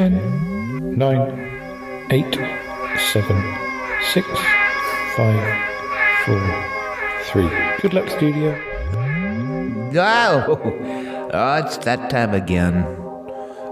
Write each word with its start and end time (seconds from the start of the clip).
Ten, 0.00 0.96
nine, 0.96 1.28
eight, 2.08 2.34
seven, 3.12 3.36
six, 4.14 4.26
five, 5.14 5.44
four, 6.24 6.40
three. 7.24 7.50
Good 7.82 7.92
luck, 7.92 8.08
studio. 8.08 8.58
Oh, 9.94 11.28
oh 11.34 11.54
it's 11.56 11.76
that 11.84 12.08
time 12.08 12.32
again. 12.32 12.76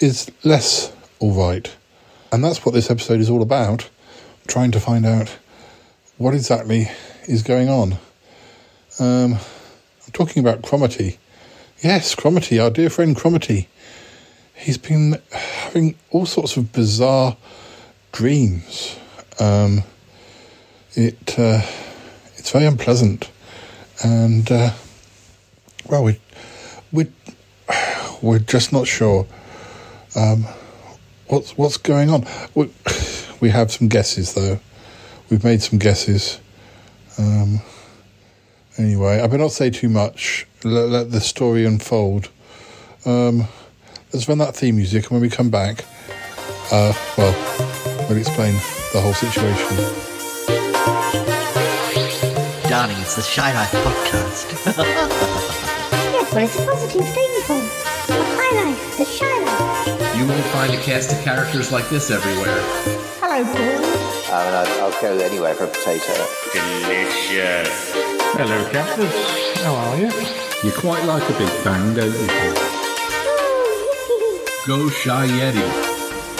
is 0.00 0.28
less 0.42 0.92
all 1.20 1.30
right, 1.34 1.72
and 2.32 2.42
that's 2.42 2.66
what 2.66 2.74
this 2.74 2.90
episode 2.90 3.20
is 3.20 3.30
all 3.30 3.40
about. 3.40 3.88
Trying 4.48 4.72
to 4.72 4.80
find 4.80 5.06
out 5.06 5.38
what 6.18 6.34
exactly 6.34 6.90
is 7.28 7.44
going 7.44 7.68
on. 7.68 7.92
Um, 8.98 9.34
I'm 9.34 10.12
talking 10.12 10.44
about 10.44 10.62
Cromitty. 10.62 11.16
Yes, 11.80 12.16
Cromitty, 12.16 12.60
our 12.60 12.70
dear 12.70 12.90
friend 12.90 13.14
Cromitty. 13.14 13.68
He's 14.64 14.78
been 14.78 15.20
having 15.30 15.94
all 16.10 16.24
sorts 16.24 16.56
of 16.56 16.72
bizarre 16.72 17.36
dreams. 18.12 18.98
Um, 19.38 19.82
it 20.94 21.38
uh, 21.38 21.60
it's 22.38 22.50
very 22.50 22.64
unpleasant, 22.64 23.30
and 24.02 24.50
uh, 24.50 24.70
well, 25.86 26.04
we 26.04 26.18
we 26.92 27.08
we're 28.22 28.38
just 28.38 28.72
not 28.72 28.86
sure 28.86 29.26
um, 30.16 30.46
what's 31.26 31.58
what's 31.58 31.76
going 31.76 32.08
on. 32.08 32.26
We, 32.54 32.70
we 33.40 33.50
have 33.50 33.70
some 33.70 33.88
guesses 33.88 34.32
though. 34.32 34.60
We've 35.28 35.44
made 35.44 35.60
some 35.60 35.78
guesses. 35.78 36.40
Um, 37.18 37.60
anyway, 38.78 39.20
I 39.20 39.26
better 39.26 39.42
not 39.42 39.52
say 39.52 39.68
too 39.68 39.90
much. 39.90 40.46
Let, 40.64 40.88
let 40.88 41.10
the 41.10 41.20
story 41.20 41.66
unfold. 41.66 42.30
Um, 43.04 43.46
let's 44.14 44.28
run 44.28 44.38
that 44.38 44.54
theme 44.54 44.76
music, 44.76 45.02
and 45.04 45.10
when 45.10 45.20
we 45.20 45.28
come 45.28 45.50
back, 45.50 45.84
uh, 46.70 46.94
well, 47.18 47.34
we'll 48.08 48.16
explain 48.16 48.54
the 48.92 49.00
whole 49.00 49.12
situation. 49.12 49.76
Darling, 52.70 52.96
it's 53.00 53.16
the 53.16 53.22
Shy 53.22 53.52
Life 53.52 53.72
Podcast. 53.72 54.52
Yes, 56.14 56.32
but 56.32 56.42
it's 56.44 56.58
a 56.58 56.64
positive 56.64 57.08
thing, 57.08 57.30
Paul. 57.42 57.60
The 58.06 58.14
High 58.38 58.64
Life, 58.64 58.98
the 58.98 59.04
Shy 59.04 59.26
Life. 59.26 60.16
You 60.16 60.26
won't 60.28 60.44
find 60.46 60.72
a 60.72 60.80
cast 60.82 61.12
of 61.12 61.20
characters 61.22 61.72
like 61.72 61.88
this 61.90 62.10
everywhere. 62.12 62.60
Hello, 63.20 63.42
Paul. 63.42 64.32
I 64.32 64.44
mean, 64.44 64.54
I'd, 64.54 64.68
I'll 64.80 65.02
go 65.02 65.18
anywhere 65.18 65.54
for 65.54 65.64
a 65.64 65.68
potato. 65.68 66.14
Delicious. 66.52 67.92
Hello, 68.36 68.70
Captain. 68.70 69.06
How 69.64 69.74
are 69.74 69.96
you? 69.98 70.10
You 70.62 70.72
quite 70.72 71.04
like 71.04 71.28
a 71.28 71.32
big 71.36 71.64
bang, 71.64 71.94
don't 71.94 72.12
you? 72.12 72.73
Paul? 74.66 74.78
Go 74.78 74.88
Shy 74.90 75.26
Yeti. 75.28 75.62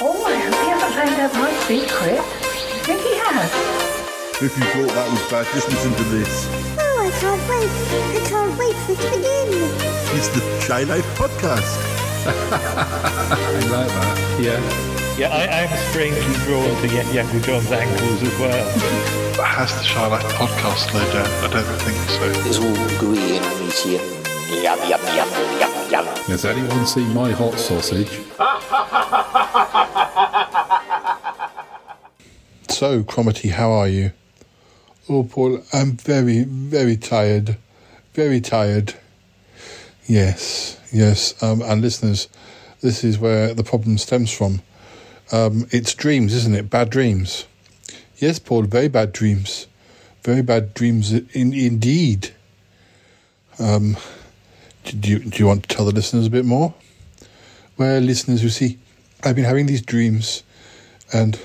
Oh, 0.01 0.25
I 0.27 0.37
hope 0.37 0.55
he 0.55 0.69
hasn't 0.71 0.95
found 0.95 1.21
out 1.21 1.35
my 1.35 1.53
secret. 1.65 2.21
I 2.21 2.79
think 2.87 3.01
he 3.01 3.15
has. 3.17 3.51
If 4.43 4.59
you 4.59 4.65
thought 4.65 4.95
that 4.95 5.11
was 5.11 5.31
bad, 5.31 5.47
just 5.55 5.69
listen 5.69 5.93
to 5.95 6.05
this. 6.05 6.47
Oh, 6.79 7.01
I 7.01 7.11
can't 7.21 7.43
wait. 7.49 7.71
I 7.71 8.29
can't 8.29 8.59
wait 8.59 8.77
for 8.85 8.93
it 8.93 8.99
to 9.01 9.11
begin. 9.17 9.49
It's 10.17 10.29
the 10.29 10.41
Shy 10.61 10.83
Life 10.85 11.07
Podcast. 11.17 11.79
I 12.27 13.61
like 13.71 13.89
that. 13.89 14.41
Yeah. 14.41 14.61
Yeah, 15.17 15.29
I, 15.31 15.63
I'm 15.63 15.91
strangely 15.91 16.35
drawn 16.45 16.67
to 16.83 16.89
Ye- 16.89 17.15
Yaku 17.15 17.45
John's 17.45 17.71
ankles 17.71 18.23
as 18.23 18.39
well. 18.41 19.45
Has 19.45 19.77
the 19.77 19.85
Shy 19.85 20.07
Life 20.09 20.25
podcast 20.35 20.91
slowed 20.91 21.13
down? 21.13 21.27
I 21.45 21.49
don't 21.53 21.81
think 21.83 21.99
so. 22.11 22.49
It's 22.49 22.59
all 22.59 22.99
gooey 22.99 23.37
and 23.39 23.61
meaty 23.61 23.99
and 23.99 24.63
yum, 24.65 24.79
yum, 24.89 25.01
yum, 25.15 25.29
yum, 25.61 25.84
yum. 25.95 26.07
Has 26.27 26.45
anyone 26.45 26.87
seen 26.87 27.15
my 27.15 27.31
hot 27.31 27.55
sausage? 27.55 28.11
So, 32.71 33.05
Cromitty, 33.05 33.51
how 33.51 33.71
are 33.71 33.87
you? 33.87 34.11
Oh, 35.09 35.23
Paul, 35.23 35.63
I'm 35.73 35.93
very, 35.93 36.43
very 36.43 36.97
tired. 36.97 37.57
Very 38.15 38.41
tired. 38.41 38.95
Yes, 40.07 40.77
yes. 40.93 41.41
Um, 41.41 41.63
and 41.63 41.81
listeners, 41.81 42.27
this 42.81 43.05
is 43.05 43.17
where 43.17 43.55
the 43.55 43.63
problem 43.63 43.97
stems 43.97 44.33
from. 44.33 44.61
Um, 45.31 45.69
it's 45.71 45.95
dreams, 45.95 46.35
isn't 46.35 46.57
it? 46.57 46.69
Bad 46.69 46.91
dreams. 46.91 47.47
Yes, 48.19 48.41
Paul, 48.41 48.63
very 48.63 48.89
bad 48.89 49.13
dreams. 49.13 49.69
Very 50.25 50.43
bad 50.43 50.75
dreams 50.75 51.13
in, 51.13 51.53
indeed. 51.53 52.35
Um, 53.61 53.97
do 54.85 55.11
you, 55.11 55.19
do 55.21 55.39
you 55.39 55.47
want 55.47 55.69
to 55.69 55.75
tell 55.75 55.85
the 55.87 55.93
listeners 55.93 56.27
a 56.27 56.31
bit 56.31 56.45
more? 56.45 56.75
Well, 57.77 58.01
listeners, 58.01 58.43
you 58.43 58.51
see, 58.51 58.79
I've 59.25 59.35
been 59.37 59.45
having 59.45 59.67
these 59.67 59.83
dreams, 59.83 60.43
and 61.13 61.39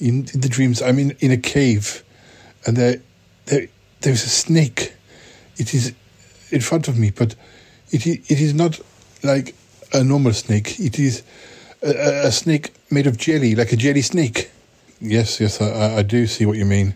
in, 0.00 0.26
in 0.32 0.40
the 0.40 0.48
dreams, 0.48 0.80
I'm 0.80 0.98
in, 0.98 1.10
in 1.20 1.30
a 1.30 1.36
cave, 1.36 2.02
and 2.66 2.76
there, 2.76 3.02
there, 3.46 3.66
there's 4.00 4.24
a 4.24 4.28
snake. 4.28 4.94
It 5.56 5.74
is 5.74 5.92
in 6.50 6.60
front 6.60 6.88
of 6.88 6.98
me, 6.98 7.10
but 7.10 7.34
it 7.90 8.06
it 8.06 8.40
is 8.40 8.54
not 8.54 8.80
like 9.22 9.54
a 9.92 10.04
normal 10.04 10.32
snake. 10.32 10.78
It 10.78 10.98
is 10.98 11.22
a, 11.82 12.26
a- 12.26 12.32
snake 12.32 12.72
made 12.90 13.06
of 13.06 13.16
jelly, 13.16 13.54
like 13.54 13.72
a 13.72 13.76
jelly 13.76 14.02
snake. 14.02 14.50
Yes, 15.00 15.40
yes, 15.40 15.60
I- 15.60 15.96
I, 15.98 16.02
do 16.02 16.26
see 16.26 16.46
what 16.46 16.56
you 16.56 16.64
mean. 16.64 16.94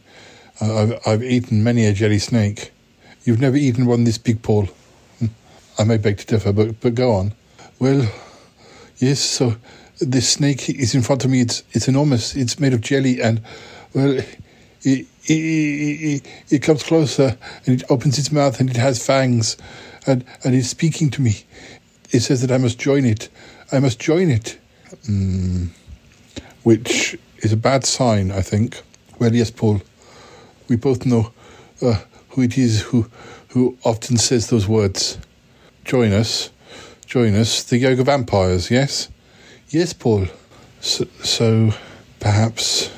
I've, 0.60 0.98
I've 1.06 1.22
eaten 1.22 1.62
many 1.64 1.86
a 1.86 1.92
jelly 1.92 2.18
snake. 2.18 2.72
You've 3.24 3.40
never 3.40 3.56
eaten 3.56 3.86
one 3.86 4.04
this 4.04 4.18
big, 4.18 4.42
Paul. 4.42 4.68
I 5.78 5.84
may 5.84 5.96
beg 5.96 6.18
to 6.18 6.26
differ, 6.26 6.52
but 6.52 6.80
but 6.80 6.94
go 6.94 7.12
on. 7.12 7.34
Well, 7.78 8.08
yes. 8.98 9.20
So 9.20 9.56
this 10.00 10.28
snake 10.28 10.68
is 10.68 10.94
in 10.94 11.02
front 11.02 11.24
of 11.24 11.30
me. 11.30 11.40
It's 11.40 11.62
it's 11.72 11.88
enormous. 11.88 12.36
It's 12.36 12.58
made 12.58 12.74
of 12.74 12.80
jelly, 12.80 13.20
and 13.20 13.42
well, 13.94 14.18
it 14.18 14.38
it, 14.82 15.06
it, 15.24 15.32
it, 15.32 16.26
it 16.50 16.58
comes 16.62 16.82
closer, 16.82 17.36
and 17.66 17.80
it 17.80 17.90
opens 17.90 18.18
its 18.18 18.32
mouth, 18.32 18.60
and 18.60 18.68
it 18.68 18.76
has 18.76 19.04
fangs, 19.04 19.56
and 20.06 20.24
and 20.44 20.54
it's 20.54 20.68
speaking 20.68 21.10
to 21.10 21.22
me. 21.22 21.44
It 22.10 22.20
says 22.20 22.42
that 22.42 22.52
I 22.52 22.58
must 22.58 22.78
join 22.78 23.04
it. 23.04 23.28
I 23.70 23.78
must 23.78 23.98
join 23.98 24.30
it. 24.30 24.58
Mm, 25.08 25.68
which 26.62 27.16
is 27.38 27.52
a 27.52 27.56
bad 27.56 27.84
sign, 27.84 28.30
I 28.30 28.42
think. 28.42 28.82
Well, 29.18 29.34
yes, 29.34 29.50
Paul. 29.50 29.80
We 30.68 30.76
both 30.76 31.06
know 31.06 31.32
uh, 31.80 32.00
who 32.30 32.42
it 32.42 32.58
is 32.58 32.82
who 32.82 33.08
who 33.48 33.76
often 33.84 34.16
says 34.16 34.48
those 34.48 34.68
words. 34.68 35.18
Join 35.84 36.12
us, 36.12 36.50
join 37.06 37.34
us, 37.34 37.62
the 37.64 37.76
yoga 37.78 38.04
vampires. 38.04 38.70
Yes, 38.70 39.08
yes, 39.68 39.92
Paul. 39.92 40.26
So, 40.80 41.06
so 41.22 41.72
perhaps 42.20 42.90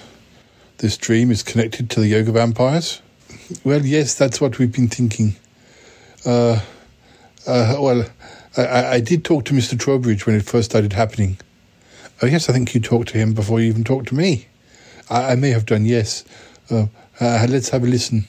this 0.79 0.97
dream 0.97 1.31
is 1.31 1.43
connected 1.43 1.89
to 1.91 2.01
the 2.01 2.09
yoga 2.09 2.33
vampires. 2.33 3.01
Well, 3.65 3.85
yes, 3.85 4.15
that's 4.15 4.41
what 4.41 4.59
we've 4.59 4.73
been 4.73 4.89
thinking. 4.89 5.37
Uh, 6.25 6.61
uh, 7.47 7.77
well, 7.79 8.07
I- 8.57 8.95
I, 8.95 9.01
did 9.01 9.25
talk 9.25 9.45
to 9.47 9.55
Mr. 9.55 9.79
Trowbridge 9.79 10.27
when 10.27 10.37
it 10.37 10.45
first 10.45 10.71
started 10.71 10.93
happening. 10.95 11.37
Oh, 12.23 12.27
yes, 12.27 12.49
I 12.49 12.53
think 12.53 12.75
you 12.75 12.81
talked 12.81 13.09
to 13.09 13.19
him 13.19 13.35
before 13.35 13.61
you 13.61 13.67
even 13.67 13.85
talked 13.85 14.09
to 14.09 14.15
me. 14.15 14.47
I, 15.11 15.33
I 15.33 15.35
may 15.35 15.51
have 15.51 15.67
done, 15.67 15.85
yes. 15.85 16.25
Uh, 16.71 16.87
uh, 17.21 17.47
let's 17.49 17.69
have 17.71 17.83
a 17.83 17.87
listen. 17.87 18.27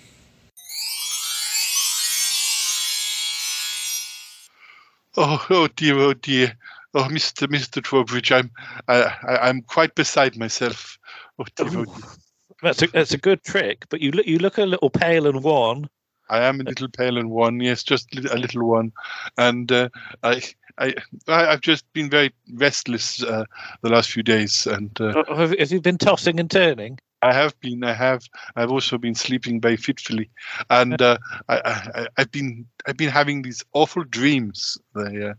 Oh, 5.18 5.46
oh 5.50 5.68
dear, 5.76 5.98
oh 5.98 6.14
dear. 6.14 6.58
oh, 6.94 7.08
Mr. 7.10 7.48
Mr. 7.48 7.82
Trowbridge, 7.82 8.32
I'm 8.32 8.52
I, 8.88 9.04
I, 9.04 9.50
I'm 9.50 9.62
quite 9.62 9.96
beside 9.96 10.38
myself. 10.38 10.98
Oh, 11.40 11.46
dear, 11.56 11.80
oh, 11.80 11.86
That's 12.62 12.82
a 12.82 12.88
that's 12.88 13.14
a 13.14 13.18
good 13.18 13.44
trick, 13.44 13.86
but 13.90 14.02
you 14.02 14.12
look 14.12 14.26
you 14.26 14.40
look 14.40 14.58
a 14.58 14.66
little 14.66 14.90
pale 14.90 15.28
and 15.28 15.44
wan. 15.44 15.90
I 16.30 16.40
am 16.40 16.60
a 16.60 16.64
little 16.64 16.88
pale 16.90 17.18
and 17.18 17.30
one, 17.30 17.60
yes, 17.60 17.84
just 17.84 18.08
a 18.16 18.38
little 18.38 18.68
one, 18.68 18.92
and 19.38 19.72
uh, 19.72 19.90
I, 20.24 20.42
I, 20.80 20.96
I've 21.28 21.62
just 21.62 21.86
been 21.94 22.10
very 22.10 22.34
restless 22.54 23.22
uh, 23.22 23.46
the 23.84 23.90
last 23.90 24.10
few 24.10 24.24
days, 24.24 24.66
and 24.66 24.90
uh, 25.00 25.24
Uh, 25.28 25.36
Have, 25.36 25.60
have 25.60 25.72
you 25.72 25.82
been 25.82 26.00
tossing 26.00 26.40
and 26.40 26.50
turning? 26.50 26.98
I 27.26 27.34
have 27.34 27.60
been, 27.60 27.84
I 27.84 27.94
have, 27.94 28.24
I've 28.56 28.72
also 28.72 28.98
been 28.98 29.16
sleeping 29.16 29.60
very 29.60 29.78
fitfully, 29.78 30.30
and 30.70 31.02
uh, 31.02 31.18
I, 31.50 32.08
I've 32.18 32.32
been, 32.32 32.66
I've 32.88 32.98
been 32.98 33.10
having 33.10 33.42
these 33.42 33.64
awful 33.74 34.04
dreams. 34.04 34.78
They, 34.94 35.24
uh, 35.24 35.34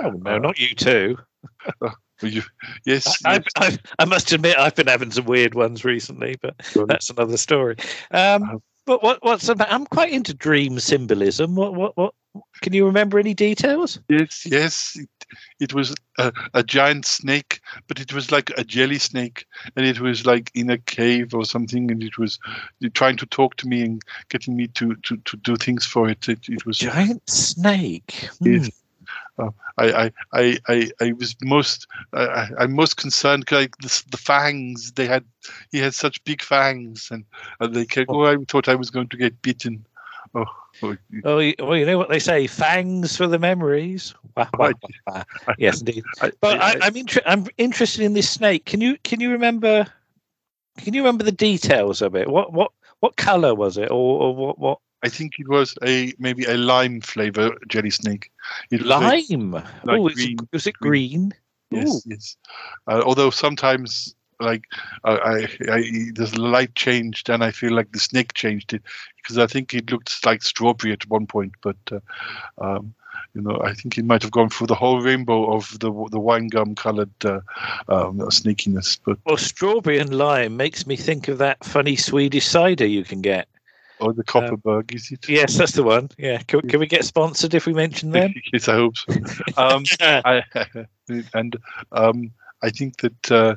Oh 0.00 0.10
no, 0.10 0.38
not 0.38 0.58
you 0.58 0.74
too. 0.74 1.16
you, 2.22 2.42
yes, 2.84 3.22
I, 3.24 3.34
yes. 3.34 3.44
I, 3.56 3.66
I, 3.66 3.78
I 4.00 4.04
must 4.04 4.32
admit, 4.32 4.58
I've 4.58 4.74
been 4.74 4.86
having 4.86 5.10
some 5.10 5.24
weird 5.24 5.54
ones 5.54 5.84
recently, 5.84 6.36
but 6.40 6.54
that's 6.86 7.10
another 7.10 7.36
story. 7.36 7.76
Um, 8.10 8.60
but 8.86 9.02
what 9.02 9.22
what's 9.22 9.48
about? 9.48 9.70
I'm 9.70 9.86
quite 9.86 10.12
into 10.12 10.34
dream 10.34 10.80
symbolism. 10.80 11.54
What 11.54 11.74
what 11.74 11.96
what? 11.96 12.14
Can 12.60 12.72
you 12.72 12.86
remember 12.86 13.18
any 13.18 13.34
details? 13.34 14.00
Yes, 14.08 14.46
yes. 14.46 14.96
It, 14.96 15.08
it 15.60 15.74
was 15.74 15.94
a, 16.18 16.32
a 16.54 16.62
giant 16.62 17.04
snake, 17.04 17.60
but 17.86 18.00
it 18.00 18.12
was 18.12 18.32
like 18.32 18.50
a 18.56 18.64
jelly 18.64 18.98
snake, 18.98 19.46
and 19.76 19.84
it 19.84 20.00
was 20.00 20.26
like 20.26 20.50
in 20.54 20.70
a 20.70 20.78
cave 20.78 21.34
or 21.34 21.44
something, 21.44 21.90
and 21.90 22.02
it 22.02 22.18
was 22.18 22.38
trying 22.94 23.16
to 23.18 23.26
talk 23.26 23.56
to 23.56 23.68
me 23.68 23.82
and 23.82 24.02
getting 24.28 24.56
me 24.56 24.68
to 24.68 24.94
to, 24.96 25.16
to 25.18 25.36
do 25.38 25.56
things 25.56 25.84
for 25.84 26.08
it. 26.08 26.28
It, 26.28 26.48
it 26.48 26.64
was 26.66 26.78
Giant 26.78 27.28
snake. 27.28 28.28
Yes. 28.40 28.70
Uh, 29.38 29.50
I, 29.78 30.12
I, 30.32 30.58
I, 30.68 30.90
I, 31.00 31.12
was 31.12 31.36
most, 31.42 31.86
I, 32.12 32.24
I- 32.26 32.50
I'm 32.58 32.74
most 32.74 32.96
concerned 32.96 33.50
like 33.52 33.76
the, 33.78 34.02
the 34.10 34.16
fangs. 34.16 34.92
They 34.92 35.06
had, 35.06 35.24
he 35.70 35.78
had 35.78 35.94
such 35.94 36.22
big 36.24 36.42
fangs, 36.42 37.08
and, 37.10 37.24
and 37.60 37.72
they 37.74 37.86
kept. 37.86 38.10
Oh, 38.10 38.24
I 38.24 38.36
thought 38.48 38.68
I 38.68 38.74
was 38.74 38.90
going 38.90 39.08
to 39.08 39.16
get 39.16 39.40
bitten. 39.40 39.86
Oh, 40.34 40.44
oh, 40.82 40.90
you- 41.10 41.22
Oh, 41.24 41.38
you, 41.38 41.54
well, 41.58 41.76
you 41.76 41.86
know 41.86 41.98
what 41.98 42.08
they 42.08 42.18
say: 42.18 42.46
fangs 42.46 43.16
for 43.16 43.26
the 43.26 43.38
memories. 43.38 44.14
Wah, 44.36 44.48
wah, 44.58 44.72
wah. 45.06 45.24
Yes, 45.58 45.80
indeed. 45.80 46.04
But 46.40 46.60
I, 46.60 46.72
I- 46.72 46.78
I'm 46.82 46.96
inter- 46.96 47.22
I'm 47.26 47.46
interested 47.56 48.02
in 48.04 48.12
this 48.14 48.30
snake. 48.30 48.64
Can 48.66 48.80
you 48.80 48.96
can 49.04 49.20
you 49.20 49.30
remember? 49.30 49.86
Can 50.78 50.94
you 50.94 51.00
remember 51.02 51.24
the 51.24 51.32
details 51.32 52.02
of 52.02 52.14
it? 52.14 52.28
What 52.28 52.52
what 52.52 52.72
what 53.00 53.16
color 53.16 53.54
was 53.54 53.76
it, 53.78 53.90
or, 53.90 54.22
or 54.22 54.34
what 54.34 54.58
what 54.58 54.78
I 55.02 55.08
think 55.08 55.32
it 55.38 55.48
was 55.48 55.76
a 55.84 56.12
maybe 56.18 56.44
a 56.44 56.56
lime 56.56 57.00
flavor 57.00 57.56
jelly 57.68 57.90
snake. 57.90 58.30
It 58.70 58.82
lime? 58.82 59.52
like 59.52 59.64
oh, 59.88 60.08
green- 60.08 60.48
was 60.52 60.66
it 60.66 60.74
green? 60.74 61.32
Yes, 61.70 61.88
Ooh. 62.06 62.10
yes. 62.10 62.36
Uh, 62.86 63.02
although 63.04 63.30
sometimes, 63.30 64.14
like, 64.40 64.64
uh, 65.04 65.18
I, 65.22 65.36
I, 65.70 65.80
the 66.14 66.34
light 66.38 66.74
changed, 66.74 67.28
and 67.28 67.42
I 67.42 67.50
feel 67.50 67.72
like 67.72 67.92
the 67.92 67.98
snake 67.98 68.34
changed 68.34 68.72
it 68.72 68.82
because 69.16 69.38
I 69.38 69.46
think 69.46 69.74
it 69.74 69.90
looked 69.90 70.24
like 70.24 70.42
strawberry 70.42 70.92
at 70.92 71.08
one 71.08 71.26
point. 71.26 71.52
But, 71.62 71.76
uh, 71.90 72.00
um, 72.58 72.94
you 73.34 73.42
know, 73.42 73.60
I 73.62 73.74
think 73.74 73.98
it 73.98 74.04
might 74.04 74.22
have 74.22 74.30
gone 74.30 74.48
through 74.48 74.68
the 74.68 74.74
whole 74.74 75.00
rainbow 75.00 75.52
of 75.52 75.78
the 75.80 75.90
the 76.10 76.20
wine 76.20 76.48
gum 76.48 76.74
colored 76.74 77.10
uh, 77.24 77.40
um, 77.88 78.18
snakiness. 78.30 78.98
But 79.04 79.18
Well, 79.26 79.36
strawberry 79.36 79.98
and 79.98 80.16
lime 80.16 80.56
makes 80.56 80.86
me 80.86 80.96
think 80.96 81.28
of 81.28 81.38
that 81.38 81.64
funny 81.64 81.96
Swedish 81.96 82.46
cider 82.46 82.86
you 82.86 83.04
can 83.04 83.20
get. 83.20 83.48
or 84.00 84.12
the 84.12 84.24
Kopparberg, 84.24 84.94
is 84.94 85.10
it? 85.10 85.28
Yes, 85.28 85.56
that's 85.56 85.72
the 85.72 85.82
one. 85.82 86.08
Yeah, 86.18 86.38
can, 86.42 86.60
can 86.62 86.80
we 86.80 86.86
get 86.86 87.04
sponsored 87.04 87.54
if 87.54 87.66
we 87.66 87.74
mention 87.74 88.10
them? 88.10 88.32
yes, 88.52 88.68
I 88.68 88.74
hope 88.74 88.96
so. 88.96 89.14
Um, 89.56 89.84
I, 90.00 90.42
and 91.34 91.56
um, 91.92 92.30
I 92.62 92.70
think 92.70 92.98
that 92.98 93.32
uh, 93.32 93.56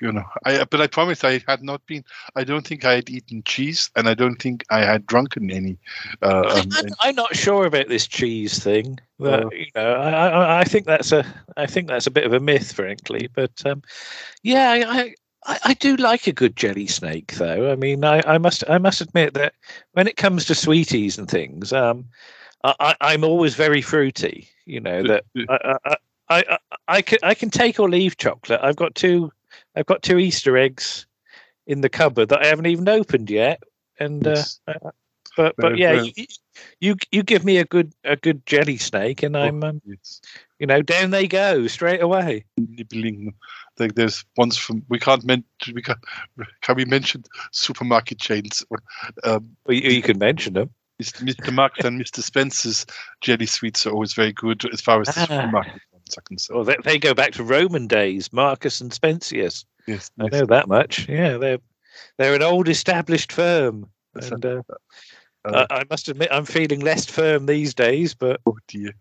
you 0.00 0.12
know, 0.12 0.24
I 0.44 0.64
but 0.64 0.80
I 0.80 0.86
promise 0.86 1.24
I 1.24 1.42
had 1.46 1.62
not 1.62 1.84
been. 1.86 2.04
I 2.36 2.44
don't 2.44 2.66
think 2.66 2.84
I 2.84 2.94
had 2.96 3.10
eaten 3.10 3.42
cheese, 3.44 3.90
and 3.96 4.08
I 4.08 4.14
don't 4.14 4.40
think 4.40 4.64
I 4.70 4.84
had 4.84 5.06
drunken 5.06 5.50
any. 5.50 5.78
Uh, 6.22 6.40
um, 6.48 6.68
I'm, 6.72 6.88
I'm 7.00 7.14
not 7.14 7.36
sure 7.36 7.66
about 7.66 7.88
this 7.88 8.06
cheese 8.06 8.62
thing. 8.62 8.98
But, 9.18 9.44
Oh. 9.44 9.50
you 9.52 9.66
know, 9.74 9.92
I, 9.92 10.28
I, 10.28 10.60
I 10.60 10.64
think 10.64 10.86
that's 10.86 11.12
a, 11.12 11.24
I 11.58 11.66
think 11.66 11.88
that's 11.88 12.06
a 12.06 12.10
bit 12.10 12.24
of 12.24 12.32
a 12.32 12.40
myth, 12.40 12.72
frankly. 12.72 13.28
But 13.34 13.52
um, 13.66 13.82
yeah, 14.42 14.70
I, 14.88 15.14
I, 15.44 15.58
I 15.64 15.74
do 15.74 15.96
like 15.96 16.26
a 16.26 16.32
good 16.32 16.56
jelly 16.56 16.86
snake, 16.86 17.34
though. 17.34 17.70
I 17.70 17.76
mean, 17.76 18.02
I, 18.04 18.22
I 18.26 18.38
must, 18.38 18.64
I 18.68 18.78
must 18.78 19.02
admit 19.02 19.34
that 19.34 19.54
when 19.92 20.06
it 20.06 20.16
comes 20.16 20.46
to 20.46 20.54
sweeties 20.54 21.18
and 21.18 21.28
things, 21.28 21.72
um, 21.72 22.06
I, 22.64 22.74
I, 22.80 22.96
I'm 23.00 23.24
always 23.24 23.54
very 23.54 23.82
fruity. 23.82 24.48
You 24.64 24.80
know 24.80 25.02
that 25.02 25.24
I, 25.48 25.76
I, 25.84 25.96
I, 26.30 26.44
I, 26.48 26.58
I 26.88 27.02
can, 27.02 27.18
I 27.22 27.34
can 27.34 27.50
take 27.50 27.78
or 27.78 27.90
leave 27.90 28.16
chocolate. 28.16 28.60
I've 28.62 28.76
got 28.76 28.94
two, 28.94 29.32
I've 29.74 29.86
got 29.86 30.02
two 30.02 30.18
Easter 30.18 30.56
eggs 30.56 31.06
in 31.66 31.80
the 31.80 31.88
cupboard 31.88 32.28
that 32.30 32.42
I 32.42 32.46
haven't 32.46 32.66
even 32.66 32.88
opened 32.88 33.30
yet, 33.30 33.62
and. 33.98 34.26
Uh, 34.26 34.42
uh, 34.66 34.90
but 35.36 35.54
but 35.56 35.78
yeah, 35.78 35.92
you, 35.92 36.26
you 36.80 36.96
you 37.12 37.22
give 37.22 37.44
me 37.44 37.58
a 37.58 37.64
good 37.64 37.92
a 38.04 38.16
good 38.16 38.44
jelly 38.46 38.76
snake, 38.76 39.22
and 39.22 39.36
I'm 39.36 39.62
um, 39.62 39.80
you 40.58 40.66
know 40.66 40.82
down 40.82 41.10
they 41.10 41.28
go 41.28 41.66
straight 41.66 42.02
away. 42.02 42.44
nibbling. 42.56 43.34
Like 43.78 43.94
there's 43.94 44.24
ones 44.36 44.56
from 44.56 44.82
we 44.88 44.98
can't 44.98 45.24
mention 45.24 45.74
we 45.74 45.82
can 45.82 45.96
can 46.62 46.76
we 46.76 46.84
mention 46.84 47.24
supermarket 47.52 48.18
chains? 48.18 48.64
Um, 49.24 49.56
well, 49.66 49.76
you, 49.76 49.90
you 49.90 50.02
can 50.02 50.18
mention 50.18 50.54
them. 50.54 50.70
Mr. 51.00 51.50
Marks 51.50 51.82
and 51.82 51.98
Mr. 51.98 52.22
Spencer's 52.22 52.84
jelly 53.22 53.46
sweets 53.46 53.86
are 53.86 53.90
always 53.90 54.12
very 54.12 54.32
good 54.32 54.70
as 54.70 54.82
far 54.82 55.00
as 55.00 55.08
the 55.08 55.20
Ah. 55.22 55.26
supermarket 55.26 55.80
are 56.18 56.22
concerned. 56.22 56.56
Well, 56.56 56.64
they, 56.64 56.76
they 56.84 56.98
go 56.98 57.14
back 57.14 57.32
to 57.32 57.44
Roman 57.44 57.86
days, 57.86 58.32
Marcus 58.32 58.80
and 58.80 58.90
Spensius. 58.90 59.64
Yes, 59.86 60.10
I 60.20 60.28
know 60.28 60.46
that 60.46 60.68
much. 60.68 61.08
Yeah, 61.08 61.36
they're 61.36 61.58
they're 62.18 62.34
an 62.34 62.42
old 62.42 62.68
established 62.68 63.32
firm, 63.32 63.88
and 64.14 64.44
uh, 64.44 64.62
Uh, 65.44 65.66
I, 65.70 65.80
I 65.80 65.84
must 65.88 66.08
admit 66.08 66.28
I'm 66.30 66.44
feeling 66.44 66.80
less 66.80 67.06
firm 67.06 67.46
these 67.46 67.74
days. 67.74 68.14
But 68.14 68.40
oh 68.46 68.58
dear. 68.68 68.92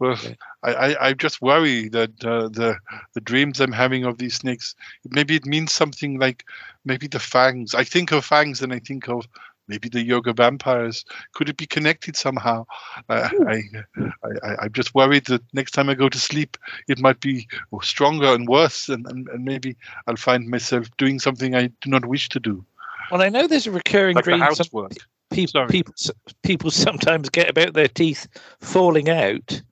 Well, 0.00 0.16
I, 0.62 0.74
I, 0.74 1.08
I 1.08 1.12
just 1.12 1.42
worry 1.42 1.88
that 1.88 2.24
uh, 2.24 2.48
the 2.48 2.76
the 3.14 3.20
dreams 3.20 3.60
I'm 3.60 3.72
having 3.72 4.04
of 4.04 4.18
these 4.18 4.36
snakes, 4.36 4.76
maybe 5.10 5.34
it 5.34 5.44
means 5.44 5.72
something 5.72 6.20
like 6.20 6.44
maybe 6.84 7.08
the 7.08 7.18
fangs. 7.18 7.74
I 7.74 7.82
think 7.82 8.12
of 8.12 8.24
fangs 8.24 8.62
and 8.62 8.72
I 8.72 8.78
think 8.78 9.08
of 9.08 9.26
maybe 9.68 9.88
the 9.88 10.02
yoga 10.04 10.32
vampires. 10.32 11.04
Could 11.34 11.48
it 11.48 11.56
be 11.56 11.66
connected 11.66 12.16
somehow? 12.16 12.66
Uh, 13.08 13.28
I, 13.46 13.62
I, 13.98 14.28
I, 14.42 14.56
I'm 14.62 14.72
just 14.72 14.94
worried 14.94 15.26
that 15.26 15.42
next 15.52 15.72
time 15.72 15.88
I 15.88 15.94
go 15.94 16.08
to 16.08 16.18
sleep, 16.18 16.56
it 16.88 16.98
might 16.98 17.20
be 17.20 17.46
stronger 17.82 18.34
and 18.34 18.48
worse, 18.48 18.88
and, 18.88 19.06
and, 19.06 19.28
and 19.28 19.44
maybe 19.44 19.76
I'll 20.06 20.16
find 20.16 20.48
myself 20.48 20.88
doing 20.96 21.18
something 21.18 21.54
I 21.54 21.68
do 21.80 21.90
not 21.90 22.06
wish 22.06 22.28
to 22.30 22.40
do. 22.40 22.64
well, 23.10 23.22
I 23.22 23.28
know 23.28 23.46
there's 23.46 23.66
a 23.66 23.70
recurring 23.70 24.16
Like 24.16 24.24
dream. 24.24 24.38
some 24.40 24.48
housework. 24.48 24.92
people 25.30 25.66
people 25.68 25.94
people 26.42 26.70
sometimes 26.70 27.28
get 27.30 27.50
about 27.50 27.74
their 27.74 27.88
teeth 27.88 28.26
falling 28.60 29.08
out. 29.10 29.62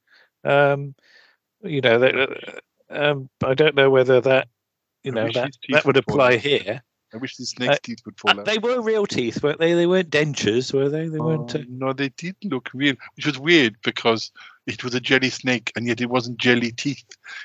Um, 0.44 0.94
you 1.62 1.80
know 1.80 1.99
that. 1.99 2.14
uh, 2.14 2.61
Um, 2.88 3.28
I 3.44 3.54
don't 3.54 3.75
know 3.75 3.90
whether 3.90 4.20
that 4.20 4.47
you 5.02 5.11
know 5.11 5.28
that 5.32 5.50
that 5.70 5.85
would 5.85 5.97
would 5.97 5.97
apply 5.97 6.37
here. 6.37 6.82
I 7.14 7.18
wish 7.18 7.36
these 7.36 7.50
snake's 7.50 7.75
Uh, 7.75 7.78
teeth 7.82 7.98
would 8.04 8.18
fall 8.18 8.30
Uh, 8.36 8.40
out. 8.40 8.46
they 8.46 8.58
were 8.58 8.80
real 8.82 9.06
teeth, 9.06 9.42
weren't 9.42 9.58
they? 9.60 9.75
They 9.75 9.86
weren't 9.86 10.10
dentures, 10.10 10.72
were 10.75 10.88
they? 10.88 11.08
They 11.08 11.20
weren't. 11.20 11.54
Oh, 11.54 11.60
Uh, 11.60 11.64
no, 11.68 11.92
they 11.92 12.08
did 12.10 12.36
look 12.44 12.68
real, 12.75 12.96
which 13.14 13.26
was 13.26 13.38
weird 13.38 13.76
because 13.82 14.32
it 14.66 14.82
was 14.82 14.94
a 14.94 15.00
jelly 15.00 15.30
snake, 15.30 15.72
and 15.76 15.86
yet 15.86 16.00
it 16.00 16.10
wasn't 16.10 16.38
jelly 16.38 16.72
teeth. 16.72 17.04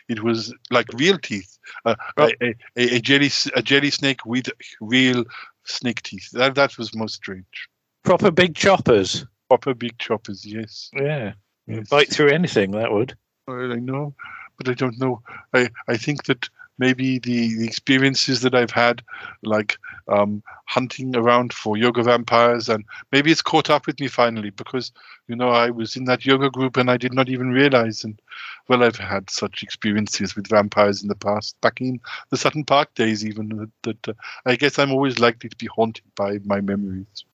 It 0.09 0.23
was 0.23 0.53
like 0.71 0.87
real 0.93 1.17
teeth. 1.19 1.57
Uh, 1.85 1.95
a, 2.17 2.31
a, 2.41 2.55
a 2.75 2.99
jelly 2.99 3.29
a 3.55 3.61
jelly 3.61 3.91
snake 3.91 4.25
with 4.25 4.49
real 4.81 5.23
snake 5.65 6.01
teeth. 6.01 6.29
That 6.31 6.55
that 6.55 6.77
was 6.77 6.95
most 6.95 7.15
strange. 7.15 7.69
proper 8.03 8.31
big 8.31 8.55
choppers. 8.55 9.25
Proper 9.47 9.73
big 9.75 9.97
choppers. 9.99 10.43
Yes, 10.43 10.89
Yeah, 10.95 11.33
Yes. 11.67 11.87
bite 11.89 12.09
through 12.09 12.29
anything. 12.29 12.71
That 12.71 12.91
would. 12.91 13.15
I 13.47 13.75
know, 13.75 14.15
but 14.57 14.69
I 14.69 14.73
don't 14.73 14.97
know. 14.97 15.21
I 15.53 15.69
I 15.87 15.97
think 15.97 16.23
that 16.23 16.49
maybe 16.77 17.19
the, 17.19 17.55
the 17.55 17.65
experiences 17.65 18.41
that 18.41 18.55
I've 18.55 18.71
had, 18.71 19.03
like 19.43 19.77
um, 20.07 20.41
hunting 20.65 21.15
around 21.15 21.53
for 21.53 21.77
yoga 21.77 22.03
vampires, 22.03 22.69
and 22.69 22.83
maybe 23.11 23.31
it's 23.31 23.41
caught 23.41 23.69
up 23.69 23.87
with 23.87 23.99
me 23.99 24.07
finally 24.07 24.49
because 24.49 24.91
you 25.27 25.35
know 25.35 25.49
I 25.49 25.69
was 25.69 25.95
in 25.95 26.05
that 26.05 26.25
yoga 26.25 26.49
group 26.49 26.77
and 26.77 26.89
I 26.89 26.97
did 26.97 27.13
not 27.13 27.29
even 27.29 27.51
realize. 27.51 28.03
And 28.03 28.19
well, 28.67 28.83
I've 28.83 28.95
had 28.95 29.29
such 29.29 29.63
experiences 29.63 30.35
with 30.35 30.47
vampires 30.47 31.01
in 31.01 31.07
the 31.07 31.15
past, 31.15 31.59
back 31.61 31.81
in 31.81 31.99
the 32.29 32.37
Sutton 32.37 32.65
Park 32.65 32.93
days, 32.95 33.25
even 33.25 33.71
that, 33.83 34.07
uh, 34.07 34.13
I 34.45 34.55
guess 34.55 34.79
I'm 34.79 34.91
always 34.91 35.19
likely 35.19 35.49
to 35.49 35.55
be 35.57 35.67
haunted 35.67 36.05
by 36.15 36.39
my 36.45 36.61
memories. 36.61 37.25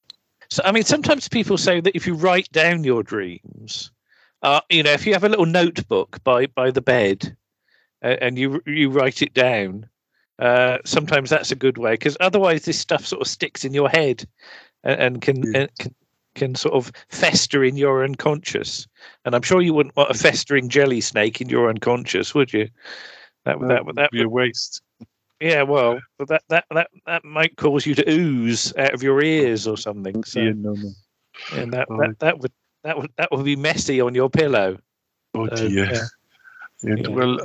So, 0.50 0.62
I 0.64 0.72
mean, 0.72 0.84
sometimes 0.84 1.28
people 1.28 1.58
say 1.58 1.82
that 1.82 1.96
if 1.96 2.08
you 2.08 2.14
write 2.14 2.50
down 2.52 2.84
your 2.84 3.04
dreams, 3.04 3.92
uh, 4.44 4.62
you 4.70 4.84
know, 4.84 4.92
if 4.92 5.06
you 5.06 5.14
have 5.14 5.24
a 5.24 5.30
little 5.30 5.46
notebook 5.46 6.24
by 6.24 6.46
by 6.48 6.72
the 6.72 6.82
bed, 6.82 7.36
and 8.02 8.38
you 8.38 8.62
you 8.66 8.90
write 8.90 9.22
it 9.22 9.34
down, 9.34 9.88
uh, 10.40 10.78
sometimes 10.86 11.30
that's 11.30 11.52
a 11.52 11.56
good 11.56 11.78
way 11.78 11.94
because 11.94 12.18
otherwise 12.20 12.66
this 12.66 12.80
stuff 12.80 13.06
sort 13.06 13.22
of 13.22 13.28
sticks 13.28 13.66
in 13.66 13.74
your 13.74 13.90
head 13.90 14.28
and, 14.84 15.02
and 15.02 15.22
can 15.22 15.56
and 15.56 15.70
can 15.80 15.96
can 16.36 16.56
sort 16.56 16.76
of 16.76 16.92
fester 17.10 17.64
in 17.64 17.76
your 17.76 18.04
unconscious. 18.04 18.88
And 19.26 19.34
I'm 19.34 19.42
sure 19.42 19.62
you 19.62 19.74
wouldn't 19.74 19.96
want 19.96 20.12
a 20.12 20.14
festering 20.14 20.70
jelly 20.70 21.02
snake 21.02 21.42
in 21.42 21.50
your 21.50 21.68
unconscious, 21.70 22.36
would 22.36 22.54
you? 22.54 22.70
That 23.46 23.60
would 23.60 23.70
that 23.70 23.86
would 23.86 23.96
that 23.96 24.12
be 24.12 24.22
a 24.22 24.30
waste. 24.30 24.82
Yeah, 25.40 25.64
well, 25.64 26.00
but 26.18 26.28
that 26.30 26.44
that 26.50 26.66
that 26.72 26.90
that 27.06 27.26
might 27.26 27.58
cause 27.58 27.86
you 27.86 27.96
to 27.96 28.10
ooze 28.10 28.76
out 28.78 28.94
of 28.94 29.04
your 29.04 29.22
ears 29.24 29.68
or 29.68 29.78
something. 29.78 30.24
So, 30.24 30.40
Yeah, 30.42 30.54
no, 30.56 30.74
no. 30.74 30.92
and 31.54 31.72
that, 31.74 31.88
Oh. 31.90 31.98
that 32.00 32.20
that 32.20 32.40
would 32.40 32.52
that 32.84 32.98
would 32.98 33.12
that 33.18 33.32
would 33.32 33.46
be 33.46 33.56
messy 33.56 34.02
on 34.02 34.14
your 34.16 34.30
pillow. 34.30 34.78
Oh 35.36 35.48
So, 35.48 35.56
dear. 35.56 35.92
yeah. 35.92 36.02
Yeah, 36.84 36.96
Yeah. 36.98 37.08
Well, 37.10 37.40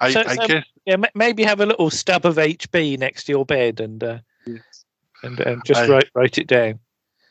I, 0.00 0.12
So- 0.12 0.22
I 0.26 0.34
so, 0.36 0.46
guess 0.46 0.64
yeah, 0.86 0.96
ma- 0.96 1.08
maybe 1.14 1.42
have 1.44 1.60
a 1.60 1.66
little 1.66 1.90
stub 1.90 2.24
of 2.24 2.36
HB 2.36 2.98
next 2.98 3.24
to 3.24 3.32
your 3.32 3.44
bed 3.44 3.80
and 3.80 4.02
uh, 4.02 4.18
and 5.22 5.40
and 5.40 5.62
just 5.64 5.80
I- 5.80 5.88
write 5.88 6.08
write 6.14 6.38
it 6.38 6.46
down. 6.46 6.78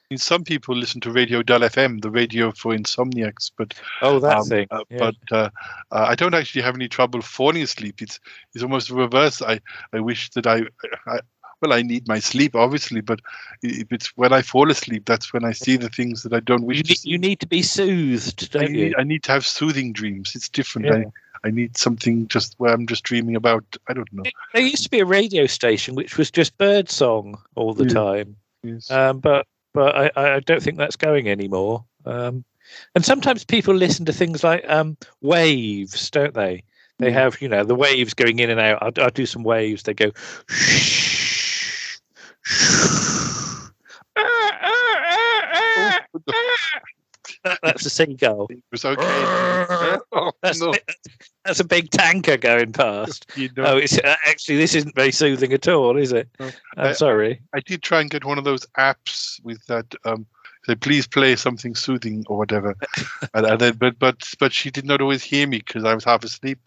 I 0.09 0.13
mean, 0.13 0.19
some 0.19 0.45
people 0.45 0.73
listen 0.73 1.01
to 1.01 1.11
Radio 1.11 1.43
Dull 1.43 1.59
FM, 1.59 2.01
the 2.01 2.09
radio 2.09 2.51
for 2.51 2.73
insomniacs, 2.73 3.51
but 3.57 3.73
Oh, 4.01 4.19
that 4.21 4.37
um, 4.37 4.45
thing. 4.45 4.67
uh, 4.71 4.83
yeah. 4.89 4.97
but 4.99 5.15
uh, 5.33 5.49
uh, 5.91 6.05
I 6.07 6.15
don't 6.15 6.33
actually 6.33 6.61
have 6.61 6.75
any 6.75 6.87
trouble 6.87 7.21
falling 7.21 7.61
asleep. 7.61 8.01
It's 8.01 8.17
it's 8.53 8.63
almost 8.63 8.87
the 8.87 8.95
reverse. 8.95 9.41
I 9.41 9.59
I 9.91 9.99
wish 9.99 10.29
that 10.29 10.47
I, 10.47 10.61
I 11.07 11.19
well, 11.61 11.73
I 11.73 11.81
need 11.81 12.07
my 12.07 12.19
sleep 12.19 12.55
obviously, 12.55 13.01
but 13.01 13.19
if 13.63 13.91
it's 13.91 14.15
when 14.15 14.31
I 14.31 14.43
fall 14.43 14.71
asleep, 14.71 15.03
that's 15.05 15.33
when 15.33 15.43
I 15.43 15.51
see 15.51 15.75
the 15.75 15.89
things 15.89 16.23
that 16.23 16.31
I 16.31 16.39
don't 16.39 16.63
wish 16.63 16.77
you 16.77 16.83
to 16.83 16.89
need, 16.89 16.97
see. 16.99 17.09
you 17.09 17.17
need 17.17 17.39
to 17.41 17.47
be 17.47 17.61
soothed, 17.61 18.55
I 18.55 18.59
don't 18.59 18.71
need, 18.71 18.89
you? 18.91 18.95
I 18.97 19.03
need 19.03 19.23
to 19.23 19.31
have 19.33 19.45
soothing 19.45 19.91
dreams. 19.91 20.35
It's 20.35 20.47
different. 20.47 20.87
Yeah. 20.87 20.93
I, 20.93 21.05
I 21.43 21.51
need 21.51 21.77
something 21.77 22.27
just 22.27 22.55
where 22.57 22.73
I'm 22.73 22.87
just 22.87 23.03
dreaming 23.03 23.35
about. 23.35 23.63
I 23.87 23.93
don't 23.93 24.11
know. 24.13 24.23
There 24.53 24.61
used 24.61 24.83
to 24.83 24.89
be 24.89 24.99
a 24.99 25.05
radio 25.05 25.45
station 25.45 25.95
which 25.95 26.17
was 26.17 26.31
just 26.31 26.57
bird 26.57 26.89
song 26.89 27.39
all 27.55 27.73
the 27.73 27.85
Yeah. 27.85 27.93
time, 27.93 28.35
Yes. 28.63 28.89
um, 28.91 29.19
but 29.19 29.45
but 29.73 29.95
I, 30.17 30.35
I 30.35 30.39
don't 30.39 30.61
think 30.63 30.77
that's 30.77 30.95
going 30.95 31.29
anymore. 31.29 31.85
Um, 32.05 32.43
and 32.95 33.05
sometimes 33.05 33.45
people 33.45 33.73
listen 33.73 34.05
to 34.05 34.13
things 34.13 34.43
like 34.43 34.67
um, 34.69 34.97
waves, 35.21 36.09
don't 36.09 36.33
they? 36.33 36.63
They 36.99 37.11
have 37.11 37.41
you 37.41 37.47
know 37.47 37.63
the 37.63 37.75
waves 37.75 38.13
going 38.13 38.39
in 38.39 38.49
and 38.49 38.59
out. 38.59 38.79
I'll, 38.81 39.03
I'll 39.03 39.11
do 39.11 39.25
some 39.27 39.43
waves. 39.43 39.83
They 39.83 39.93
go. 39.93 40.11
That, 42.49 42.96
that's 47.63 47.85
a 47.85 47.89
seagull. 47.89 48.47
It 48.51 48.61
was 48.71 48.85
okay. 48.85 49.97
oh, 50.11 50.31
That's, 50.41 50.59
no. 50.61 50.73
that's 51.45 51.59
a 51.59 51.63
big 51.63 51.89
tanker 51.91 52.37
going 52.37 52.73
past. 52.73 53.25
You 53.35 53.49
know, 53.55 53.63
Oh, 53.65 53.77
it's 53.77 53.97
uh, 53.97 54.15
actually 54.25 54.57
this 54.57 54.75
isn't 54.75 54.95
very 54.95 55.11
soothing 55.11 55.53
at 55.53 55.67
all, 55.67 55.97
is 55.97 56.11
it? 56.11 56.27
No. 56.39 56.47
I'm 56.77 56.87
I- 56.87 56.91
sorry. 56.93 57.41
I 57.53 57.59
did 57.61 57.81
try 57.83 58.01
and 58.01 58.09
get 58.09 58.25
one 58.25 58.37
of 58.37 58.43
those 58.43 58.65
apps 58.77 59.43
with 59.43 59.65
that. 59.67 59.85
Um, 60.05 60.25
say, 60.65 60.75
please 60.75 61.07
play 61.07 61.35
something 61.35 61.75
soothing 61.75 62.25
or 62.27 62.37
whatever. 62.37 62.75
and, 63.33 63.45
and 63.45 63.59
then, 63.61 63.73
but 63.75 63.97
but 63.99 64.21
but 64.39 64.51
she 64.53 64.69
did 64.71 64.85
not 64.85 65.01
always 65.01 65.23
hear 65.23 65.47
me 65.47 65.59
because 65.59 65.83
I 65.85 65.93
was 65.95 66.03
half 66.03 66.23
asleep, 66.23 66.59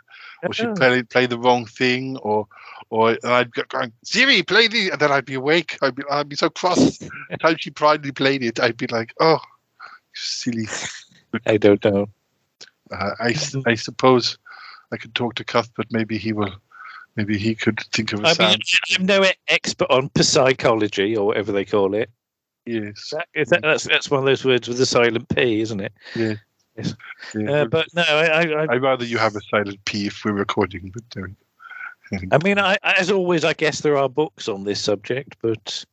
or 0.43 0.53
she'd 0.55 0.69
Oh. 0.69 0.75
play 0.75 1.03
play 1.03 1.27
the 1.27 1.39
wrong 1.39 1.67
thing, 1.67 2.17
or 2.19 2.47
or 2.89 3.17
I'd 3.25 3.53
go 3.53 3.63
going 3.69 3.93
Siri, 4.05 4.43
play 4.43 4.69
the, 4.69 4.91
and 4.91 5.01
then 5.01 5.13
I'd 5.13 5.27
be 5.27 5.35
awake. 5.35 5.77
I'd 5.83 5.95
be 5.95 6.03
I'd 6.11 6.29
be 6.29 6.37
so 6.37 6.49
cross. 6.51 6.99
the 6.99 7.37
time 7.41 7.57
she 7.59 7.71
proudly 7.71 8.11
played 8.13 8.43
it, 8.43 8.59
I'd 8.59 8.77
be 8.79 8.87
like, 8.87 9.13
oh, 9.21 9.39
silly. 10.15 10.67
I 11.47 11.57
don't 11.57 11.85
know. 11.85 12.09
Uh, 12.91 13.11
I 13.21 13.35
I 13.67 13.75
suppose 13.75 14.39
I 14.93 14.97
could 14.97 15.15
talk 15.15 15.35
to 15.37 15.45
Cuthbert. 15.45 15.87
Maybe 15.91 16.19
he 16.19 16.33
will. 16.33 16.55
Maybe 17.17 17.39
he 17.39 17.55
could 17.55 17.81
think 17.93 18.13
of 18.13 18.25
a 18.25 18.29
I 18.29 18.35
mean. 18.39 18.59
I'm 18.99 19.07
no 19.07 19.25
expert 19.49 19.91
on 19.91 20.11
psychology 20.21 21.17
or 21.17 21.27
whatever 21.27 21.53
they 21.53 21.65
call 21.65 21.95
it. 21.95 22.11
Yes. 22.67 23.13
That, 23.35 23.61
that's 23.63 23.85
that's 23.85 24.11
one 24.11 24.21
of 24.21 24.27
those 24.27 24.45
words 24.45 24.69
with 24.69 24.81
a 24.81 24.87
silent 24.87 25.29
P, 25.29 25.61
isn't 25.61 25.81
it? 25.81 25.93
Yeah. 26.15 26.35
Yes. 26.77 26.95
Yeah, 27.35 27.51
Uh, 27.51 27.65
but 27.65 27.87
no, 27.95 28.03
I, 28.03 28.27
I, 28.27 28.43
I, 28.43 28.67
I'd 28.73 28.83
rather 28.83 29.05
you 29.05 29.19
have 29.19 29.35
a 29.35 29.41
silent 29.51 29.85
P 29.85 30.07
if 30.07 30.25
we're 30.25 30.33
recording. 30.33 30.91
But 30.93 31.03
there. 31.15 31.31
I 32.33 32.39
mean, 32.43 32.59
I, 32.59 32.77
as 32.83 33.11
always, 33.11 33.45
I 33.45 33.53
guess 33.53 33.81
there 33.81 33.97
are 33.97 34.09
books 34.09 34.49
on 34.49 34.65
this 34.65 34.81
subject, 34.81 35.37
but 35.43 35.85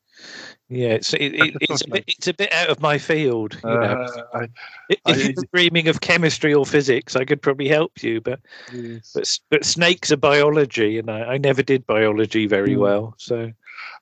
yeah, 0.69 0.89
it's 0.89 1.13
it, 1.13 1.33
it, 1.33 1.53
it's 1.61 1.85
a 1.85 1.89
bit, 1.89 2.03
it's 2.07 2.27
a 2.27 2.33
bit 2.33 2.51
out 2.51 2.69
of 2.69 2.81
my 2.81 2.97
field. 2.97 3.57
You 3.63 3.69
know, 3.69 3.77
Uh, 3.77 4.21
I, 4.33 4.47
if 4.89 4.99
I- 5.05 5.13
you're 5.13 5.43
dreaming 5.53 5.87
of 5.87 6.01
chemistry 6.01 6.53
or 6.53 6.65
physics, 6.65 7.15
I 7.15 7.25
could 7.25 7.41
probably 7.41 7.67
help 7.67 8.03
you, 8.03 8.19
but 8.21 8.39
yes. 8.73 9.11
but, 9.13 9.39
but 9.49 9.65
snakes 9.65 10.11
are 10.11 10.17
biology, 10.17 10.99
and 10.99 11.09
I, 11.09 11.33
I 11.33 11.37
never 11.37 11.63
did 11.63 11.85
biology 11.85 12.47
very 12.47 12.75
Mm. 12.75 12.79
well. 12.79 13.13
So 13.17 13.51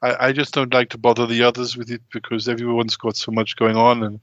I, 0.02 0.28
I 0.28 0.32
just 0.32 0.54
don't 0.54 0.74
like 0.74 0.90
to 0.90 0.98
bother 0.98 1.28
the 1.28 1.44
others 1.44 1.78
with 1.78 1.92
it 1.92 2.02
because 2.12 2.50
everyone's 2.50 2.98
got 2.98 3.16
so 3.16 3.32
much 3.32 3.56
going 3.58 3.78
on, 3.78 4.04
and 4.04 4.20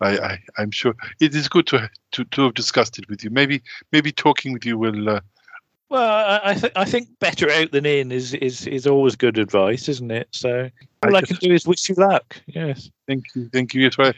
I, 0.00 0.18
I 0.18 0.38
I'm 0.58 0.70
sure 0.70 0.94
it 1.20 1.34
is 1.34 1.48
good 1.48 1.66
to 1.68 1.88
to 2.12 2.24
to 2.24 2.42
have 2.42 2.54
discussed 2.54 2.98
it 2.98 3.08
with 3.08 3.22
you. 3.22 3.30
Maybe 3.30 3.62
maybe 3.92 4.10
talking 4.12 4.52
with 4.52 4.64
you 4.66 4.78
will. 4.78 5.08
Uh, 5.08 5.20
Well, 5.94 6.40
I, 6.42 6.50
I, 6.50 6.54
th- 6.54 6.72
I 6.74 6.84
think 6.84 7.08
better 7.20 7.48
out 7.50 7.70
than 7.70 7.86
in 7.86 8.10
is, 8.10 8.34
is 8.34 8.66
is 8.66 8.84
always 8.84 9.14
good 9.14 9.38
advice, 9.38 9.88
isn't 9.88 10.10
it? 10.10 10.26
So 10.32 10.68
all 11.04 11.14
I, 11.16 11.20
just- 11.20 11.40
can 11.40 11.48
do 11.48 11.54
is 11.54 11.66
wish 11.68 11.88
you 11.88 11.94
luck. 11.94 12.36
Yes. 12.46 12.90
thank 13.06 13.24
you, 13.36 13.48
thank 13.52 13.74
you. 13.74 13.82
Yes, 13.82 13.96
well, 13.96 14.12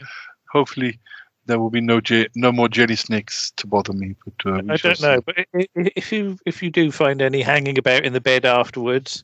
hopefully 0.51 0.99
there 1.45 1.59
will 1.59 1.69
be 1.69 1.79
no 1.81 2.01
je- 2.01 2.29
no 2.35 2.51
more 2.51 2.67
jelly 2.67 2.95
snakes 2.95 3.51
to 3.57 3.67
bother 3.67 3.93
me. 3.93 4.15
But 4.25 4.51
uh, 4.51 4.55
I 4.69 4.77
don't 4.77 5.01
know, 5.01 5.17
see. 5.17 5.23
but 5.23 5.37
i- 5.39 5.67
i- 5.77 5.91
if 5.95 6.11
you 6.11 6.39
if 6.47 6.63
you 6.63 6.71
do 6.71 6.91
find 6.91 7.21
any 7.21 7.41
hanging 7.43 7.77
about 7.77 8.05
in 8.05 8.13
the 8.13 8.21
bed 8.21 8.43
afterwards, 8.43 9.23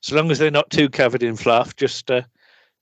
so 0.00 0.16
long 0.16 0.28
as 0.32 0.40
they're 0.40 0.50
not 0.50 0.70
too 0.70 0.88
covered 0.88 1.22
in 1.22 1.36
fluff, 1.36 1.76
just 1.76 2.10
uh, 2.10 2.22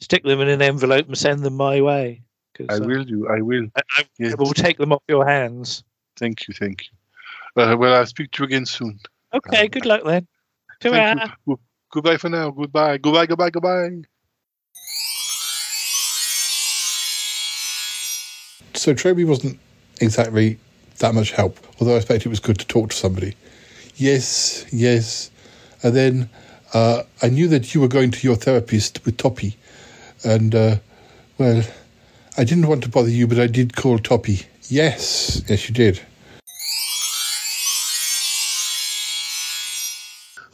stick 0.00 0.24
them 0.24 0.40
in 0.40 0.48
an 0.48 0.62
envelope 0.62 1.06
and 1.08 1.18
send 1.18 1.42
them 1.42 1.56
my 1.56 1.82
way. 1.82 2.22
'cause, 2.56 2.68
I 2.70 2.82
uh, 2.82 2.86
will 2.86 3.04
do. 3.04 3.28
I 3.28 3.42
will. 3.42 3.66
I, 3.76 3.82
I 3.98 4.04
Yes. 4.18 4.34
will 4.38 4.54
take 4.54 4.78
them 4.78 4.92
off 4.94 5.02
your 5.08 5.26
hands. 5.26 5.84
Thank 6.16 6.48
you. 6.48 6.54
Thank 6.54 6.84
you. 6.84 7.62
Uh, 7.62 7.76
well, 7.76 7.94
I'll 7.94 8.06
speak 8.06 8.30
to 8.32 8.42
you 8.42 8.46
again 8.46 8.64
soon. 8.64 8.98
Okay. 9.32 9.68
Good 9.68 9.87
luck 9.87 10.02
then. 10.04 10.26
Thank 10.80 10.94
Ta-ra. 10.94 11.56
Goodbye 11.92 12.16
for 12.16 12.28
now. 12.28 12.50
Goodbye. 12.50 12.99
Goodbye. 12.99 13.26
Goodbye. 13.26 13.50
Goodbye. 13.50 13.90
So 18.75 18.94
Trowby 18.94 19.25
wasn't 19.25 19.58
exactly 20.00 20.58
that 20.99 21.14
much 21.14 21.32
help, 21.32 21.58
although 21.80 21.94
I 21.94 21.96
expect 21.96 22.25
it 22.25 22.28
was 22.30 22.40
good 22.40 22.58
to 22.60 22.66
talk 22.66 22.90
to 22.90 22.96
somebody. 22.96 23.37
Yes, 23.96 24.64
yes. 24.72 25.30
And 25.82 25.94
then 25.94 26.30
uh, 26.72 27.02
I 27.22 27.28
knew 27.28 27.49
that 27.49 27.75
you 27.75 27.80
were 27.80 27.88
going 27.88 28.10
to 28.10 28.26
your 28.26 28.37
therapist 28.37 29.04
with 29.04 29.16
Toppie. 29.16 29.56
And, 30.25 30.54
uh, 30.54 30.76
well, 31.38 31.62
I 32.38 32.44
didn't 32.44 32.68
want 32.68 32.82
to 32.84 32.88
bother 32.88 33.10
you, 33.10 33.26
but 33.26 33.38
I 33.38 33.46
did 33.49 33.76
call 33.76 33.99
Toppie. 33.99 34.46
Yes, 34.68 35.42
yes, 35.49 35.68
you 35.68 35.75
did. 35.75 36.00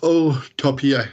Oh, 0.02 0.42
Toppie, 0.58 0.96
I, 0.98 1.08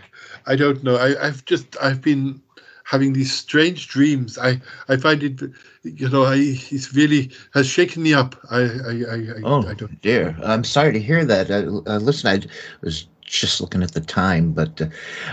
I 0.51 0.55
don't 0.55 0.83
know. 0.83 0.95
I, 0.97 1.27
I've 1.27 1.45
just 1.45 1.75
I've 1.81 2.01
been 2.01 2.41
having 2.85 3.13
these 3.13 3.31
strange 3.33 3.87
dreams. 3.87 4.37
I, 4.37 4.61
I 4.89 4.97
find 4.97 5.23
it, 5.23 5.41
you 5.83 6.09
know, 6.09 6.23
I 6.23 6.35
it's 6.37 6.93
really 6.93 7.31
has 7.53 7.67
shaken 7.67 8.03
me 8.03 8.13
up. 8.13 8.35
I 8.51 8.59
I 8.61 8.91
I, 9.11 9.15
I, 9.15 9.43
Oh 9.43 9.63
I 9.69 9.73
don't. 9.75 9.91
dear, 10.01 10.35
I'm 10.43 10.63
sorry 10.63 10.93
to 10.93 10.99
hear 10.99 11.25
that. 11.25 11.49
Uh, 11.51 11.81
uh, 11.87 11.97
listen, 11.97 12.29
I 12.29 12.47
was 12.81 13.07
just 13.25 13.61
looking 13.61 13.83
at 13.83 13.93
the 13.93 14.01
time, 14.01 14.51
but 14.53 14.81
uh, 14.81 14.87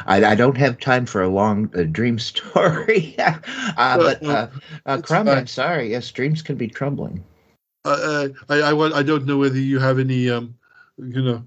I, 0.07 0.25
I 0.25 0.35
don't 0.35 0.57
have 0.57 0.79
time 0.81 1.07
for 1.07 1.23
a 1.23 1.29
long 1.29 1.71
uh, 1.77 1.83
dream 1.85 2.19
story. 2.31 3.15
uh, 3.19 3.99
but 3.99 4.23
uh, 4.29 4.49
uh, 4.87 4.99
Crumb. 5.03 5.29
I'm 5.29 5.47
sorry. 5.47 5.91
Yes, 5.91 6.11
dreams 6.11 6.43
can 6.43 6.57
be 6.57 6.69
troubling. 6.69 7.25
Uh, 7.85 8.29
I 8.49 8.61
I 8.61 8.73
want 8.73 8.95
I 8.95 9.03
don't 9.03 9.27
know 9.27 9.39
whether 9.39 9.59
you 9.59 9.79
have 9.79 9.99
any 9.99 10.29
um, 10.29 10.55
you 10.99 11.23
know. 11.23 11.45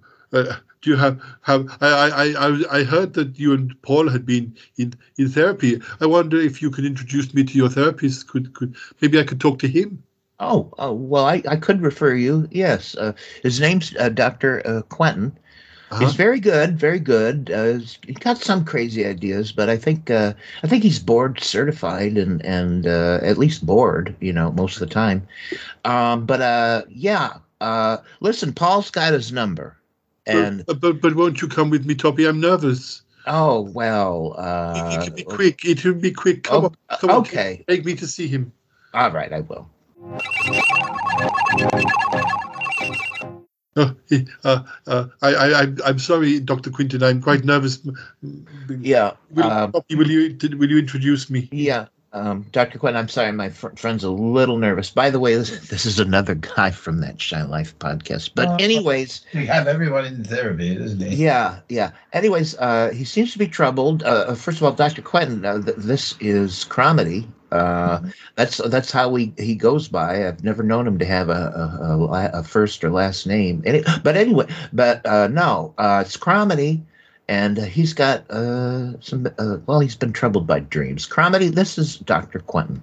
Do 0.84 0.90
you 0.90 0.98
have 0.98 1.20
have 1.42 1.78
I, 1.82 2.34
I 2.38 2.80
I 2.80 2.84
heard 2.84 3.14
that 3.14 3.40
you 3.40 3.54
and 3.54 3.82
Paul 3.82 4.10
had 4.10 4.26
been 4.26 4.54
in 4.78 4.94
in 5.18 5.30
therapy. 5.30 5.82
I 6.02 6.06
wonder 6.06 6.38
if 6.38 6.62
you 6.62 6.70
could 6.70 6.86
introduce 6.86 7.34
me 7.34 7.44
to 7.46 7.58
your 7.58 7.70
therapist. 7.70 8.28
Could 8.28 8.54
could 8.54 8.76
maybe 9.02 9.18
I 9.18 9.24
could 9.24 9.40
talk 9.40 9.60
to 9.60 9.68
him. 9.68 10.04
Oh, 10.40 10.74
oh 10.78 10.92
well, 10.92 11.26
I, 11.26 11.42
I 11.48 11.56
could 11.56 11.82
refer 11.82 12.14
you. 12.14 12.50
Yes, 12.52 12.96
uh, 12.96 13.14
his 13.44 13.62
name's 13.62 13.96
uh, 13.96 14.10
Doctor 14.10 14.62
uh, 14.68 14.82
Quentin. 14.84 15.38
Uh-huh. 15.94 16.06
He's 16.06 16.16
very 16.16 16.40
good, 16.40 16.78
very 16.78 17.00
good. 17.00 17.52
Uh, 17.54 17.74
he's 17.74 18.18
got 18.20 18.40
some 18.40 18.66
crazy 18.66 19.06
ideas, 19.06 19.52
but 19.52 19.70
I 19.70 19.78
think 19.78 20.10
uh, 20.10 20.34
I 20.64 20.68
think 20.68 20.84
he's 20.84 21.00
board 21.00 21.40
certified 21.40 22.18
and 22.18 22.44
and 22.44 22.88
uh, 22.88 23.20
at 23.22 23.38
least 23.38 23.66
board, 23.66 24.16
you 24.20 24.34
know, 24.34 24.52
most 24.52 24.82
of 24.82 24.88
the 24.88 24.94
time. 24.94 25.26
Um, 25.86 26.26
but 26.26 26.42
uh, 26.42 26.82
yeah, 26.90 27.38
uh, 27.62 27.98
listen, 28.22 28.54
Paul's 28.54 28.90
got 28.90 29.14
his 29.14 29.32
number, 29.32 29.78
and 30.26 30.66
but, 30.66 30.80
but 30.80 31.02
but 31.02 31.16
won't 31.16 31.42
you 31.42 31.48
come 31.48 31.70
with 31.70 31.86
me, 31.86 31.96
Toppie? 31.96 32.28
I'm 32.28 32.40
nervous. 32.40 33.02
oh 33.28 33.62
well. 33.62 34.36
Uh, 34.38 34.92
it 34.94 35.06
can 35.06 35.16
be 35.16 35.24
quick. 35.24 35.66
It 35.66 35.84
will 35.84 35.94
be 35.94 36.12
quick. 36.12 36.44
Come 36.44 36.66
oh, 36.66 36.68
on. 36.90 36.98
Come 37.00 37.10
on. 37.10 37.16
okay. 37.18 37.64
Take 37.68 37.86
me 37.86 37.96
to 37.96 38.08
see 38.08 38.28
him. 38.28 38.52
all 38.94 39.12
right, 39.12 39.32
I 39.32 39.42
will. 39.42 39.70
Oh, 43.76 43.96
uh, 44.44 44.64
uh, 44.86 45.08
I, 45.24 45.36
I, 45.36 45.62
I'm- 45.84 45.98
sorry, 45.98 46.40
Doctor 46.40 46.70
Quentin. 46.70 47.02
I'm 47.02 47.22
quite 47.22 47.44
nervous. 47.44 47.80
Yeah. 48.70 49.14
Will, 49.32 49.46
um, 49.46 49.72
Toppie, 49.72 49.98
will 49.98 50.10
you 50.10 50.38
will 50.58 50.70
you 50.70 50.78
introduce 50.78 51.30
me? 51.30 51.50
Yeah. 51.52 51.88
Um, 52.14 52.46
Dr. 52.52 52.78
Quinn, 52.78 52.96
I'm 52.96 53.10
sorry, 53.10 53.32
my 53.32 53.50
fr- 53.50 53.70
friend's 53.76 54.04
a 54.04 54.10
little 54.12 54.58
nervous. 54.58 54.92
By 54.92 55.10
the 55.10 55.20
way, 55.20 55.36
this, 55.36 55.68
this 55.70 55.86
is 55.86 56.00
another 56.00 56.36
guy 56.36 56.70
from 56.70 57.02
that 57.02 57.20
Shy 57.20 57.42
Life 57.44 57.78
podcast. 57.80 58.32
But, 58.36 58.48
Oh, 58.50 58.56
anyways, 58.60 59.26
We 59.34 59.48
have 59.48 59.68
everyone 59.68 60.06
in 60.06 60.24
therapy, 60.24 60.76
doesn't 60.76 61.02
he? 61.02 61.16
yeah, 61.16 61.60
yeah. 61.70 61.92
Anyways, 62.14 62.56
uh, 62.60 62.92
he 62.94 63.04
seems 63.04 63.32
to 63.34 63.40
be 63.40 63.48
troubled. 63.48 64.04
Uh, 64.04 64.36
first 64.36 64.58
of 64.58 64.64
all, 64.64 64.72
Dr. 64.74 65.02
Quentin, 65.02 65.44
uh, 65.44 65.62
th- 65.62 65.78
this 65.78 66.16
is 66.20 66.66
Cromitty. 66.70 67.26
Uh, 67.52 68.00
that's 68.36 68.58
that's 68.58 68.92
how 68.92 69.08
we 69.10 69.32
he 69.38 69.54
goes 69.54 69.88
by. 69.88 70.28
I've 70.28 70.44
never 70.44 70.64
known 70.64 70.88
him 70.88 70.98
to 70.98 71.06
have 71.06 71.30
a 71.30 71.34
a, 71.34 71.98
a, 72.00 72.40
a 72.40 72.44
first 72.44 72.84
or 72.84 72.90
last 72.90 73.28
name. 73.28 73.62
Any, 73.64 73.84
but 74.04 74.18
anyway, 74.18 74.48
but 74.74 75.06
uh, 75.06 75.28
no, 75.28 75.72
uh, 75.78 76.04
it's 76.04 76.18
Cromitty, 76.18 76.82
and 77.28 77.60
uh, 77.60 77.64
he's 77.64 77.94
got 77.94 78.30
uh, 78.30 79.00
some. 79.02 79.28
Uh, 79.38 79.58
well, 79.66 79.80
he's 79.80 79.96
been 79.96 80.14
troubled 80.14 80.48
by 80.48 80.60
dreams. 80.60 81.08
Cromitty. 81.08 81.54
This 81.54 81.78
is 81.78 81.98
Dr. 82.00 82.40
Quentin. 82.40 82.82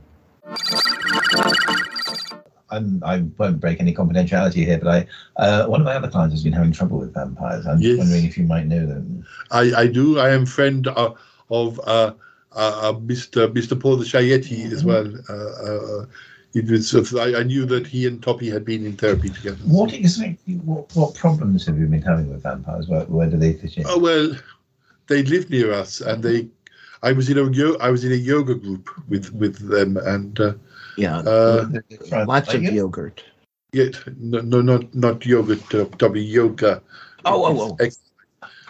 I'm, 2.73 3.02
I 3.04 3.25
won't 3.37 3.61
break 3.61 3.80
any 3.80 3.92
confidentiality 3.92 4.64
here, 4.64 4.78
but 4.78 4.88
I 4.88 5.42
uh, 5.42 5.66
one 5.66 5.80
of 5.80 5.85
my 5.85 5.94
other 5.97 6.09
clients 6.09 6.35
has 6.35 6.44
been 6.44 6.52
having 6.52 6.73
trouble 6.73 6.99
with 7.00 7.12
vampires. 7.14 7.66
I'm 7.66 7.80
Yes. 7.80 7.99
wondering 7.99 8.25
if 8.25 8.38
you 8.38 8.44
might 8.44 8.66
know 8.66 8.87
them. 8.87 9.26
I, 9.50 9.73
I 9.76 9.87
do. 9.88 10.18
I 10.20 10.30
am 10.30 10.47
friend 10.47 10.87
uh, 10.87 11.12
of 11.50 11.80
uh, 11.80 12.12
uh, 12.52 12.92
Mr. 12.92 13.49
Mr. 13.52 13.78
Paul 13.78 13.97
the 13.97 14.04
Shy 14.04 14.23
Yeti 14.23 14.70
as 14.73 14.85
well. 14.85 15.06
It 16.52 16.69
was, 16.69 17.14
I, 17.14 17.40
I 17.40 17.42
knew 17.45 17.64
that 17.66 17.87
he 17.87 18.07
and 18.07 18.21
Toppie 18.21 18.52
had 18.52 18.64
been 18.64 18.85
in 18.85 18.97
therapy 18.97 19.30
together. 19.30 19.59
What 19.64 19.92
exactly? 19.92 20.54
What, 20.57 20.95
what 20.97 21.14
problems 21.14 21.66
have 21.66 21.78
you 21.78 21.87
been 21.87 22.02
having 22.02 22.28
with 22.28 22.42
vampires? 22.42 22.88
Where, 22.88 23.04
where 23.04 23.28
do 23.28 23.37
they 23.37 23.52
fit 23.52 23.78
in? 23.78 23.85
Oh 23.87 23.99
well, 23.99 24.35
they 25.07 25.23
lived 25.23 25.50
near 25.50 25.73
us, 25.73 26.00
and 26.00 26.23
they. 26.23 26.49
I 27.02 27.12
was 27.12 27.30
in 27.30 27.38
a 27.38 27.49
yo- 27.50 27.76
I 27.80 27.90
was 27.90 28.04
in 28.04 28.12
a 28.12 28.16
yoga 28.16 28.54
group 28.54 28.90
with 29.09 29.33
with 29.33 29.71
them, 29.71 29.97
and 29.97 30.38
uh, 30.40 30.54
Yeah, 30.97 31.19
uh, 31.19 31.66
lots 32.26 32.52
of 32.52 32.62
yogurt. 32.62 33.25
yeah, 33.73 33.90
no, 34.19 34.40
no, 34.40 34.61
not 34.61 34.92
not 34.95 35.25
yogurt, 35.25 35.62
uh, 35.73 35.85
Toppie 35.97 36.28
yoga. 36.28 36.83
Oh, 37.25 37.45
oh, 37.45 37.61
oh. 37.61 37.76
Ex- 37.80 38.00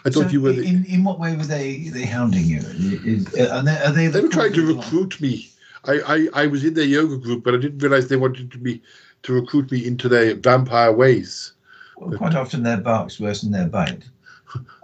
I 0.05 0.11
thought 0.11 0.25
So 0.25 0.29
you 0.29 0.43
were. 0.43 0.53
The, 0.53 0.67
in, 0.67 0.85
in 0.87 1.05
what 1.05 1.19
way 1.19 1.35
were 1.37 1.45
they 1.45 1.89
they 1.89 2.05
hounding 2.05 2.45
you? 2.45 2.61
Is, 3.05 3.27
are 3.35 3.63
they, 3.63 3.77
are 3.83 3.93
they, 3.93 4.07
they 4.07 4.21
were 4.21 4.29
trying 4.29 4.53
to 4.53 4.75
recruit 4.77 5.21
me. 5.21 5.50
I, 5.85 6.01
I, 6.07 6.43
I 6.43 6.47
was 6.47 6.65
in 6.65 6.75
their 6.75 6.85
yoga 6.85 7.17
group, 7.17 7.45
but 7.45 7.55
I 7.55 7.59
didn't 7.59 7.79
realize 7.79 8.09
they 8.09 8.17
wanted 8.17 8.51
to 8.53 8.59
be 8.59 8.83
to 9.23 9.33
recruit 9.35 9.71
me 9.71 9.87
into 9.87 10.09
their 10.09 10.35
vampire 10.35 10.93
ways. 10.93 11.53
Well, 11.97 12.17
quite 12.17 12.35
often 12.35 12.63
their 12.63 12.79
bark's 12.79 13.21
worse 13.21 13.43
than 13.43 13.53
their 13.53 13.69
bite. 13.69 14.05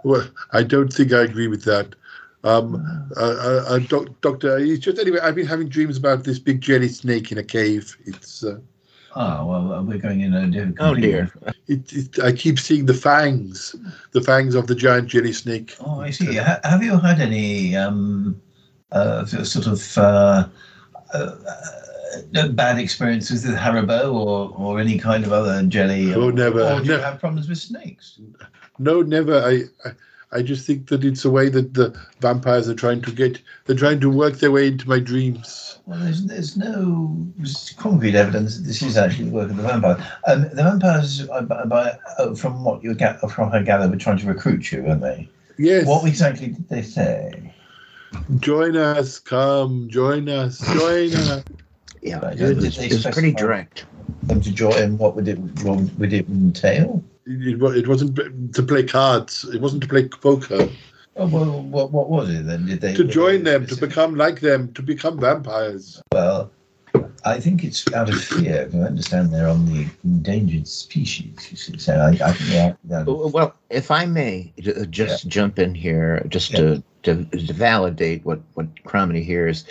Well, 0.05 0.25
I 0.53 0.63
don't 0.63 0.93
think 0.93 1.11
I 1.11 1.23
agree 1.23 1.47
with 1.47 1.65
that. 1.65 1.93
Um, 2.45 2.75
uh, 3.17 3.19
uh, 3.19 3.65
uh, 3.67 3.79
doc, 3.79 4.07
doctor, 4.21 4.57
it's 4.57 4.79
just 4.79 4.97
anyway. 4.97 5.19
I've 5.21 5.35
been 5.35 5.45
having 5.45 5.67
dreams 5.67 5.97
about 5.97 6.23
this 6.23 6.39
big 6.39 6.61
jelly 6.61 6.87
snake 6.87 7.33
in 7.33 7.37
a 7.37 7.43
cave. 7.43 7.97
It's 8.05 8.45
uh, 8.45 8.59
Oh 9.19 9.45
well, 9.47 9.73
uh, 9.73 9.81
we're 9.81 9.97
going 9.97 10.21
in 10.21 10.35
a 10.35 10.45
different. 10.45 10.77
Oh 10.79 10.93
dear. 10.93 11.31
it, 11.67 11.91
it. 11.91 12.19
I 12.19 12.31
keep 12.31 12.59
seeing 12.59 12.85
the 12.85 12.93
fangs, 12.93 13.75
the 14.11 14.21
fangs 14.21 14.53
of 14.53 14.67
the 14.67 14.75
giant 14.75 15.07
jelly 15.07 15.33
snake. 15.33 15.75
Oh, 15.79 16.01
I 16.01 16.11
see. 16.11 16.35
Ha- 16.35 16.59
have 16.63 16.83
you 16.83 16.99
had 16.99 17.19
any 17.19 17.75
um, 17.75 18.39
uh, 18.91 19.25
sort 19.25 19.65
of 19.65 19.97
uh, 21.13 21.35
uh, 21.47 22.39
uh, 22.39 22.47
bad 22.49 22.77
experiences 22.77 23.45
with 23.45 23.55
Haribo 23.55 24.13
or, 24.13 24.53
or 24.57 24.79
any 24.79 24.97
kind 24.97 25.25
of 25.25 25.31
other 25.31 25.63
jelly? 25.63 26.13
Oh, 26.13 26.29
or, 26.29 26.31
never, 26.31 26.61
Or 26.61 26.79
do 26.79 26.93
you 26.93 26.97
have 26.97 27.19
problems 27.19 27.47
with 27.47 27.57
snakes? 27.57 28.19
No, 28.79 29.01
never. 29.01 29.41
I, 29.41 29.63
I, 29.87 29.91
I 30.31 30.41
just 30.41 30.67
think 30.67 30.89
that 30.89 31.05
it's 31.05 31.23
a 31.25 31.29
way 31.29 31.49
that 31.49 31.73
the 31.73 31.97
vampires 32.19 32.67
are 32.67 32.75
trying 32.75 33.01
to 33.03 33.11
get. 33.11 33.41
They're 33.65 33.75
trying 33.75 34.01
to 34.01 34.09
work 34.09 34.35
their 34.35 34.51
way 34.51 34.67
into 34.67 34.87
my 34.87 34.99
dreams. 34.99 35.79
Well, 35.85 35.99
there's, 35.99 36.25
there's 36.25 36.57
no 36.57 37.25
concrete 37.77 38.15
evidence 38.15 38.57
that 38.57 38.63
this 38.63 38.81
is 38.81 38.97
actually 38.97 39.25
the 39.25 39.31
work 39.31 39.49
of 39.49 39.55
the 39.55 39.63
vampire. 39.63 39.97
Um, 40.27 40.41
the 40.49 40.63
vampires, 40.63 41.27
uh, 41.29 41.41
by, 41.43 41.63
by, 41.63 41.97
uh, 42.17 42.35
from 42.35 42.63
what 42.63 42.83
you 42.83 42.93
get 42.93 43.21
from 43.31 43.51
her 43.51 43.63
gather, 43.63 43.87
were 43.87 43.95
trying 43.95 44.17
to 44.17 44.27
recruit 44.27 44.69
you, 44.71 44.83
weren't 44.83 45.01
they? 45.01 45.29
Yes. 45.57 45.87
What 45.87 46.05
exactly 46.05 46.47
did 46.47 46.67
they 46.67 46.81
say? 46.81 47.53
Join 48.39 48.75
us. 48.75 49.19
Come, 49.19 49.89
join 49.89 50.29
us. 50.29 50.59
Join 50.59 51.13
us. 51.13 51.43
Yeah, 52.01 52.19
Right, 52.19 52.33
it, 52.33 52.37
did 52.37 52.55
was, 52.57 52.77
they 52.77 52.85
it 52.85 52.93
was 52.93 53.03
pretty 53.03 53.31
specify 53.31 53.39
direct. 53.39 53.85
Them 54.23 54.41
to 54.41 54.51
join, 54.51 54.97
what 54.97 55.15
would 55.15 55.27
it, 55.27 55.39
what 55.63 55.79
would 55.97 56.13
it 56.13 56.27
entail? 56.29 57.03
It, 57.25 57.61
it, 57.61 57.77
it 57.77 57.87
wasn't 57.87 58.53
to 58.55 58.63
play 58.63 58.83
cards. 58.83 59.43
It 59.45 59.61
wasn't 59.61 59.83
to 59.83 59.89
play 59.89 60.07
poker. 60.07 60.69
Oh, 61.17 61.27
well, 61.27 61.61
what, 61.63 61.91
what 61.91 62.09
was 62.09 62.29
it 62.29 62.45
then? 62.45 62.65
Did 62.67 62.81
they 62.81 62.93
To 62.93 63.03
join 63.03 63.43
them, 63.43 63.65
to 63.65 63.75
become 63.75 64.15
like 64.15 64.39
them, 64.39 64.71
to 64.73 64.83
become 64.83 65.19
vampires. 65.19 66.01
Well, 66.13 66.51
I 67.27 67.39
think 67.39 67.63
it's 67.63 67.91
out 67.93 68.09
of 68.09 68.15
fear. 68.15 68.69
I 68.73 68.77
understand 68.77 69.33
they're 69.33 69.49
on 69.49 69.65
the 69.65 69.87
endangered 70.03 70.67
species. 70.67 71.47
You 71.51 71.57
see, 71.57 71.77
so 71.77 71.93
I, 71.95 72.09
I 72.09 72.31
think 72.31 72.49
yeah, 72.49 72.73
yeah. 72.89 73.03
Well, 73.03 73.53
if 73.69 73.91
I 73.91 74.05
may 74.05 74.53
j- 74.59 74.85
just 74.89 75.27
jump 75.27 75.59
in 75.59 75.75
here, 75.75 76.25
just 76.29 76.51
to, 76.55 76.81
to, 77.03 77.25
to 77.25 77.53
validate 77.53 78.25
what 78.25 78.39
what 78.53 78.73
Cromitty 78.83 79.23
here 79.23 79.47
is, 79.47 79.65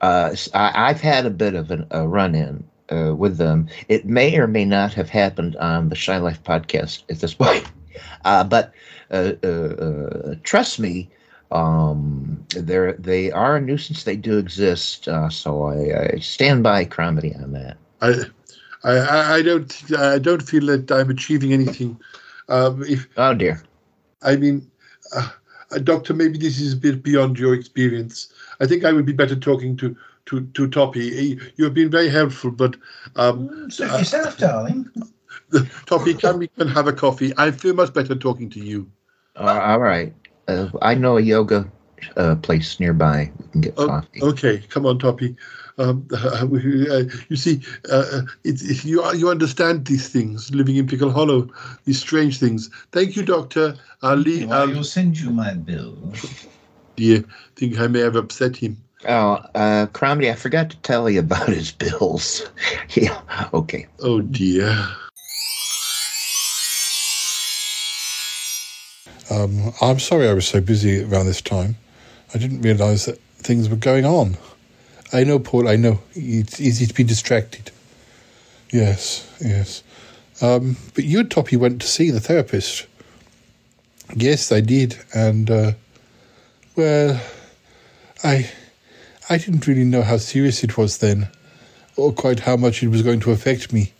uh, 0.00 0.34
I, 0.54 0.88
have 0.88 1.00
had 1.00 1.26
a 1.26 1.30
bit 1.30 1.54
of 1.54 1.70
an, 1.70 1.86
a 1.90 2.08
run 2.08 2.34
in 2.34 2.64
uh, 2.90 3.14
with 3.14 3.36
them. 3.36 3.68
It 3.88 4.06
may 4.06 4.36
or 4.38 4.46
may 4.46 4.64
not 4.64 4.94
have 4.94 5.10
happened 5.10 5.56
on 5.56 5.90
the 5.90 5.94
Shy 5.96 6.16
Life 6.16 6.42
podcast 6.42 7.02
at 7.10 7.20
this 7.20 7.34
point, 7.42 7.66
uh, 8.24 8.44
but 8.44 8.72
uh, 9.10 9.32
uh, 9.44 9.46
uh, 9.46 10.34
trust 10.42 10.80
me. 10.80 11.10
Um, 11.52 12.44
they're 12.56 12.94
they 12.94 13.30
are 13.30 13.56
a 13.56 13.60
nuisance. 13.60 14.04
They 14.04 14.16
do 14.16 14.38
exist. 14.38 15.08
Uh, 15.08 15.28
so 15.28 15.64
I, 15.64 16.14
I 16.14 16.18
stand 16.18 16.62
by 16.62 16.84
Cromitty 16.84 17.40
on 17.42 17.52
that. 17.52 17.76
I, 18.00 18.08
I- 18.84 18.98
I, 18.98 19.34
I 19.36 19.42
don't, 19.42 19.92
I 19.98 20.18
don't 20.18 20.42
feel 20.42 20.66
that 20.66 20.90
I'm 20.90 21.10
achieving 21.10 21.52
anything. 21.52 21.98
Um, 22.48 22.82
if 22.84 23.08
Oh 23.16 23.34
dear. 23.34 23.62
I 24.22 24.36
mean, 24.36 24.70
uh, 25.14 25.28
uh, 25.72 25.78
doctor, 25.78 26.14
maybe 26.14 26.38
this 26.38 26.60
is 26.60 26.72
a 26.74 26.76
bit 26.76 27.02
beyond 27.02 27.38
your 27.38 27.54
experience. 27.54 28.32
I 28.60 28.66
think 28.66 28.84
I 28.84 28.92
would 28.92 29.06
be 29.06 29.12
better 29.12 29.36
talking 29.36 29.76
to 29.78 29.96
to 30.26 30.46
to 30.46 30.68
Toppie. 30.68 31.10
He- 31.12 31.40
You've 31.56 31.74
been 31.74 31.90
very 31.90 32.08
helpful, 32.08 32.50
but 32.50 32.76
um, 33.16 33.70
Suit 33.70 33.90
yourself, 33.98 34.38
darling. 34.38 34.88
Toppie, 35.86 36.18
can 36.18 36.38
we 36.38 36.48
can 36.48 36.68
have 36.68 36.86
a 36.88 36.92
coffee? 36.92 37.32
I 37.36 37.50
feel 37.50 37.74
much 37.74 37.92
better 37.94 38.14
talking 38.14 38.50
to 38.50 38.60
you. 38.60 38.90
Uh, 39.36 39.60
all 39.62 39.78
right. 39.80 40.14
Uh, 40.48 40.68
I 40.80 40.94
know 40.94 41.16
a 41.16 41.20
yoga 41.20 41.70
uh, 42.16 42.34
place 42.36 42.80
nearby. 42.80 43.30
We 43.38 43.48
can 43.48 43.60
get 43.60 43.74
Oh, 43.76 43.86
coffee. 43.86 44.22
okay, 44.22 44.58
come 44.68 44.86
on, 44.86 44.98
Toppie. 44.98 45.36
Um, 45.78 46.06
uh, 46.12 46.46
you 47.28 47.36
see, 47.36 47.62
uh, 47.90 48.22
it's 48.44 48.62
it, 48.62 48.84
you 48.84 49.02
you 49.14 49.30
understand 49.30 49.86
these 49.86 50.08
things, 50.08 50.54
living 50.54 50.76
in 50.76 50.86
Pickle 50.86 51.10
Hollow, 51.10 51.48
these 51.84 51.98
strange 51.98 52.38
things. 52.38 52.68
Thank 52.92 53.16
you, 53.16 53.22
Doctor. 53.22 53.76
I'll 54.02 54.16
leave. 54.16 54.48
Well, 54.48 54.76
I'll, 54.76 54.84
send 54.84 55.18
you 55.18 55.30
my 55.30 55.54
bill. 55.54 55.96
dear, 56.96 57.24
think 57.56 57.78
I 57.78 57.86
may 57.86 58.00
have 58.00 58.16
upset 58.16 58.56
him. 58.56 58.76
Oh, 59.08 59.40
uh, 59.54 59.86
Cromitty, 59.92 60.30
I 60.30 60.34
forgot 60.34 60.70
to 60.70 60.76
tell 60.78 61.08
you 61.10 61.20
about 61.20 61.48
his 61.48 61.72
bills. 61.72 62.42
yeah, 62.94 63.20
okay. 63.54 63.86
Oh 64.00 64.20
dear. 64.20 64.76
Um, 69.32 69.72
I'm 69.80 69.98
sorry 69.98 70.28
I 70.28 70.34
was 70.34 70.46
so 70.46 70.60
busy 70.60 71.02
around 71.02 71.24
this 71.24 71.40
time. 71.40 71.76
I 72.34 72.38
didn't 72.38 72.60
realise 72.60 73.06
that 73.06 73.18
things 73.38 73.68
were 73.68 73.76
going 73.76 74.04
on. 74.04 74.36
I 75.10 75.24
know, 75.24 75.38
Paul, 75.38 75.68
I 75.68 75.76
know. 75.76 76.00
It's 76.14 76.60
easy 76.60 76.86
to 76.86 76.92
be 76.92 77.04
distracted. 77.04 77.70
Yes, 78.70 79.26
yes. 79.40 79.82
Um, 80.42 80.76
but 80.94 81.04
you 81.04 81.20
and 81.20 81.30
Toppie 81.30 81.56
went 81.56 81.80
to 81.80 81.88
see 81.88 82.10
the 82.10 82.20
therapist. 82.20 82.86
Yes, 84.14 84.52
I 84.52 84.60
did. 84.60 84.98
And, 85.14 85.50
uh, 85.50 85.72
well, 86.76 87.18
I, 88.22 88.50
I 89.30 89.38
didn't 89.38 89.66
really 89.66 89.84
know 89.84 90.02
how 90.02 90.18
serious 90.18 90.62
it 90.62 90.76
was 90.76 90.98
then, 90.98 91.28
or 91.96 92.12
quite 92.12 92.40
how 92.40 92.56
much 92.56 92.82
it 92.82 92.88
was 92.88 93.02
going 93.02 93.20
to 93.20 93.30
affect 93.30 93.72
me. 93.72 93.92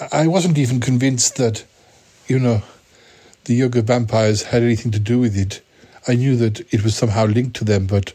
I 0.00 0.22
I 0.22 0.26
wasn't 0.26 0.58
even 0.58 0.80
convinced 0.80 1.36
that, 1.36 1.64
you 2.26 2.38
know, 2.38 2.62
the 3.48 3.54
yoga 3.54 3.80
vampires 3.80 4.42
had 4.42 4.62
anything 4.62 4.92
to 4.92 4.98
do 4.98 5.18
with 5.18 5.34
it. 5.34 5.62
I 6.06 6.14
knew 6.14 6.36
that 6.36 6.60
it 6.72 6.84
was 6.84 6.94
somehow 6.94 7.24
linked 7.24 7.56
to 7.56 7.64
them, 7.64 7.86
but 7.86 8.12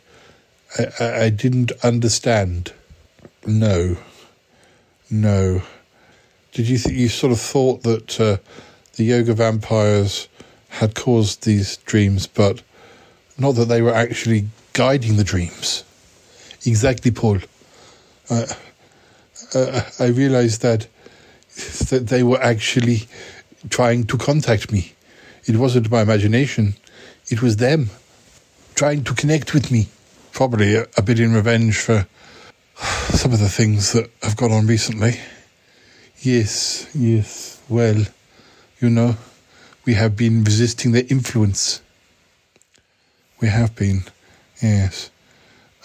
I, 0.77 0.85
I, 0.99 1.21
I 1.23 1.29
didn't 1.29 1.71
understand. 1.83 2.71
No, 3.43 3.97
no. 5.09 5.63
Did 6.51 6.69
you 6.69 6.77
th- 6.77 6.95
you 6.95 7.09
sort 7.09 7.33
of 7.33 7.39
thought 7.39 7.81
that 7.81 8.21
uh, 8.21 8.37
the 8.95 9.05
yoga 9.05 9.33
vampires 9.33 10.27
had 10.69 10.93
caused 10.93 11.45
these 11.45 11.77
dreams, 11.77 12.27
but 12.27 12.61
not 13.35 13.53
that 13.53 13.65
they 13.65 13.81
were 13.81 13.93
actually 13.93 14.45
guiding 14.73 15.17
the 15.17 15.23
dreams? 15.23 15.83
Exactly, 16.63 17.09
Paul. 17.09 17.39
Uh, 18.29 18.45
uh, 19.55 19.81
I 19.99 20.05
realized 20.05 20.61
that 20.61 20.85
that 21.89 22.05
they 22.09 22.21
were 22.21 22.41
actually 22.41 23.07
trying 23.69 24.03
to 24.05 24.17
contact 24.17 24.71
me. 24.71 24.93
It 25.45 25.57
wasn't 25.57 25.91
my 25.91 26.01
imagination. 26.01 26.75
It 27.29 27.41
was 27.41 27.57
them 27.57 27.89
trying 28.75 29.03
to 29.03 29.13
connect 29.13 29.53
with 29.53 29.71
me. 29.71 29.87
Probably 30.31 30.75
a, 30.75 30.87
a 30.97 31.01
bit 31.01 31.19
in 31.19 31.33
revenge 31.33 31.77
for 31.77 32.07
some 32.77 33.33
of 33.33 33.39
the 33.39 33.49
things 33.49 33.91
that 33.93 34.09
have 34.21 34.37
gone 34.37 34.51
on 34.51 34.67
recently. 34.67 35.19
Yes, 36.19 36.89
yes. 36.95 37.61
Well, 37.67 38.05
you 38.79 38.89
know, 38.89 39.17
we 39.85 39.93
have 39.95 40.15
been 40.15 40.43
resisting 40.43 40.91
their 40.91 41.03
influence. 41.09 41.81
We 43.41 43.49
have 43.49 43.75
been, 43.75 44.03
yes. 44.61 45.11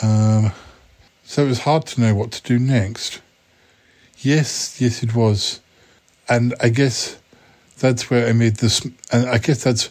Um, 0.00 0.52
so 1.24 1.44
it 1.44 1.48
was 1.48 1.60
hard 1.60 1.86
to 1.86 2.00
know 2.00 2.14
what 2.14 2.30
to 2.32 2.42
do 2.42 2.58
next. 2.58 3.20
Yes, 4.18 4.80
yes, 4.80 5.02
it 5.02 5.14
was. 5.14 5.60
And 6.28 6.54
I 6.60 6.68
guess 6.68 7.18
that's 7.80 8.10
where 8.10 8.28
I 8.28 8.32
made 8.32 8.56
this, 8.56 8.84
and 9.12 9.28
I 9.28 9.38
guess 9.38 9.62
that's 9.62 9.90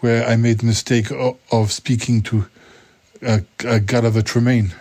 where 0.00 0.26
I 0.26 0.36
made 0.36 0.58
the 0.58 0.66
mistake 0.66 1.10
of, 1.10 1.38
of 1.50 1.72
speaking 1.72 2.22
to 2.22 2.46
uh, 3.26 3.38
uh, 3.64 3.78
Gulliver 3.78 4.22
Tremaine. 4.22 4.74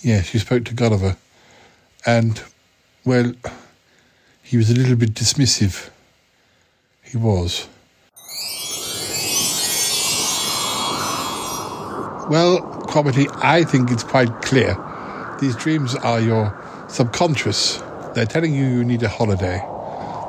Yeah, 0.00 0.22
she 0.22 0.38
spoke 0.38 0.64
to 0.66 0.74
Gulliver. 0.74 1.16
And, 2.06 2.42
well, 3.04 3.32
he 4.42 4.56
was 4.56 4.70
a 4.70 4.74
little 4.74 4.96
bit 4.96 5.14
dismissive. 5.14 5.90
He 7.02 7.16
was. 7.16 7.66
Well, 12.30 12.60
Cromitty, 12.88 13.28
I 13.42 13.64
think 13.64 13.90
it's 13.90 14.04
quite 14.04 14.42
clear. 14.42 14.76
These 15.40 15.56
dreams 15.56 15.94
are 15.96 16.20
your 16.20 16.54
subconscious. 16.88 17.82
They're 18.14 18.26
telling 18.26 18.54
you 18.54 18.66
you 18.66 18.84
need 18.84 19.02
a 19.02 19.08
holiday, 19.08 19.58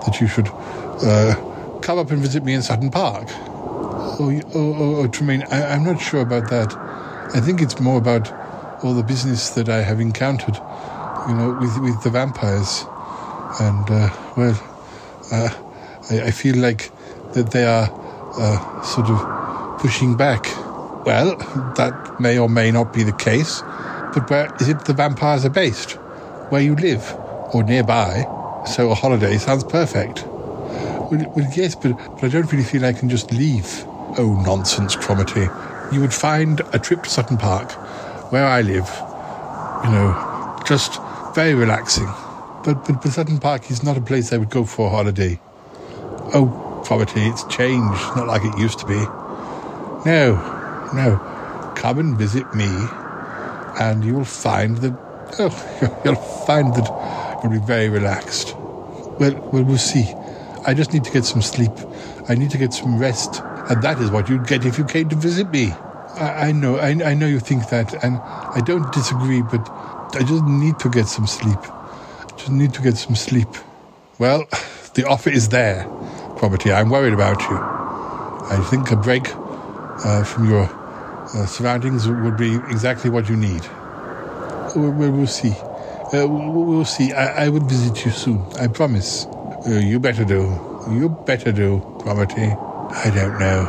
that 0.06 0.18
you 0.22 0.28
should 0.28 0.48
uh, 1.04 1.36
come 1.82 1.98
up 1.98 2.12
and 2.12 2.22
visit 2.22 2.44
me 2.44 2.54
in 2.54 2.62
Sutton 2.62 2.90
Park. 2.90 3.28
Oh, 3.30 4.18
oh, 4.54 4.76
oh, 4.78 4.96
oh 4.98 5.08
Tremaine, 5.08 5.44
I, 5.44 5.74
I'm 5.74 5.84
not 5.84 6.02
sure 6.02 6.22
about 6.22 6.50
that. 6.50 6.76
I 7.36 7.40
think 7.40 7.62
it's 7.62 7.80
more 7.80 7.98
about 7.98 8.32
all 8.84 8.94
the 8.94 9.04
business 9.04 9.52
that 9.52 9.70
I 9.70 9.82
have 9.82 10.00
encountered, 10.00 10.56
you 11.28 11.36
know, 11.36 11.58
with, 11.60 11.78
with 11.80 12.04
the 12.04 12.10
vampires. 12.10 12.86
And, 13.60 13.90
uh, 13.90 14.10
well, 14.36 14.60
uh, 15.32 15.50
I, 16.10 16.28
I, 16.28 16.32
feel 16.32 16.58
like 16.58 16.92
that 17.34 17.52
they 17.52 17.66
are 17.66 17.90
uh, 18.38 18.82
sort 18.84 19.10
of 19.10 19.80
pushing 19.80 20.16
back. 20.16 20.46
Well, 21.06 21.36
that 21.78 22.20
may 22.20 22.38
or 22.38 22.50
may 22.50 22.72
not 22.72 22.94
be 22.94 23.04
the 23.04 23.14
case, 23.14 23.62
but 24.14 24.30
where 24.30 24.54
is 24.60 24.70
it 24.70 24.86
the 24.86 24.94
vampires 24.94 25.46
are 25.46 25.50
based? 25.50 25.94
Where 26.52 26.62
you 26.62 26.76
live, 26.76 27.14
or 27.54 27.64
nearby, 27.64 28.26
so 28.66 28.92
a 28.92 28.96
holiday 28.96 29.38
sounds 29.38 29.64
perfect. 29.64 30.26
Well, 31.12 31.34
well 31.36 31.50
yes, 31.56 31.76
but, 31.76 31.94
but 32.16 32.24
I 32.24 32.28
don't 32.30 32.52
really 32.52 32.64
feel 32.64 32.86
I 32.86 32.94
can 32.94 33.10
just 33.10 33.32
leave. 33.32 33.84
Oh, 34.18 34.42
nonsense, 34.46 34.96
Cromitty. 34.96 35.48
You 35.94 36.02
would 36.02 36.14
find 36.14 36.62
a 36.74 36.80
trip 36.80 37.04
to 37.04 37.10
Sutton 37.10 37.38
Park, 37.38 37.72
where 38.32 38.46
I 38.46 38.62
live, 38.62 38.88
you 39.84 39.92
know, 39.92 40.60
just 40.66 41.00
very 41.34 41.56
relaxing. 41.56 42.08
But, 42.64 42.86
but, 42.86 43.02
but 43.02 43.12
Sutton 43.12 43.40
Park 43.40 43.72
is 43.72 43.84
not 43.84 43.98
a 43.98 44.02
place 44.02 44.32
I 44.34 44.38
would 44.38 44.50
go 44.50 44.66
for 44.66 44.88
a 44.88 44.90
holiday. 44.90 45.40
Oh, 46.34 46.84
Cromitty, 46.86 47.32
it's 47.32 47.44
changed, 47.46 48.02
not 48.16 48.28
like 48.28 48.44
it 48.44 48.58
used 48.58 48.80
to 48.80 48.86
be. 48.86 49.00
No, 50.06 50.36
no, 50.94 51.74
come 51.76 52.00
and 52.00 52.18
visit 52.18 52.54
me, 52.54 52.70
and 53.80 54.04
you 54.04 54.14
will 54.14 54.26
find 54.26 54.78
that 54.78 54.94
oh, 55.40 56.02
you'll 56.06 56.16
find 56.16 56.74
that 56.76 57.40
you'll 57.44 57.52
be 57.52 57.66
very 57.66 57.90
relaxed. 57.90 58.56
Well, 58.58 59.36
well, 59.52 59.64
we'll 59.64 59.78
see. 59.78 60.14
I 60.70 60.76
just 60.76 60.94
need 60.94 61.04
to 61.06 61.10
get 61.10 61.26
some 61.26 61.42
sleep. 61.42 61.72
I 62.28 62.36
need 62.36 62.52
to 62.52 62.60
get 62.60 62.76
some 62.76 63.00
rest, 63.00 63.42
and 63.72 63.82
that 63.82 64.00
is 64.00 64.12
what 64.12 64.30
you'd 64.30 64.46
get 64.46 64.68
if 64.68 64.78
you 64.78 64.86
came 64.86 65.10
to 65.10 65.16
visit 65.16 65.50
me. 65.50 65.72
I, 65.72 66.50
I 66.50 66.52
know, 66.52 66.78
I, 66.78 66.90
I 66.90 67.16
know 67.16 67.26
you 67.26 67.40
think 67.40 67.70
that, 67.70 68.04
and 68.04 68.18
I 68.18 68.62
don't 68.64 68.94
disagree, 68.94 69.42
but 69.42 69.68
I 70.14 70.20
just 70.20 70.44
need 70.44 70.78
to 70.78 70.90
get 70.92 71.08
some 71.08 71.26
sleep. 71.26 71.58
I 71.58 72.36
just 72.38 72.52
need 72.52 72.72
to 72.76 72.84
get 72.84 72.98
some 72.98 73.16
sleep. 73.16 73.48
Well, 74.20 74.46
the 74.94 75.08
offer 75.08 75.32
is 75.32 75.50
there, 75.50 75.86
Cromitty. 76.38 76.72
I'm 76.72 76.92
worried 76.92 77.14
about 77.14 77.42
you. 77.42 77.58
I 77.58 78.64
think 78.70 78.92
a 78.92 78.96
break 78.96 79.26
uh, 79.34 80.24
from 80.24 80.48
your 80.48 80.66
uh, 81.34 81.48
surroundings 81.48 82.08
would 82.08 82.38
be 82.38 82.58
exactly 82.70 83.10
what 83.10 83.28
you 83.28 83.36
need. 83.36 83.64
We'll, 84.76 84.92
we'll 84.92 85.26
see. 85.26 85.54
Uh, 86.14 86.28
we'll 86.28 86.86
see. 86.86 87.12
I, 87.12 87.46
I 87.46 87.50
will 87.50 87.66
visit 87.66 88.06
you 88.06 88.12
soon. 88.12 88.46
I 88.60 88.68
promise. 88.68 89.26
You 89.78 90.00
better 90.00 90.26
do. 90.26 90.42
You 90.90 91.10
better 91.26 91.52
do, 91.52 91.80
Cromitty. 92.00 92.58
I 92.92 93.10
don't 93.12 93.40
know. 93.40 93.68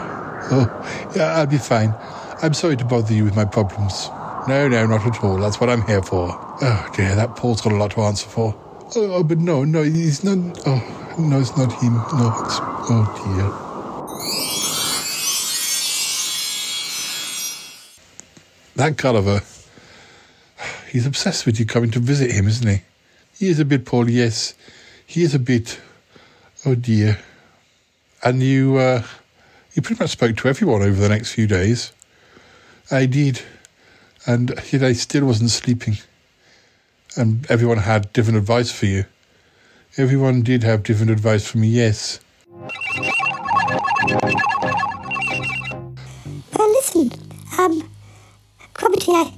Oh, 0.52 1.10
yeah, 1.14 1.36
I'll 1.36 1.46
be 1.46 1.58
fine. 1.58 1.94
I'm 2.42 2.54
sorry 2.54 2.76
to 2.78 2.84
bother 2.84 3.12
you 3.12 3.24
with 3.24 3.36
my 3.36 3.44
problems. 3.44 4.08
No, 4.48 4.66
no, 4.68 4.86
not 4.86 5.06
at 5.06 5.22
all. 5.22 5.36
That's 5.36 5.60
what 5.60 5.68
I'm 5.68 5.82
here 5.86 6.02
for. 6.02 6.30
Oh 6.62 6.90
dear, 6.96 7.14
that 7.14 7.36
Paul's 7.36 7.60
got 7.60 7.72
a 7.72 7.76
lot 7.76 7.90
to 7.92 8.00
answer 8.00 8.26
for. 8.28 8.54
Oh, 8.96 9.12
oh 9.16 9.22
but 9.22 9.38
no, 9.38 9.64
no, 9.64 9.82
he's 9.82 10.24
not. 10.24 10.58
Oh, 10.66 11.16
no, 11.18 11.38
it's 11.38 11.56
not 11.56 11.70
him. 11.82 11.94
No, 11.94 12.32
it's. 12.44 12.58
Oh 12.88 13.04
dear. 13.20 13.70
That 18.76 18.96
Gulliver, 18.96 19.42
he's 20.90 21.04
obsessed 21.04 21.44
with 21.44 21.60
you 21.60 21.66
coming 21.66 21.90
to 21.90 21.98
visit 21.98 22.30
him, 22.30 22.48
isn't 22.48 22.66
he? 22.66 22.82
He 23.38 23.48
is 23.50 23.60
a 23.60 23.64
bit, 23.66 23.84
Paul, 23.84 24.08
yes. 24.08 24.54
He 25.06 25.22
is 25.22 25.34
a 25.34 25.38
bit. 25.38 25.78
Oh 26.66 26.74
dear. 26.74 27.18
And 28.22 28.42
you, 28.42 28.76
uh, 28.76 29.02
you 29.72 29.80
pretty 29.80 30.02
much 30.02 30.10
spoke 30.10 30.36
to 30.36 30.48
everyone 30.48 30.82
over 30.82 31.00
the 31.00 31.08
next 31.08 31.32
few 31.32 31.46
days. 31.46 31.90
I 32.90 33.06
did. 33.06 33.40
And 34.26 34.50
yet 34.70 34.82
I 34.82 34.92
still 34.92 35.24
wasn't 35.24 35.50
sleeping. 35.50 35.96
And 37.16 37.50
everyone 37.50 37.78
had 37.78 38.12
different 38.12 38.36
advice 38.36 38.70
for 38.70 38.84
you. 38.84 39.06
Everyone 39.96 40.42
did 40.42 40.62
have 40.62 40.82
different 40.82 41.10
advice 41.10 41.50
for 41.50 41.56
me, 41.56 41.68
yes. 41.68 42.20
Well, 46.52 46.70
listen, 46.72 47.10
um, 47.58 47.90
Cromitty, 48.74 49.14
I, 49.14 49.32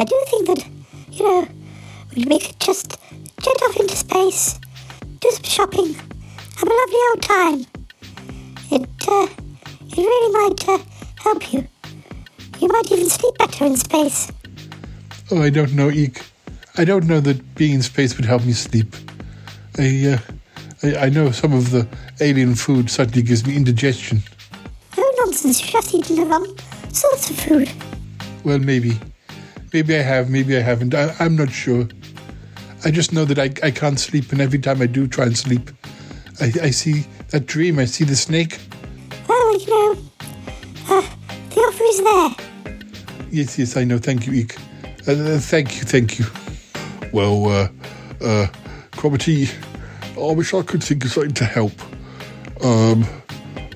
I 0.00 0.04
do 0.04 0.24
think 0.28 0.46
that, 0.46 0.66
you 1.10 1.24
know, 1.24 1.48
we 2.16 2.38
could 2.38 2.58
just 2.58 2.98
jet 3.42 3.62
off 3.64 3.76
into 3.76 3.96
space, 3.96 4.58
do 5.20 5.30
some 5.30 5.42
shopping, 5.42 5.96
a 6.62 6.74
lovely 6.74 6.98
old 7.10 7.22
time. 7.22 7.66
It, 8.70 9.08
uh, 9.08 9.28
it 9.88 9.98
really 9.98 10.32
might 10.32 10.68
uh, 10.68 10.78
help 11.16 11.52
you. 11.52 11.66
You 12.60 12.68
might 12.68 12.90
even 12.90 13.08
sleep 13.08 13.36
better 13.38 13.64
in 13.66 13.76
space. 13.76 14.30
Oh, 15.30 15.42
I 15.42 15.50
don't 15.50 15.74
know, 15.74 15.90
Eek. 15.90 16.22
I 16.76 16.84
don't 16.84 17.06
know 17.06 17.20
that 17.20 17.54
being 17.54 17.74
in 17.74 17.82
space 17.82 18.16
would 18.16 18.26
help 18.26 18.44
me 18.44 18.52
sleep. 18.52 18.94
I, 19.78 20.18
uh, 20.18 20.18
I, 20.82 21.06
I 21.06 21.08
know 21.08 21.30
some 21.30 21.52
of 21.52 21.70
the 21.70 21.86
alien 22.20 22.54
food 22.54 22.90
suddenly 22.90 23.22
gives 23.22 23.46
me 23.46 23.56
indigestion. 23.56 24.20
Oh, 24.96 25.14
nonsense. 25.18 25.60
You've 25.60 25.70
just 25.70 25.94
eaten 25.94 26.16
the 26.16 26.24
wrong 26.24 26.46
sorts 26.90 27.30
of 27.30 27.36
food. 27.36 27.70
Well, 28.44 28.58
maybe. 28.58 28.98
Maybe 29.72 29.96
I 29.96 30.02
have, 30.02 30.30
maybe 30.30 30.56
I 30.56 30.60
haven't. 30.60 30.94
I, 30.94 31.14
am 31.18 31.36
not 31.36 31.50
sure. 31.50 31.88
I 32.84 32.90
just 32.90 33.12
know 33.12 33.24
that 33.24 33.38
I, 33.38 33.66
I 33.66 33.70
can't 33.70 33.98
sleep, 33.98 34.30
and 34.30 34.40
every 34.40 34.58
time 34.58 34.80
I 34.82 34.86
do 34.86 35.08
try 35.08 35.24
and 35.24 35.36
sleep, 35.36 35.70
I, 36.40 36.52
I 36.62 36.70
see 36.70 37.04
that 37.28 37.46
dream. 37.46 37.78
I 37.78 37.84
see 37.84 38.04
the 38.04 38.16
snake. 38.16 38.58
Well, 39.28 39.58
you 39.58 39.66
know, 39.66 39.96
uh, 40.88 41.02
the 41.50 41.60
offer 41.60 41.84
is 41.84 42.02
there. 42.02 43.26
Yes, 43.30 43.58
yes, 43.58 43.76
I 43.76 43.84
know. 43.84 43.98
Thank 43.98 44.26
you, 44.26 44.32
Eek. 44.32 44.56
Uh, 45.06 45.12
uh 45.12 45.38
thank 45.38 45.76
you, 45.76 45.82
thank 45.82 46.18
you. 46.18 46.26
Well, 47.12 47.46
uh, 47.46 47.68
uh, 48.20 48.46
Cromitty, 48.92 49.52
I 50.16 50.34
wish 50.34 50.54
I 50.54 50.62
could 50.62 50.82
think 50.82 51.04
of 51.04 51.12
something 51.12 51.34
to 51.34 51.44
help. 51.44 51.72
Um, 52.62 53.06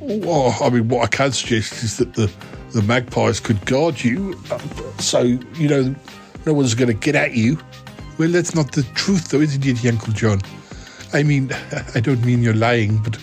well, 0.01 0.57
I 0.61 0.71
mean, 0.71 0.89
what 0.89 1.05
I 1.05 1.07
can 1.07 1.33
suggest 1.33 1.83
is 1.83 1.99
that 1.99 2.15
the 2.15 2.31
the 2.73 2.83
magpies 2.83 3.41
could 3.41 3.65
guard 3.65 4.05
you, 4.05 4.39
so 4.99 5.23
you 5.23 5.69
know 5.69 5.95
no 6.45 6.53
one's 6.53 6.75
going 6.75 6.89
to 6.89 6.95
get 6.95 7.15
at 7.15 7.35
you. 7.35 7.59
Well, 8.19 8.31
that's 8.31 8.55
not 8.55 8.73
the 8.73 8.83
truth, 8.95 9.29
though, 9.29 9.41
is 9.41 9.55
it, 9.55 9.87
Uncle 9.87 10.13
John? 10.13 10.41
I 11.13 11.23
mean, 11.23 11.51
I 11.95 12.01
don't 12.01 12.25
mean 12.25 12.43
you're 12.43 12.55
lying, 12.55 12.99
but 12.99 13.17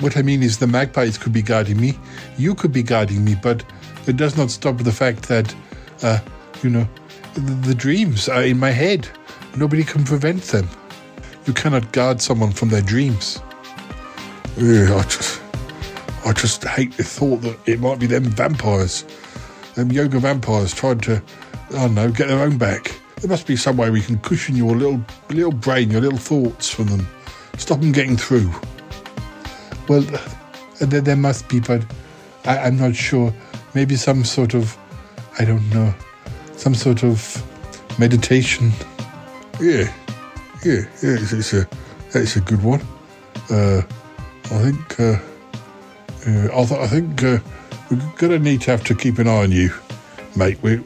what 0.00 0.16
I 0.16 0.22
mean 0.22 0.42
is 0.42 0.58
the 0.58 0.66
magpies 0.66 1.18
could 1.18 1.32
be 1.32 1.42
guarding 1.42 1.80
me, 1.80 1.98
you 2.36 2.54
could 2.54 2.72
be 2.72 2.82
guarding 2.82 3.24
me, 3.24 3.34
but 3.42 3.64
it 4.06 4.16
does 4.16 4.36
not 4.36 4.50
stop 4.50 4.78
the 4.78 4.92
fact 4.92 5.28
that, 5.28 5.54
uh, 6.02 6.18
you 6.62 6.70
know, 6.70 6.88
the, 7.34 7.40
the 7.40 7.74
dreams 7.74 8.28
are 8.28 8.42
in 8.42 8.58
my 8.58 8.70
head. 8.70 9.08
Nobody 9.56 9.84
can 9.84 10.04
prevent 10.04 10.42
them. 10.44 10.68
You 11.46 11.52
cannot 11.52 11.92
guard 11.92 12.20
someone 12.20 12.52
from 12.52 12.68
their 12.68 12.82
dreams. 12.82 13.40
I 14.58 15.04
just, 15.08 15.42
I 16.24 16.32
just 16.32 16.64
hate 16.64 16.96
the 16.96 17.04
thought 17.04 17.42
that 17.42 17.58
it 17.66 17.80
might 17.80 17.98
be 17.98 18.06
them 18.06 18.24
vampires, 18.24 19.04
them 19.74 19.92
yoga 19.92 20.18
vampires 20.18 20.74
trying 20.74 21.00
to, 21.00 21.22
I 21.70 21.72
don't 21.72 21.94
know, 21.94 22.10
get 22.10 22.28
their 22.28 22.40
own 22.40 22.58
back. 22.58 22.98
There 23.20 23.30
must 23.30 23.46
be 23.46 23.56
some 23.56 23.76
way 23.76 23.90
we 23.90 24.02
can 24.02 24.18
cushion 24.18 24.56
your 24.56 24.74
little 24.74 25.00
little 25.30 25.52
brain, 25.52 25.90
your 25.90 26.00
little 26.00 26.18
thoughts 26.18 26.68
from 26.68 26.86
them, 26.86 27.06
stop 27.58 27.80
them 27.80 27.92
getting 27.92 28.16
through. 28.16 28.52
Well, 29.88 30.02
there, 30.80 31.00
there 31.00 31.16
must 31.16 31.48
be, 31.48 31.60
but 31.60 31.82
I, 32.44 32.58
I'm 32.58 32.76
not 32.76 32.94
sure. 32.96 33.32
Maybe 33.74 33.96
some 33.96 34.24
sort 34.24 34.54
of, 34.54 34.76
I 35.38 35.44
don't 35.44 35.68
know, 35.70 35.94
some 36.56 36.74
sort 36.74 37.04
of 37.04 37.42
meditation. 37.98 38.72
Yeah, 39.60 39.92
yeah, 40.64 40.82
yeah. 41.02 41.16
It's, 41.20 41.32
it's 41.32 41.52
a 41.52 41.68
it's 42.14 42.36
a 42.36 42.40
good 42.40 42.62
one. 42.62 42.80
Uh, 43.50 43.82
I 44.44 44.58
think 44.70 45.00
uh, 45.00 45.18
uh, 46.26 46.60
I, 46.60 46.64
th- 46.64 46.80
I 46.80 46.86
think 46.88 47.22
uh, 47.22 47.38
we're 47.90 48.12
gonna 48.16 48.38
need 48.38 48.62
to 48.62 48.70
have 48.72 48.84
to 48.84 48.94
keep 48.94 49.18
an 49.18 49.28
eye 49.28 49.42
on 49.44 49.52
you, 49.52 49.72
mate. 50.34 50.58
We, 50.62 50.82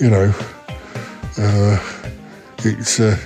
you 0.00 0.10
know, 0.10 0.32
uh, 1.38 1.78
it's 2.64 3.00
uh, 3.00 3.18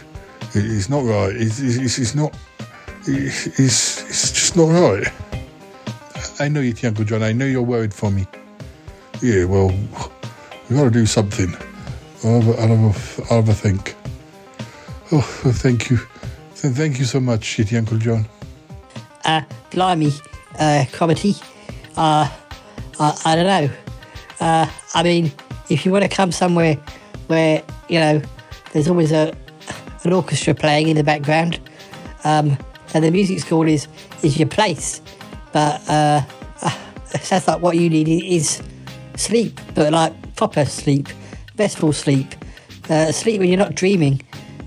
it- 0.54 0.64
it's 0.70 0.88
not 0.88 1.04
right. 1.04 1.34
It's 1.34 1.60
it's, 1.60 1.98
it's 1.98 2.14
not. 2.14 2.36
It's, 3.04 3.46
it's 3.58 4.02
it's 4.08 4.32
just 4.32 4.56
not 4.56 4.68
right. 4.68 5.12
I 6.38 6.48
know 6.48 6.60
you, 6.60 6.74
Uncle 6.84 7.04
John. 7.04 7.22
I 7.22 7.32
know 7.32 7.46
you're 7.46 7.62
worried 7.62 7.92
for 7.92 8.10
me. 8.10 8.26
Yeah, 9.20 9.44
well, 9.44 9.68
we 10.68 10.76
got 10.76 10.84
to 10.84 10.90
do 10.90 11.06
something. 11.06 11.54
I'll 12.24 12.40
have, 12.40 12.48
a, 12.48 12.60
I'll, 12.60 12.68
have 12.68 13.18
a, 13.18 13.22
I'll 13.30 13.42
have 13.42 13.48
a 13.48 13.54
think. 13.54 13.96
Oh, 15.10 15.20
thank 15.20 15.90
you. 15.90 15.98
Thank 16.54 16.98
you 16.98 17.04
so 17.04 17.20
much, 17.20 17.40
shitty 17.40 17.76
Uncle 17.76 17.98
John. 17.98 18.26
Uh, 19.24 19.42
blimey, 19.70 20.12
uh, 20.58 20.84
Cromitty. 20.92 21.42
Uh, 21.96 22.30
I, 22.98 23.20
I 23.24 23.34
don't 23.34 23.46
know. 23.46 23.70
Uh, 24.40 24.70
I 24.94 25.02
mean, 25.02 25.32
if 25.68 25.84
you 25.84 25.92
want 25.92 26.04
to 26.04 26.08
come 26.08 26.32
somewhere 26.32 26.76
where, 27.26 27.62
you 27.88 27.98
know, 27.98 28.22
there's 28.72 28.88
always 28.88 29.12
a 29.12 29.36
an 30.04 30.12
orchestra 30.12 30.54
playing 30.54 30.88
in 30.88 30.96
the 30.96 31.04
background, 31.04 31.60
um, 32.24 32.58
then 32.92 33.02
the 33.02 33.10
music 33.10 33.40
school 33.40 33.66
is, 33.66 33.88
is 34.22 34.38
your 34.38 34.48
place. 34.48 35.00
But 35.52 35.82
uh, 35.88 36.22
uh, 36.62 36.70
sounds 37.20 37.48
like 37.48 37.60
what 37.60 37.76
you 37.76 37.90
need 37.90 38.08
is 38.08 38.62
sleep, 39.16 39.60
but 39.74 39.92
like 39.92 40.36
proper 40.36 40.64
sleep, 40.64 41.08
restful 41.58 41.92
sleep, 41.92 42.34
uh, 42.88 43.12
sleep 43.12 43.40
when 43.40 43.48
you're 43.48 43.58
not 43.58 43.74
dreaming. 43.74 44.22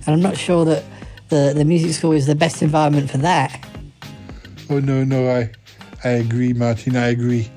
And 0.05 0.15
I'm 0.15 0.21
not 0.21 0.37
sure 0.37 0.65
that 0.65 0.83
the, 1.29 1.53
the 1.55 1.65
music 1.65 1.93
school 1.93 2.11
is 2.11 2.27
the 2.27 2.35
best 2.35 2.61
environment 2.61 3.09
for 3.09 3.17
that. 3.19 3.67
Oh 4.69 4.79
no, 4.79 5.03
no, 5.03 5.29
I, 5.29 5.51
I 6.03 6.09
agree, 6.09 6.53
Martin. 6.53 6.95
I 6.95 7.07
agree, 7.07 7.49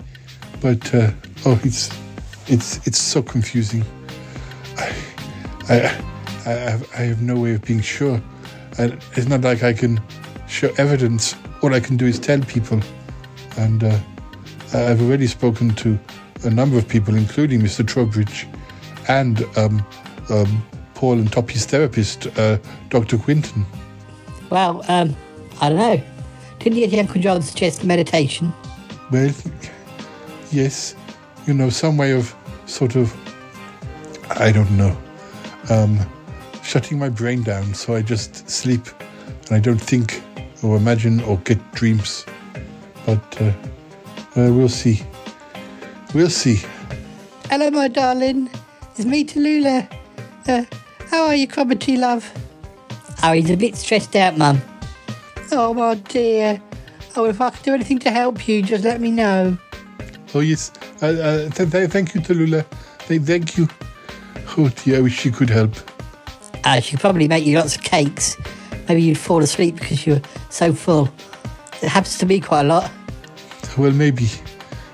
but 0.61 0.95
uh, 0.95 1.11
oh, 1.47 1.61
it's, 1.65 1.91
it's, 2.47 2.87
it's 2.87 2.99
so 2.99 3.23
confusing. 3.23 3.85
I, 4.77 4.95
I, 5.69 5.75
I, 6.47 6.51
have, 6.51 6.91
I 6.95 7.01
have 7.03 7.23
no 7.23 7.37
way 7.41 7.55
of 7.55 7.63
being 7.63 7.81
sure, 7.81 8.21
and 8.79 8.99
it's 9.17 9.27
not 9.27 9.43
like 9.43 9.63
I 9.63 9.73
can 9.73 10.01
show 10.49 10.73
evidence. 10.79 11.35
All 11.63 11.75
I 11.75 11.81
can 11.81 11.97
do 11.97 12.07
is 12.07 12.19
tell 12.19 12.41
people, 12.41 12.81
and 13.57 13.85
uh, 13.85 13.99
I've 14.75 15.03
already 15.03 15.27
spoken 15.27 15.71
to 15.77 15.99
a 16.45 16.51
number 16.51 16.79
of 16.79 16.89
people, 16.89 17.15
including 17.15 17.61
Mr. 17.61 17.87
Trowbridge, 17.87 18.47
and 19.09 19.43
um, 19.57 19.85
um, 20.31 20.67
Paul 20.95 21.15
and 21.15 21.31
Toppie's 21.31 21.67
therapist, 21.67 22.27
uh, 22.39 22.59
Dr. 22.89 23.19
Quentin. 23.19 23.65
Well, 24.51 24.85
um, 24.89 25.17
I 25.61 25.69
don't 25.69 25.79
know. 25.79 26.03
Didn't 26.59 26.79
you 26.79 26.87
your 26.87 27.01
Uncle 27.01 27.21
John 27.21 27.43
suggest 27.43 27.85
meditation? 27.85 28.53
Well, 29.11 29.33
yes, 30.51 30.95
you 31.47 31.55
know, 31.55 31.71
some 31.71 31.97
way 31.97 32.13
of 32.13 32.35
sort 32.67 32.97
of, 32.97 33.15
I 34.31 34.51
don't 34.51 34.71
know, 34.77 34.97
um, 35.71 35.99
shutting 36.63 36.99
my 36.99 37.09
brain 37.09 37.43
down 37.43 37.73
so 37.75 37.95
I 37.95 38.03
just 38.03 38.49
sleep 38.51 38.83
and 39.47 39.57
I 39.57 39.61
don't 39.61 39.81
think 39.81 40.23
or 40.63 40.77
imagine 40.77 41.21
or 41.23 41.39
get 41.39 41.59
dreams. 41.73 42.25
But 43.07 43.41
uh, 43.41 43.53
uh, 44.37 44.53
we'll 44.53 44.69
see. 44.69 45.03
We'll 46.15 46.31
see. 46.31 46.61
Hello, 47.51 47.71
my 47.71 47.89
darling. 47.89 48.51
It's 48.97 49.05
me, 49.05 49.25
Tallulah. 49.25 49.91
Uh, 50.47 50.65
how 51.11 51.27
are 51.27 51.35
you, 51.35 51.47
Cromitty, 51.49 51.99
love? 51.99 52.31
Oh, 53.23 53.33
he's 53.33 53.51
a 53.51 53.57
bit 53.57 53.77
stressed 53.77 54.15
out, 54.17 54.37
Mum. 54.37 54.61
Oh, 55.53 55.73
my 55.75 55.95
dear. 55.95 56.61
Oh, 57.17 57.25
if 57.25 57.41
I 57.41 57.51
can 57.51 57.63
do 57.63 57.75
anything 57.75 57.99
to 58.01 58.11
help 58.11 58.47
you, 58.47 58.63
just 58.63 58.85
let 58.85 59.01
me 59.01 59.11
know. 59.11 59.57
Oh, 60.35 60.41
yes. 60.41 60.71
Uh, 61.03 61.07
uh, 61.07 61.49
th- 61.51 61.71
th- 61.71 61.91
thank 61.91 62.15
you, 62.15 62.21
Tallulah. 62.21 62.65
Th- 63.07 63.23
thank 63.23 63.57
you. 63.57 63.69
Oh, 64.57 64.69
dear, 64.69 64.99
I 64.99 65.01
wish 65.01 65.25
you 65.25 65.33
could 65.33 65.51
help. 65.51 65.73
Uh, 66.65 66.81
she 66.81 66.93
could 66.93 67.01
probably 67.01 67.29
make 67.29 67.47
you 67.47 67.57
lots 67.57 67.77
of 67.77 67.83
cakes. 67.83 68.37
Maybe 68.89 69.03
you'd 69.03 69.19
fall 69.19 69.43
asleep 69.43 69.77
because 69.77 70.07
you're 70.07 70.23
so 70.51 70.73
full. 70.73 71.11
It 71.83 71.89
happens 71.89 72.19
to 72.19 72.27
me 72.27 72.41
quite 72.41 72.63
a 72.63 72.69
lot. 72.69 72.91
Well, 73.77 73.93
maybe. 73.93 74.29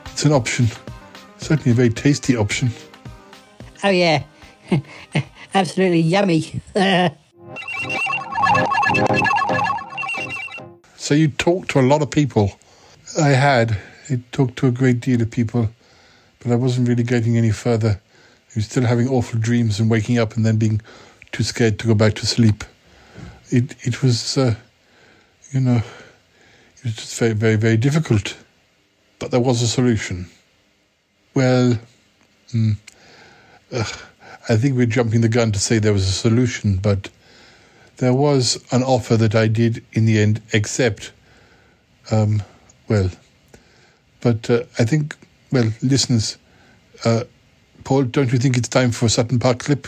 It's 0.07 0.25
an 0.25 0.33
option. 0.33 0.67
Certainly 1.39 1.71
a 1.71 1.75
very 1.75 1.91
tasty 1.91 2.37
option. 2.37 2.71
Oh, 3.85 3.91
yeah. 3.91 4.25
Absolutely 5.55 6.01
yummy. 6.01 6.61
So 10.97 11.15
you 11.15 11.29
talked 11.29 11.71
to 11.71 11.81
a 11.81 11.83
lot 11.83 12.03
of 12.03 12.11
people. 12.11 12.59
I 13.21 13.29
had. 13.29 13.79
I 14.11 14.21
talked 14.33 14.57
to 14.57 14.67
a 14.67 14.71
great 14.71 15.01
deal 15.01 15.23
of 15.23 15.31
people, 15.31 15.69
but 16.41 16.51
I 16.51 16.57
wasn't 16.57 16.89
really 16.89 17.05
getting 17.05 17.37
any 17.37 17.51
further. 17.51 18.01
I 18.01 18.53
was 18.57 18.67
still 18.67 18.85
having 18.85 19.09
awful 19.09 19.39
dreams 19.39 19.79
and 19.79 19.91
waking 19.91 20.19
up 20.19 20.37
and 20.37 20.45
then 20.45 20.57
being 20.57 20.81
too 21.31 21.43
scared 21.43 21.79
to 21.79 21.87
go 21.87 21.95
back 21.95 22.15
to 22.15 22.27
sleep. 22.27 22.65
It 23.55 23.77
it 23.87 24.03
was, 24.03 24.37
uh, 24.37 24.55
you 25.53 25.61
know, 25.61 25.81
it 26.77 26.85
was 26.85 26.97
just 26.97 27.19
very 27.19 27.35
very 27.35 27.57
very 27.57 27.77
difficult. 27.77 28.37
But 29.21 29.31
there 29.31 29.41
was 29.41 29.63
a 29.63 29.69
solution. 29.69 30.27
Well, 31.35 31.79
hmm, 32.51 32.73
ugh, 33.73 33.99
I 34.49 34.57
think 34.57 34.77
we're 34.77 34.87
jumping 34.87 35.21
the 35.21 35.29
gun 35.29 35.53
to 35.53 35.59
say 35.59 35.79
there 35.79 35.93
was 35.93 36.09
a 36.09 36.13
solution, 36.13 36.77
but 36.77 37.11
there 37.99 38.13
was 38.13 38.63
an 38.73 38.83
offer 38.83 39.17
that 39.17 39.35
I 39.35 39.47
did 39.47 39.85
in 39.93 40.05
the 40.05 40.19
end 40.21 40.43
accept. 40.53 41.13
Um, 42.11 42.43
well, 42.89 43.09
but 44.21 44.51
uh, 44.51 44.65
I 44.79 44.85
think, 44.85 45.17
well, 45.53 45.71
listeners, 45.81 46.39
uh, 47.05 47.25
Paul, 47.85 48.03
don't 48.05 48.33
you 48.33 48.39
think 48.39 48.57
it's 48.57 48.69
time 48.69 48.91
for 48.91 49.07
a 49.07 49.09
Sutton 49.09 49.39
Park 49.39 49.61
clip? 49.61 49.87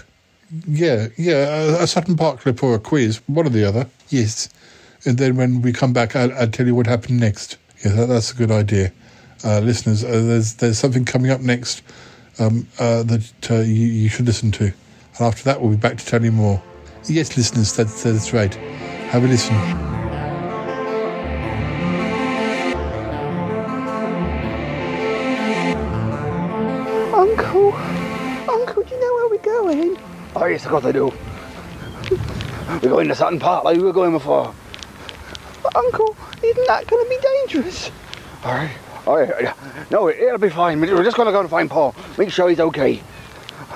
Yeah, 0.67 1.09
yeah, 1.17 1.79
a, 1.79 1.83
a 1.83 1.87
Sutton 1.87 2.17
Park 2.17 2.41
clip 2.41 2.63
or 2.63 2.75
a 2.75 2.79
quiz, 2.79 3.21
one 3.27 3.47
or 3.47 3.51
the 3.51 3.65
other. 3.65 3.89
Yes, 4.09 4.49
and 5.05 5.19
then 5.19 5.37
when 5.37 5.63
we 5.63 5.73
come 5.73 5.93
back, 5.93 6.15
I'll, 6.15 6.33
I'll 6.35 6.49
tell 6.49 6.67
you 6.67 6.75
what 6.75 6.87
happened 6.87 7.21
next. 7.21 7.59
Yeah, 7.85 7.93
that, 7.93 8.07
that's 8.07 8.33
a 8.33 8.35
good 8.35 8.51
idea, 8.51 8.93
uh, 9.45 9.61
listeners. 9.61 10.05
Uh, 10.05 10.11
there's 10.11 10.55
there's 10.55 10.79
something 10.79 11.05
coming 11.05 11.31
up 11.31 11.41
next 11.41 11.83
um, 12.39 12.69
uh, 12.79 13.03
that 13.03 13.51
uh, 13.51 13.55
you, 13.57 13.87
you 13.87 14.09
should 14.09 14.27
listen 14.27 14.53
to, 14.53 14.65
and 14.65 15.21
after 15.21 15.43
that, 15.45 15.61
we'll 15.61 15.71
be 15.71 15.77
back 15.77 15.99
to 15.99 16.07
tell 16.07 16.25
you 16.25 16.33
more. 16.33 16.63
Yes, 17.09 17.37
listeners, 17.37 17.77
that's, 17.77 18.03
that's 18.03 18.33
right. 18.33 18.55
Have 18.55 19.25
a 19.25 19.29
listen. 19.29 20.06
Oh, 30.39 30.45
yes, 30.45 30.67
of 30.67 30.71
course 30.71 30.85
I 30.85 30.93
do. 30.93 31.11
We're 32.83 32.91
going 32.91 33.09
to 33.09 33.15
Sutton 33.15 33.41
Park 33.41 33.65
like 33.65 33.79
we 33.79 33.83
were 33.83 33.93
going 33.95 34.13
before. 34.13 34.55
But 35.63 35.75
Uncle, 35.75 36.15
isn't 36.43 36.67
that 36.67 36.87
going 36.87 37.03
to 37.03 37.09
be 37.09 37.19
dangerous? 37.23 37.91
All 38.45 38.53
right. 38.53 38.77
All 39.07 39.17
right. 39.17 39.55
No, 39.91 40.09
it, 40.09 40.19
it'll 40.19 40.37
be 40.37 40.51
fine. 40.51 40.79
We're 40.79 41.03
just 41.03 41.17
going 41.17 41.25
to 41.25 41.33
go 41.33 41.41
and 41.41 41.49
find 41.49 41.71
Paul. 41.71 41.95
Make 42.19 42.31
sure 42.31 42.51
he's 42.51 42.61
okay. 42.61 43.01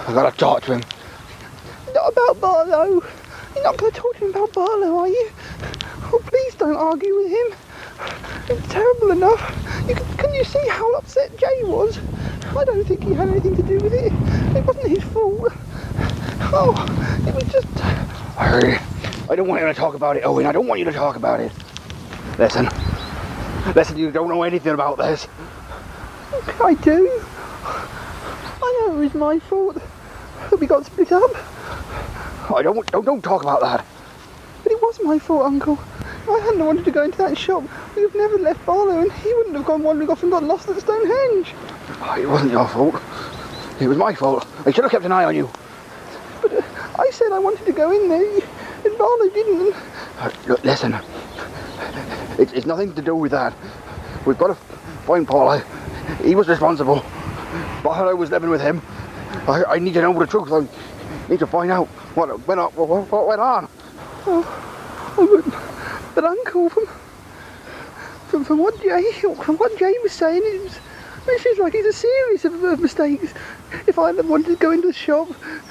I've 0.06 0.14
got 0.14 0.30
to 0.30 0.36
talk 0.36 0.62
to 0.64 0.74
him. 0.74 0.82
Not 1.94 2.12
about 2.12 2.40
Barlow. 2.42 3.02
You're 3.54 3.64
not 3.64 3.78
going 3.78 3.92
to 3.92 3.98
talk 3.98 4.16
to 4.18 4.24
him 4.26 4.30
about 4.30 4.52
Barlow, 4.52 4.98
are 4.98 5.08
you? 5.08 5.30
Oh, 6.12 6.20
please 6.26 6.54
don't 6.56 6.76
argue 6.76 7.16
with 7.16 7.30
him. 7.30 7.58
It's 8.50 8.68
terrible 8.68 9.12
enough. 9.12 9.86
You 9.88 9.94
can, 9.94 10.16
can 10.18 10.34
you 10.34 10.44
see 10.44 10.68
how 10.68 10.94
upset 10.96 11.34
Jay 11.38 11.64
was? 11.64 11.98
I 12.54 12.64
don't 12.64 12.86
think 12.86 13.02
he 13.02 13.14
had 13.14 13.30
anything 13.30 13.56
to 13.56 13.62
do 13.62 13.78
with 13.78 13.94
it. 13.94 14.12
It 14.54 14.66
wasn't 14.66 14.88
his 14.88 15.04
fault. 15.04 15.54
Oh, 16.52 16.74
it 17.26 17.34
was 17.34 17.44
just. 17.52 17.66
Hurry. 18.38 18.78
I 19.28 19.36
don't 19.36 19.46
want 19.46 19.60
you 19.60 19.66
to 19.68 19.74
talk 19.74 19.94
about 19.94 20.16
it, 20.16 20.24
Owen. 20.24 20.46
I 20.46 20.52
don't 20.52 20.66
want 20.66 20.80
you 20.80 20.86
to 20.86 20.92
talk 20.92 21.16
about 21.16 21.40
it. 21.40 21.52
Listen. 22.38 22.68
Listen, 23.74 23.96
you 23.96 24.10
don't 24.10 24.28
know 24.28 24.42
anything 24.42 24.72
about 24.72 24.98
this. 24.98 25.28
I 26.62 26.74
do. 26.74 27.22
I 28.62 28.86
know 28.86 28.94
it 28.94 29.04
was 29.04 29.14
my 29.14 29.38
fault 29.38 29.80
that 30.50 30.58
we 30.58 30.66
got 30.66 30.86
split 30.86 31.12
up. 31.12 31.30
I 32.50 32.62
don't, 32.62 32.84
don't, 32.90 33.04
don't 33.04 33.22
talk 33.22 33.42
about 33.42 33.60
that. 33.60 33.84
But 34.62 34.72
it 34.72 34.82
was 34.82 34.98
my 35.02 35.18
fault, 35.18 35.44
Uncle. 35.44 35.78
I 36.28 36.38
hadn't 36.40 36.64
wanted 36.64 36.84
to 36.84 36.90
go 36.90 37.02
into 37.02 37.18
that 37.18 37.36
shop. 37.36 37.62
We'd 37.94 38.02
have 38.02 38.14
never 38.14 38.38
left 38.38 38.64
Barlow 38.66 39.00
and 39.00 39.12
he 39.12 39.32
wouldn't 39.34 39.56
have 39.56 39.66
gone 39.66 39.82
wandering 39.82 40.10
off 40.10 40.22
and 40.22 40.32
got 40.32 40.42
lost 40.42 40.68
at 40.68 40.80
Stonehenge. 40.80 41.54
Oh, 42.00 42.16
it 42.18 42.28
wasn't 42.28 42.52
your 42.52 42.66
fault. 42.66 43.00
It 43.80 43.88
was 43.88 43.98
my 43.98 44.14
fault. 44.14 44.46
I 44.66 44.70
should 44.70 44.84
have 44.84 44.90
kept 44.90 45.04
an 45.04 45.12
eye 45.12 45.24
on 45.24 45.36
you. 45.36 45.50
I 46.98 47.10
said 47.12 47.32
I 47.32 47.38
wanted 47.38 47.66
to 47.66 47.72
go 47.72 47.90
in 47.90 48.08
there 48.08 48.40
and 48.84 48.98
Barlow 48.98 49.28
didn't. 49.30 49.74
Uh, 50.18 50.30
look, 50.46 50.64
listen. 50.64 50.98
It's, 52.38 52.52
it's 52.52 52.66
nothing 52.66 52.94
to 52.94 53.02
do 53.02 53.14
with 53.14 53.32
that. 53.32 53.54
We've 54.26 54.38
got 54.38 54.48
to 54.48 54.54
find. 55.06 55.28
I, 55.30 55.62
he 56.22 56.34
was 56.34 56.48
responsible. 56.48 57.04
Barlow 57.82 58.14
was 58.14 58.30
living 58.30 58.50
with 58.50 58.60
him. 58.60 58.82
I, 59.46 59.64
I 59.64 59.78
need 59.78 59.94
to 59.94 60.02
know 60.02 60.18
the 60.18 60.26
truth. 60.26 60.52
I, 60.52 60.66
need 61.30 61.38
to 61.38 61.46
find 61.46 61.70
out 61.70 61.86
what 62.16 62.46
went 62.46 62.60
on. 62.60 62.70
What, 62.72 63.10
what 63.10 63.26
went 63.26 63.40
on. 63.40 63.68
Oh, 64.26 65.14
oh 65.16 65.42
but, 65.42 66.14
but 66.14 66.24
Uncle, 66.24 66.68
from, 66.68 66.86
from, 68.28 68.44
from 68.44 68.58
what 68.58 68.80
Jay 68.82 69.12
from 69.12 69.56
what 69.56 69.78
Jay 69.78 69.94
was 70.02 70.12
saying, 70.12 70.42
it, 70.44 70.62
was, 70.62 70.80
it 71.26 71.40
seems 71.42 71.58
like 71.58 71.74
it's 71.74 71.88
a 71.88 71.92
series 72.00 72.44
of, 72.44 72.62
of 72.64 72.80
mistakes. 72.80 73.32
If 73.86 73.98
I 73.98 74.08
hadn't 74.08 74.28
wanted 74.28 74.46
to 74.46 74.56
go 74.56 74.70
into 74.70 74.88
the 74.88 74.92
shop, 74.92 75.28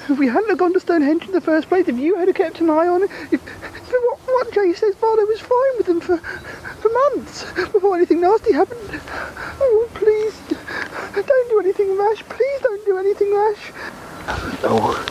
if 0.08 0.18
we 0.18 0.26
hadn't 0.26 0.56
gone 0.56 0.72
to 0.72 0.80
Stonehenge 0.80 1.26
in 1.26 1.32
the 1.32 1.40
first 1.40 1.68
place, 1.68 1.88
if 1.88 1.98
you 1.98 2.16
had 2.16 2.34
kept 2.34 2.60
an 2.60 2.70
eye 2.70 2.86
on 2.88 3.02
it, 3.04 3.10
if, 3.30 3.40
what, 3.42 4.18
what 4.24 4.52
Jay 4.54 4.72
says, 4.72 4.94
Barlow 4.96 5.24
was 5.26 5.40
fine 5.40 5.76
with 5.76 5.86
them 5.86 6.00
for 6.00 6.18
for 6.80 6.88
months 6.88 7.44
before 7.72 7.96
anything 7.96 8.22
nasty 8.22 8.52
happened. 8.52 9.00
Oh, 9.60 9.88
please, 9.94 10.34
don't 11.14 11.50
do 11.50 11.60
anything 11.60 11.96
rash. 11.98 12.22
Please 12.24 12.60
don't 12.62 12.84
do 12.86 12.98
anything 12.98 13.34
rash. 13.34 13.72
Oh, 14.64 15.06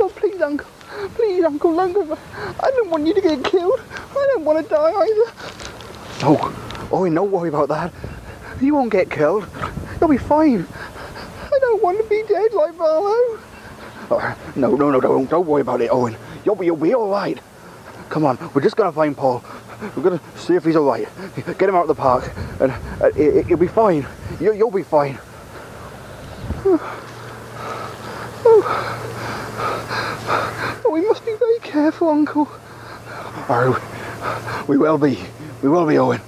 Oh, 0.00 0.08
please, 0.08 0.40
Uncle. 0.40 0.66
Please, 1.14 1.44
Uncle, 1.44 1.78
Uncle. 1.78 2.18
I 2.60 2.70
don't 2.72 2.90
want 2.90 3.06
you 3.06 3.14
to 3.14 3.20
get 3.20 3.44
killed. 3.44 3.80
I 3.92 4.28
don't 4.34 4.44
want 4.44 4.66
to 4.66 4.74
die 4.74 4.90
either. 4.90 5.32
oh, 6.24 6.88
oh, 6.90 7.04
no 7.04 7.22
worry 7.22 7.48
about 7.50 7.68
that. 7.68 7.92
You 8.62 8.74
won't 8.74 8.92
get 8.92 9.10
killed. 9.10 9.44
You'll 10.00 10.08
be 10.08 10.18
fine. 10.18 10.68
I 11.52 11.58
don't 11.60 11.82
want 11.82 11.98
to 11.98 12.04
be 12.08 12.22
dead 12.28 12.54
like 12.54 12.78
Barlow. 12.78 13.40
Oh, 14.08 14.38
no, 14.54 14.76
no, 14.76 14.90
no, 14.92 15.00
don't, 15.00 15.28
don't 15.28 15.46
worry 15.46 15.62
about 15.62 15.80
it, 15.80 15.90
Owen. 15.90 16.16
You'll 16.44 16.54
be, 16.54 16.66
you'll 16.66 16.76
be 16.76 16.94
all 16.94 17.08
right. 17.10 17.40
Come 18.08 18.24
on, 18.24 18.38
we're 18.54 18.62
just 18.62 18.76
gonna 18.76 18.92
find 18.92 19.16
Paul. 19.16 19.42
We're 19.96 20.02
gonna 20.04 20.20
see 20.36 20.54
if 20.54 20.64
he's 20.64 20.76
all 20.76 20.84
right. 20.84 21.08
Get 21.34 21.62
him 21.62 21.74
out 21.74 21.82
of 21.82 21.88
the 21.88 21.94
park, 21.96 22.30
and 22.60 22.70
uh, 23.02 23.10
it, 23.16 23.48
will 23.48 23.56
be 23.56 23.66
fine. 23.66 24.06
You, 24.40 24.52
you'll 24.52 24.70
be 24.70 24.84
fine. 24.84 25.18
Oh, 28.44 28.68
we 30.92 31.00
must 31.00 31.24
be 31.24 31.34
very 31.34 31.58
careful, 31.60 32.10
Uncle. 32.10 32.48
Oh, 33.48 34.64
we 34.68 34.76
will 34.76 34.98
be. 34.98 35.18
We 35.62 35.68
will 35.68 35.86
be, 35.86 35.98
Owen. 35.98 36.20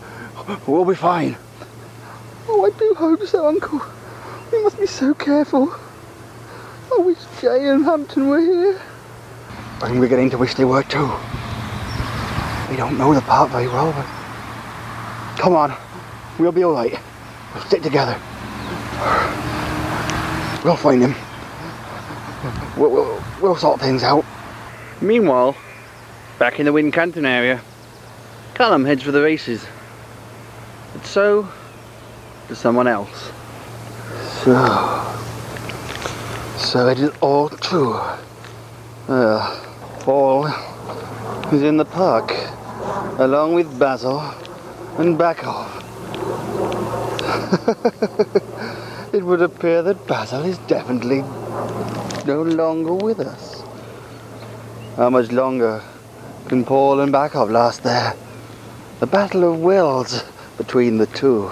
We'll 0.67 0.85
be 0.85 0.97
fine. 0.97 1.37
Oh, 2.47 2.67
I 2.67 2.79
do 2.79 2.95
hope 2.95 3.27
so, 3.27 3.47
Uncle. 3.47 3.81
We 4.53 4.63
must 4.63 4.79
be 4.79 4.87
so 4.87 5.15
careful. 5.15 5.69
Oh, 6.91 7.01
I 7.01 7.05
wish 7.05 7.19
Jay 7.41 7.69
and 7.69 7.85
Hampton 7.85 8.29
were 8.29 8.41
here. 8.41 8.81
And 9.83 9.99
we're 9.99 10.09
getting 10.09 10.31
to 10.31 10.39
wish 10.39 10.55
they 10.55 10.65
were 10.65 10.83
too. 10.83 11.11
We 12.71 12.77
don't 12.77 12.99
know 12.99 13.15
the 13.15 13.21
part 13.23 13.51
very 13.51 13.69
well, 13.69 13.93
but 13.93 14.07
come 15.39 15.55
on, 15.55 15.77
we'll 16.39 16.53
be 16.53 16.65
all 16.65 16.75
right. 16.75 16.99
We'll 17.55 17.65
stick 17.65 17.83
together. 17.83 18.19
We'll 20.65 20.77
find 20.77 21.03
him. 21.03 21.15
We'll, 22.77 22.91
we'll, 22.91 23.23
we'll 23.41 23.57
sort 23.57 23.81
things 23.81 24.03
out. 24.03 24.25
Meanwhile, 25.01 25.57
back 26.39 26.59
in 26.59 26.67
the 26.67 26.73
Wincanton 26.73 27.27
area, 27.27 27.61
Callum 28.55 28.85
heads 28.85 29.03
for 29.03 29.11
the 29.11 29.21
races. 29.21 29.67
But 30.93 31.05
so 31.05 31.49
does 32.49 32.59
someone 32.59 32.87
else. 32.87 33.33
So, 34.43 34.55
so 36.59 36.89
it 36.89 36.99
is 36.99 37.11
all 37.21 37.49
true. 37.49 37.95
Uh, 39.09 39.61
Paul 40.01 40.47
is 41.53 41.63
in 41.63 41.77
the 41.77 41.85
park, 41.85 42.33
along 43.19 43.55
with 43.55 43.79
Basil 43.79 44.21
and 44.99 45.19
Bakov. 45.19 45.71
it 49.15 49.25
would 49.25 49.43
appear 49.43 49.83
that 49.83 50.07
Basil 50.07 50.45
is 50.45 50.59
definitely 50.59 51.23
no 52.27 52.43
longer 52.43 52.95
with 52.95 53.21
us. 53.21 53.63
How 54.97 55.11
much 55.11 55.31
longer 55.33 55.83
can 56.49 56.65
Paul 56.65 57.01
and 57.01 57.13
Bakov 57.13 57.51
last 57.51 57.83
there? 57.83 58.15
A 59.01 59.07
battle 59.07 59.53
of 59.53 59.61
wills 59.61 60.25
between 60.57 60.99
the 60.99 61.07
two. 61.07 61.51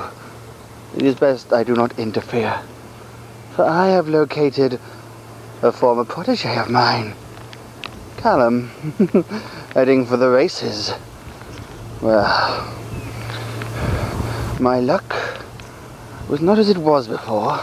It 0.97 1.03
is 1.03 1.15
best 1.15 1.53
I 1.53 1.65
do 1.65 1.75
not 1.75 1.99
interfere, 1.99 2.61
for 3.57 3.65
I 3.65 3.89
have 3.89 4.09
located 4.09 4.79
a 5.63 5.73
former 5.73 6.05
protege 6.05 6.59
of 6.59 6.69
mine, 6.69 7.15
Callum, 8.19 8.69
heading 9.75 10.05
for 10.05 10.19
the 10.19 10.29
races. 10.29 10.93
Well, 12.03 12.69
my 14.61 14.81
luck 14.81 15.15
was 16.29 16.41
not 16.41 16.59
as 16.59 16.69
it 16.69 16.79
was 16.79 17.09
before. 17.09 17.61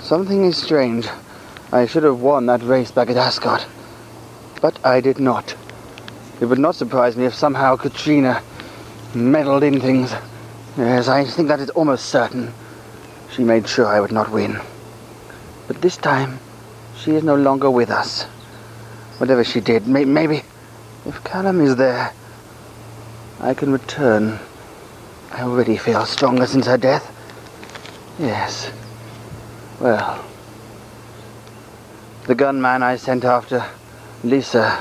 Something 0.00 0.44
is 0.44 0.56
strange. 0.56 1.08
I 1.72 1.86
should 1.86 2.04
have 2.04 2.20
won 2.20 2.46
that 2.46 2.62
race 2.62 2.92
back 2.92 3.10
at 3.10 3.16
Ascot, 3.16 3.66
but 4.62 4.78
I 4.84 5.00
did 5.00 5.18
not. 5.18 5.56
It 6.40 6.46
would 6.46 6.60
not 6.60 6.76
surprise 6.76 7.16
me 7.16 7.24
if 7.24 7.34
somehow 7.34 7.76
Katrina 7.76 8.42
meddled 9.14 9.64
in 9.64 9.80
things. 9.80 10.14
Yes, 10.78 11.08
I 11.08 11.24
think 11.24 11.48
that 11.48 11.58
is 11.58 11.70
almost 11.70 12.06
certain. 12.06 12.54
She 13.32 13.42
made 13.42 13.66
sure 13.66 13.86
I 13.86 13.98
would 13.98 14.12
not 14.12 14.30
win. 14.30 14.60
But 15.66 15.82
this 15.82 15.96
time, 15.96 16.38
she 16.96 17.16
is 17.16 17.24
no 17.24 17.34
longer 17.34 17.68
with 17.68 17.90
us. 17.90 18.22
Whatever 19.18 19.42
she 19.42 19.60
did, 19.60 19.88
may- 19.88 20.04
maybe 20.04 20.44
if 21.04 21.24
Callum 21.24 21.60
is 21.60 21.74
there, 21.74 22.12
I 23.40 23.54
can 23.54 23.72
return. 23.72 24.38
I 25.32 25.42
already 25.42 25.76
feel 25.76 26.06
stronger 26.06 26.46
since 26.46 26.66
her 26.66 26.78
death. 26.78 27.12
Yes. 28.20 28.70
Well, 29.80 30.24
the 32.26 32.36
gunman 32.36 32.84
I 32.84 32.94
sent 32.94 33.24
after 33.24 33.64
Lisa 34.22 34.80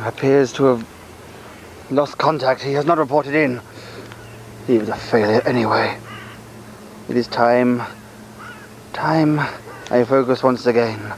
appears 0.00 0.50
to 0.54 0.64
have 0.64 0.88
lost 1.90 2.16
contact. 2.16 2.62
He 2.62 2.72
has 2.72 2.86
not 2.86 2.96
reported 2.96 3.34
in. 3.34 3.60
He 4.66 4.78
was 4.78 4.88
a 4.88 4.96
failure 4.96 5.42
anyway. 5.44 5.98
It 7.08 7.16
is 7.16 7.26
time, 7.26 7.82
time 8.92 9.40
I 9.90 10.04
focus 10.04 10.42
once 10.42 10.66
again 10.66 11.14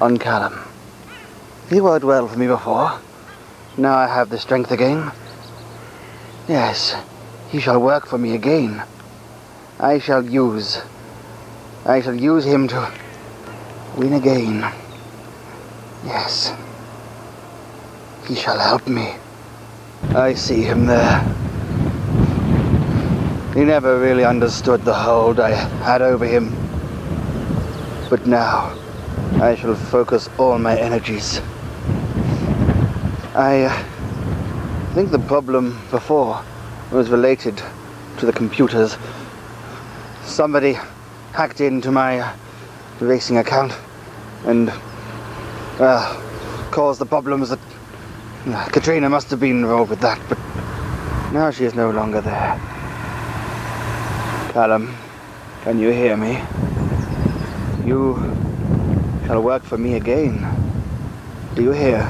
on 0.00 0.16
Callum. 0.16 0.60
He 1.68 1.80
worked 1.80 2.04
well 2.04 2.28
for 2.28 2.38
me 2.38 2.46
before. 2.46 3.00
Now 3.76 3.96
I 3.96 4.06
have 4.06 4.30
the 4.30 4.38
strength 4.38 4.70
again. 4.70 5.10
Yes, 6.48 6.94
he 7.50 7.60
shall 7.60 7.80
work 7.80 8.06
for 8.06 8.16
me 8.16 8.34
again. 8.34 8.84
I 9.80 9.98
shall 9.98 10.24
use, 10.24 10.80
I 11.84 12.00
shall 12.00 12.14
use 12.14 12.44
him 12.44 12.68
to 12.68 12.92
win 13.96 14.12
again. 14.12 14.60
Yes. 16.04 16.52
He 18.28 18.36
shall 18.36 18.58
help 18.58 18.86
me. 18.86 19.16
I 20.10 20.34
see 20.34 20.62
him 20.62 20.86
there. 20.86 21.47
He 23.54 23.64
never 23.64 23.98
really 23.98 24.24
understood 24.24 24.84
the 24.84 24.94
hold 24.94 25.40
I 25.40 25.50
had 25.50 26.02
over 26.02 26.26
him. 26.26 26.54
But 28.10 28.26
now, 28.26 28.78
I 29.40 29.54
shall 29.54 29.74
focus 29.74 30.28
all 30.38 30.58
my 30.58 30.78
energies. 30.78 31.40
I 33.34 33.62
uh, 33.62 34.92
think 34.94 35.10
the 35.10 35.18
problem 35.18 35.80
before 35.90 36.44
was 36.92 37.08
related 37.08 37.62
to 38.18 38.26
the 38.26 38.32
computers. 38.32 38.96
Somebody 40.24 40.76
hacked 41.32 41.60
into 41.60 41.90
my 41.90 42.34
racing 43.00 43.38
account 43.38 43.72
and 44.44 44.70
uh, 45.80 46.20
caused 46.70 47.00
the 47.00 47.06
problems 47.06 47.48
that 47.50 47.60
uh, 48.46 48.68
Katrina 48.68 49.08
must 49.08 49.30
have 49.30 49.40
been 49.40 49.62
involved 49.62 49.90
with 49.90 50.00
that, 50.00 50.20
but 50.28 50.38
now 51.32 51.50
she 51.50 51.64
is 51.64 51.74
no 51.74 51.90
longer 51.90 52.20
there. 52.20 52.77
Callum, 54.58 54.92
can 55.62 55.78
you 55.78 55.90
hear 55.90 56.16
me? 56.16 56.42
You 57.86 58.18
shall 59.24 59.40
work 59.40 59.62
for 59.62 59.78
me 59.78 59.94
again. 59.94 60.34
Do 61.54 61.62
you 61.62 61.70
hear? 61.70 62.02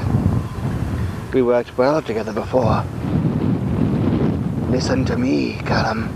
We 1.31 1.43
worked 1.43 1.77
well 1.77 2.01
together 2.01 2.33
before. 2.33 2.83
Listen 4.71 5.05
to 5.05 5.15
me, 5.15 5.59
Callum. 5.63 6.09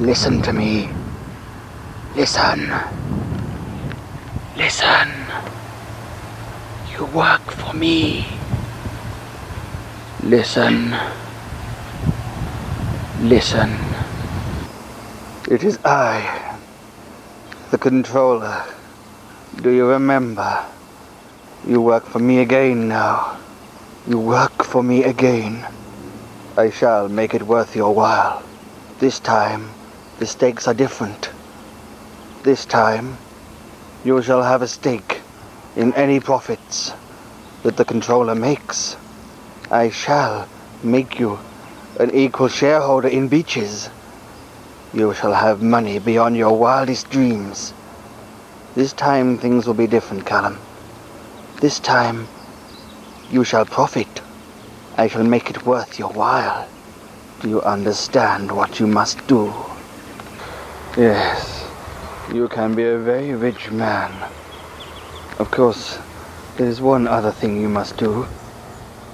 Listen 0.00 0.40
to 0.40 0.54
me. 0.54 0.88
Listen. 2.14 2.72
Listen. 4.56 5.10
You 6.92 7.04
work 7.12 7.42
for 7.42 7.74
me. 7.74 8.24
Listen. 10.22 10.96
Listen. 13.20 13.85
It 15.48 15.62
is 15.62 15.78
I, 15.84 16.58
the 17.70 17.78
controller. 17.78 18.64
Do 19.62 19.70
you 19.70 19.86
remember? 19.86 20.64
You 21.64 21.80
work 21.80 22.04
for 22.04 22.18
me 22.18 22.40
again 22.40 22.88
now. 22.88 23.38
You 24.08 24.18
work 24.18 24.64
for 24.64 24.82
me 24.82 25.04
again. 25.04 25.64
I 26.56 26.70
shall 26.70 27.08
make 27.08 27.32
it 27.32 27.44
worth 27.44 27.76
your 27.76 27.94
while. 27.94 28.42
This 28.98 29.20
time, 29.20 29.70
the 30.18 30.26
stakes 30.26 30.66
are 30.66 30.74
different. 30.74 31.30
This 32.42 32.64
time, 32.64 33.16
you 34.04 34.20
shall 34.22 34.42
have 34.42 34.62
a 34.62 34.68
stake 34.68 35.20
in 35.76 35.94
any 35.94 36.18
profits 36.18 36.92
that 37.62 37.76
the 37.76 37.84
controller 37.84 38.34
makes. 38.34 38.96
I 39.70 39.90
shall 39.90 40.48
make 40.82 41.20
you 41.20 41.38
an 42.00 42.10
equal 42.12 42.48
shareholder 42.48 43.06
in 43.06 43.28
beaches. 43.28 43.90
You 44.96 45.12
shall 45.12 45.34
have 45.34 45.60
money 45.60 45.98
beyond 45.98 46.38
your 46.38 46.56
wildest 46.56 47.10
dreams. 47.10 47.74
This 48.74 48.94
time 48.94 49.36
things 49.36 49.66
will 49.66 49.74
be 49.74 49.86
different, 49.86 50.24
Callum. 50.24 50.58
This 51.60 51.78
time 51.78 52.26
you 53.30 53.44
shall 53.44 53.66
profit. 53.66 54.22
I 54.96 55.08
shall 55.08 55.22
make 55.22 55.50
it 55.50 55.66
worth 55.66 55.98
your 55.98 56.08
while. 56.08 56.66
Do 57.42 57.50
you 57.50 57.60
understand 57.60 58.50
what 58.50 58.80
you 58.80 58.86
must 58.86 59.26
do? 59.26 59.52
Yes, 60.96 61.68
you 62.32 62.48
can 62.48 62.74
be 62.74 62.84
a 62.84 62.96
very 62.96 63.34
rich 63.34 63.70
man. 63.70 64.10
Of 65.38 65.50
course, 65.50 65.98
there 66.56 66.68
is 66.68 66.80
one 66.80 67.06
other 67.06 67.32
thing 67.32 67.60
you 67.60 67.68
must 67.68 67.98
do, 67.98 68.26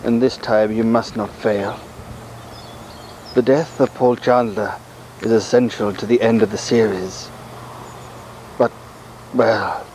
and 0.05 0.23
this 0.23 0.37
time 0.37 0.71
you 0.71 0.85
must 0.85 1.17
not 1.17 1.31
fail. 1.31 1.77
The 3.35 3.43
death 3.43 3.81
of 3.81 3.93
Paul 3.95 4.15
Chandler 4.15 4.77
is 5.25 5.33
essential 5.33 5.93
to 5.93 6.07
the 6.07 6.21
end 6.21 6.43
of 6.43 6.51
the 6.51 6.59
series. 6.59 7.31
But, 8.59 8.73
well, 9.35 9.87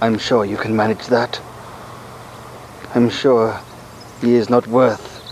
I'm 0.00 0.18
sure 0.18 0.44
you 0.44 0.56
can 0.56 0.76
manage 0.76 1.06
that. 1.06 1.40
I'm 2.94 3.08
sure 3.08 3.60
he 4.20 4.34
is 4.34 4.50
not 4.50 4.66
worth, 4.66 5.22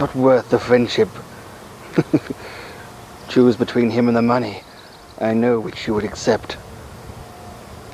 not 0.00 0.14
worth 0.14 0.48
the 0.50 0.58
friendship. 0.58 1.08
Choose 3.28 3.56
between 3.56 3.90
him 3.90 4.08
and 4.08 4.16
the 4.16 4.22
money. 4.22 4.62
I 5.18 5.34
know 5.34 5.60
which 5.60 5.86
you 5.86 5.94
would 5.94 6.04
accept. 6.04 6.56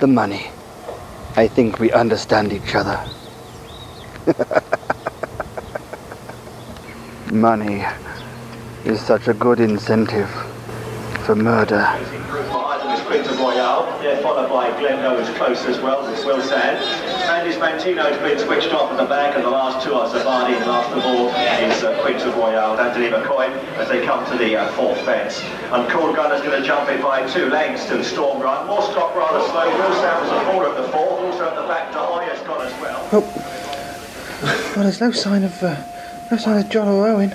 The 0.01 0.07
money. 0.07 0.51
I 1.37 1.49
think 1.49 1.79
we 1.79 1.91
understand 1.93 2.53
each 2.53 2.75
other. 2.75 3.01
money 7.33 7.85
is 8.85 9.01
such 9.01 9.29
a 9.29 9.35
good 9.35 9.61
incentive 9.61 10.29
for 11.25 11.37
murder. 11.37 11.79
Item 11.79 12.91
is 12.91 13.01
Quinta 13.03 13.33
Royale. 13.35 13.87
They're 14.03 14.21
followed 14.23 14.49
by 14.49 14.71
Glendo 14.81 15.21
is 15.21 15.29
close 15.37 15.65
as 15.67 15.79
well, 15.81 16.05
as 16.07 16.25
Will 16.25 16.43
said. 16.43 16.83
Andy's 17.31 17.57
Mantino's 17.57 18.19
been 18.19 18.39
switched 18.39 18.73
off 18.75 18.91
at 18.91 18.97
the 18.97 19.05
back, 19.05 19.37
and 19.37 19.45
the 19.45 19.51
last 19.51 19.87
two 19.87 19.95
are 19.95 20.09
Zavani, 20.09 20.57
and 20.57 20.67
last 20.67 20.91
of 20.91 21.05
all 21.05 21.29
is 21.29 21.85
uh, 21.85 22.03
Quinta 22.03 22.31
Royale, 22.31 22.79
Anthony 22.81 23.09
McCoy, 23.09 23.49
as 23.77 23.89
they 23.89 24.05
come 24.05 24.25
to 24.33 24.37
the 24.37 24.57
uh, 24.57 24.73
fourth 24.73 25.01
fence. 25.03 25.41
And 25.71 25.89
Cool 25.89 26.13
Gunner's 26.13 26.43
going 26.43 26.61
to 26.61 26.67
jump 26.67 26.91
in 26.91 27.01
by 27.01 27.25
two 27.31 27.49
lengths 27.51 27.87
to 27.87 27.97
the 27.99 28.05
Storm 28.05 28.43
Run. 28.43 28.67
More 28.67 28.83
stock 28.83 29.15
rather 29.15 29.47
slow. 29.51 29.67
Will 29.71 29.95
Sam 30.01 30.21
was 30.23 30.31
a 30.33 30.53
four 30.53 30.69
at 30.69 30.77
the 30.77 30.89
fourth, 30.91 31.21
also 31.21 31.49
at 31.49 31.55
the 31.55 31.69
back, 31.69 31.93
Dahoy 31.93 32.25
has 32.25 32.41
gone 32.47 32.67
as 32.67 32.81
well. 32.81 33.09
Well, 34.75 34.83
there's 34.83 35.01
no 35.01 35.13
sign 35.13 35.45
of 35.45 35.63
uh, 35.63 35.77
no 36.31 36.37
sign 36.37 36.59
of 36.59 36.69
John 36.69 36.89
or 36.89 37.07
Owen. 37.07 37.33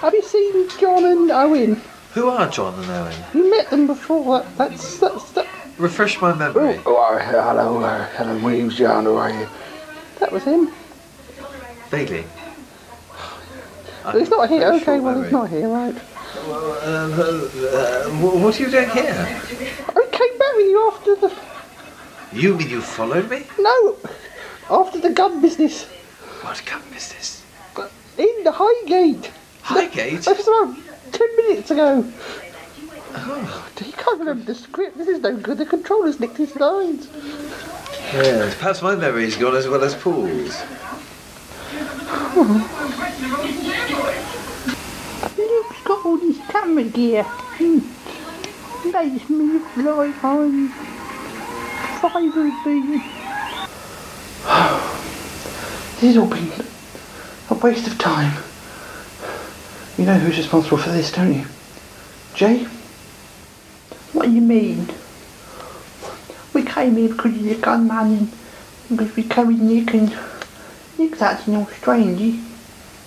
Have 0.00 0.12
you 0.14 0.22
seen 0.22 0.68
John 0.78 1.04
and 1.04 1.30
Owen? 1.30 1.80
Who 2.12 2.28
are 2.28 2.48
John 2.50 2.74
and 2.82 2.90
Owen? 2.90 3.16
You 3.34 3.50
met 3.50 3.70
them 3.70 3.86
before. 3.86 4.40
That, 4.40 4.56
that's 4.58 4.98
that's 4.98 5.30
that. 5.32 5.46
Refresh 5.78 6.20
my 6.20 6.34
memory. 6.34 6.80
Oh, 6.86 6.96
uh, 6.96 7.18
hello, 7.18 7.80
uh, 7.82 8.06
hello, 8.16 8.38
Williams, 8.42 8.76
John, 8.76 9.04
how 9.04 9.16
are 9.16 9.30
you? 9.30 9.48
That 10.20 10.32
was 10.32 10.44
him. 10.44 10.70
Vaguely. 11.90 12.24
But 14.04 14.14
he's 14.16 14.30
not 14.30 14.48
here. 14.48 14.68
Okay, 14.74 14.84
short 14.84 15.02
well, 15.02 15.22
he's 15.22 15.32
not 15.32 15.50
here, 15.50 15.68
right? 15.68 15.94
Um, 15.94 17.12
uh, 17.12 17.16
uh, 17.16 18.04
what 18.40 18.58
are 18.58 18.62
you 18.62 18.70
doing 18.70 18.88
here? 18.90 19.40
I 19.88 20.08
came 20.12 20.38
back 20.38 20.54
with 20.56 20.66
you 20.66 20.92
after 20.92 21.16
the 21.16 21.34
You 22.32 22.54
mean 22.56 22.70
you 22.70 22.80
followed 22.80 23.28
me? 23.30 23.44
no, 23.58 23.96
after 24.70 24.98
the 25.00 25.10
gun 25.10 25.40
business 25.42 25.84
What 26.42 26.62
gun 26.66 26.82
business? 26.92 27.42
in 28.18 28.44
the 28.44 28.52
Highgate. 28.52 29.30
Highgate? 29.66 30.22
That 30.22 30.36
was 30.36 30.46
about 30.46 30.76
ten 31.12 31.36
minutes 31.38 31.72
ago. 31.72 32.04
Oh. 33.16 33.68
He 33.84 33.90
can't 33.90 34.20
remember 34.20 34.44
the 34.44 34.54
script. 34.54 34.96
This 34.96 35.08
is 35.08 35.20
no 35.20 35.36
good. 35.36 35.58
The 35.58 35.66
controller's 35.66 36.20
nicked 36.20 36.36
his 36.36 36.54
lines. 36.54 37.08
Yes, 38.12 38.54
perhaps 38.54 38.80
my 38.80 38.94
memory's 38.94 39.36
gone 39.36 39.56
as 39.56 39.66
well 39.66 39.82
as 39.82 39.96
Paul's. 39.96 40.62
Luke's 45.36 45.82
got 45.82 46.06
all 46.06 46.16
this 46.18 46.38
camera 46.48 46.84
gear. 46.84 47.24
Hmm. 47.24 47.80
Makes 48.92 49.28
me 49.28 49.58
look 49.78 49.96
like 49.96 50.22
I'm 50.22 50.68
five 51.98 52.36
of 52.36 52.64
being. 52.64 53.02
This 55.96 56.14
has 56.14 56.18
all 56.18 56.28
been 56.28 56.52
a 57.50 57.54
waste 57.54 57.88
of 57.88 57.98
time. 57.98 58.30
You 59.98 60.04
know 60.04 60.18
who's 60.18 60.36
responsible 60.36 60.76
for 60.76 60.90
this, 60.90 61.10
don't 61.10 61.32
you? 61.32 61.46
Jay? 62.34 62.64
What 64.12 64.26
do 64.26 64.32
you 64.32 64.42
mean? 64.42 64.90
We 66.52 66.64
came 66.64 66.96
here 66.96 67.08
because 67.08 67.32
he's 67.32 67.56
a 67.56 67.60
gunman 67.60 68.12
and 68.18 68.30
because 68.90 69.16
we 69.16 69.22
carried 69.22 69.58
Nick 69.58 69.94
and 69.94 70.14
Nick's 70.98 71.22
acting 71.22 71.56
all 71.56 71.66
strange. 71.68 72.20
He, 72.20 72.44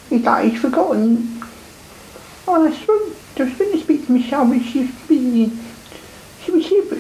he's 0.10 0.24
like 0.24 0.50
he's 0.50 0.60
forgotten. 0.60 1.44
Oh, 2.48 2.56
I 2.56 2.58
was 2.58 2.74
I 2.90 3.44
was 3.44 3.52
supposed 3.52 3.58
to 3.58 3.80
speak 3.82 4.08
to 4.08 4.12
Michelle, 4.12 4.48
but 4.48 4.64
she 4.64 4.80
was 4.80 4.92
busy. 5.08 5.52
She 6.44 6.52
was 6.52 6.66
here, 6.66 6.86
but 6.90 6.98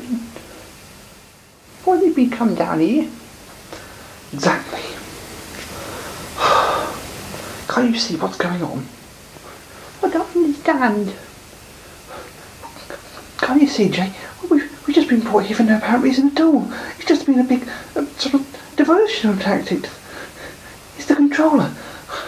why 1.86 2.00
did 2.00 2.16
we 2.16 2.30
come 2.30 2.54
down 2.54 2.80
here? 2.80 3.10
Exactly. 4.34 4.82
Can't 7.68 7.92
you 7.92 8.00
see 8.00 8.16
what's 8.18 8.38
going 8.38 8.62
on? 8.62 8.86
I 10.04 10.10
don't 10.10 10.36
understand. 10.36 11.14
Can't 13.38 13.62
you 13.62 13.68
see, 13.68 13.90
Jay? 13.90 14.14
We've, 14.50 14.88
we've 14.88 14.96
just 14.96 15.10
been 15.10 15.22
brought 15.22 15.46
here 15.46 15.58
for 15.58 15.64
no 15.64 15.78
apparent 15.78 16.04
reason 16.04 16.30
at 16.32 16.40
all. 16.42 16.72
It's 16.98 17.06
just 17.06 17.26
been 17.26 17.40
a 17.40 17.44
big 17.44 17.68
uh, 17.96 18.06
sort 18.18 18.36
of 18.36 18.74
diversional 18.76 19.38
tactic. 19.38 19.90
It's 20.98 21.08
the 21.08 21.16
controller. 21.16 21.74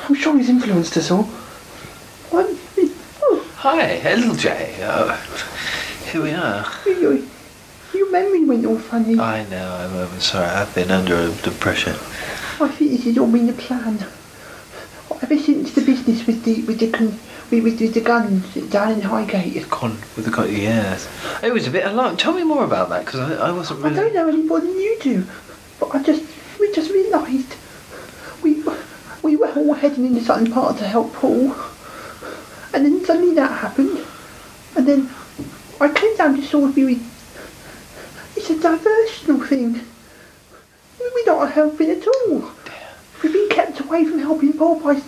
I'm 0.07 0.15
sure 0.15 0.37
he's 0.37 0.49
influenced 0.49 0.97
us 0.97 1.11
all. 1.11 1.23
What? 2.31 2.49
Hi, 3.57 3.95
hello 3.97 4.35
Jay. 4.35 4.75
Uh, 4.81 5.15
here 6.11 6.23
we 6.23 6.31
are. 6.31 6.65
You, 6.85 7.27
your 7.93 8.11
memory 8.11 8.43
went 8.43 8.65
all 8.65 8.79
funny. 8.79 9.19
I 9.19 9.47
know, 9.49 9.75
I'm, 9.75 9.95
I'm 9.95 10.19
sorry, 10.19 10.47
I've 10.47 10.73
been 10.73 10.89
under 10.89 11.15
a 11.15 11.31
depression. 11.43 11.93
I 11.93 12.67
think 12.69 12.91
this 12.91 13.03
has 13.03 13.17
all 13.17 13.31
been 13.31 13.49
a 13.49 13.53
plan. 13.53 13.99
Ever 15.21 15.37
since 15.37 15.73
the 15.73 15.81
business 15.81 16.25
with 16.25 16.43
the 16.43 16.63
with 16.63 16.79
the 16.79 16.89
con, 16.89 17.19
with, 17.59 17.79
the 17.93 17.99
guns 18.01 18.53
down 18.69 18.93
in 18.93 19.01
Highgate. 19.01 19.69
Con 19.69 19.91
with 20.15 20.25
the 20.25 20.31
con, 20.31 20.49
yes. 20.51 21.09
It 21.43 21.51
was 21.51 21.67
a 21.67 21.71
bit 21.71 21.85
alarming. 21.85 22.17
Tell 22.17 22.33
me 22.33 22.43
more 22.43 22.63
about 22.63 22.89
that 22.89 23.05
because 23.05 23.19
I, 23.19 23.47
I 23.49 23.51
wasn't 23.51 23.81
really. 23.81 23.99
I 23.99 24.03
don't 24.03 24.13
know 24.13 24.27
any 24.29 24.43
more 24.43 24.61
than 24.61 24.69
you 24.79 24.97
do, 25.01 25.25
but 25.79 25.93
I 25.93 26.01
just 26.03 26.23
we 26.59 26.71
just 26.71 26.91
realised 26.91 27.55
we 28.41 28.63
we 29.23 29.35
were 29.35 29.51
all 29.53 29.73
heading 29.73 30.05
into 30.05 30.21
Sutton 30.23 30.51
Park 30.51 30.77
to 30.77 30.87
help 30.87 31.13
Paul, 31.13 31.53
and 32.73 32.85
then 32.85 33.03
suddenly 33.03 33.35
that 33.35 33.51
happened, 33.59 34.05
and 34.77 34.87
then 34.87 35.09
I 35.81 35.89
came 35.91 36.15
down 36.15 36.35
to 36.37 36.41
Salisbury. 36.43 36.95
with- 36.95 38.37
It's 38.37 38.49
a 38.49 38.55
diversional 38.55 39.45
thing. 39.47 39.81
We're 40.99 41.25
not 41.25 41.51
helping 41.51 41.89
at 41.91 42.07
all. 42.07 42.49
We've 43.21 43.33
been 43.33 43.49
kept 43.49 43.79
away 43.81 44.05
from 44.05 44.19
helping 44.19 44.53
Paul 44.53 44.79
by 44.79 45.01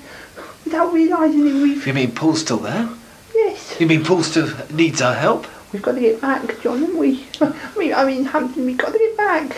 without 0.65 0.93
realising 0.93 1.45
that 1.45 1.53
we've 1.53 1.85
You 1.85 1.93
mean 1.93 2.11
Paul's 2.11 2.41
still 2.41 2.57
there? 2.57 2.89
yes. 3.33 3.77
You 3.79 3.87
mean 3.87 4.03
Paul 4.03 4.23
still 4.23 4.49
needs 4.71 5.01
our 5.01 5.13
help? 5.15 5.47
We've 5.71 5.81
got 5.81 5.93
to 5.93 5.99
get 6.01 6.21
back, 6.21 6.61
John, 6.61 6.79
haven't 6.81 6.97
we? 6.97 7.25
I 7.41 7.73
mean, 7.77 7.93
I 7.93 8.05
mean, 8.05 8.25
Hampton, 8.25 8.65
we've 8.65 8.77
got 8.77 8.93
to 8.93 8.99
get 8.99 9.17
back. 9.17 9.49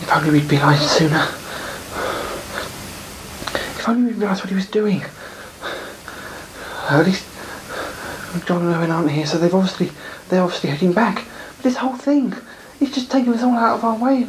If 0.00 0.10
only 0.10 0.30
we'd 0.30 0.50
realised 0.50 0.88
sooner. 0.90 1.22
If 3.78 3.88
only 3.88 4.12
we'd 4.12 4.18
realised 4.18 4.40
what 4.42 4.48
he 4.48 4.54
was 4.56 4.68
doing. 4.70 5.02
At 6.88 7.04
least 7.06 7.26
John 8.46 8.62
and 8.66 8.74
Owen 8.74 8.90
aren't 8.90 9.10
here, 9.10 9.26
so 9.26 9.38
they've 9.38 9.54
obviously 9.54 9.90
they're 10.28 10.42
obviously 10.42 10.70
heading 10.70 10.92
back. 10.92 11.24
But 11.56 11.62
this 11.64 11.76
whole 11.76 11.96
thing, 11.96 12.34
it's 12.80 12.94
just 12.94 13.10
taken 13.10 13.32
us 13.34 13.42
all 13.42 13.54
out 13.54 13.76
of 13.78 13.84
our 13.84 13.96
way. 13.96 14.26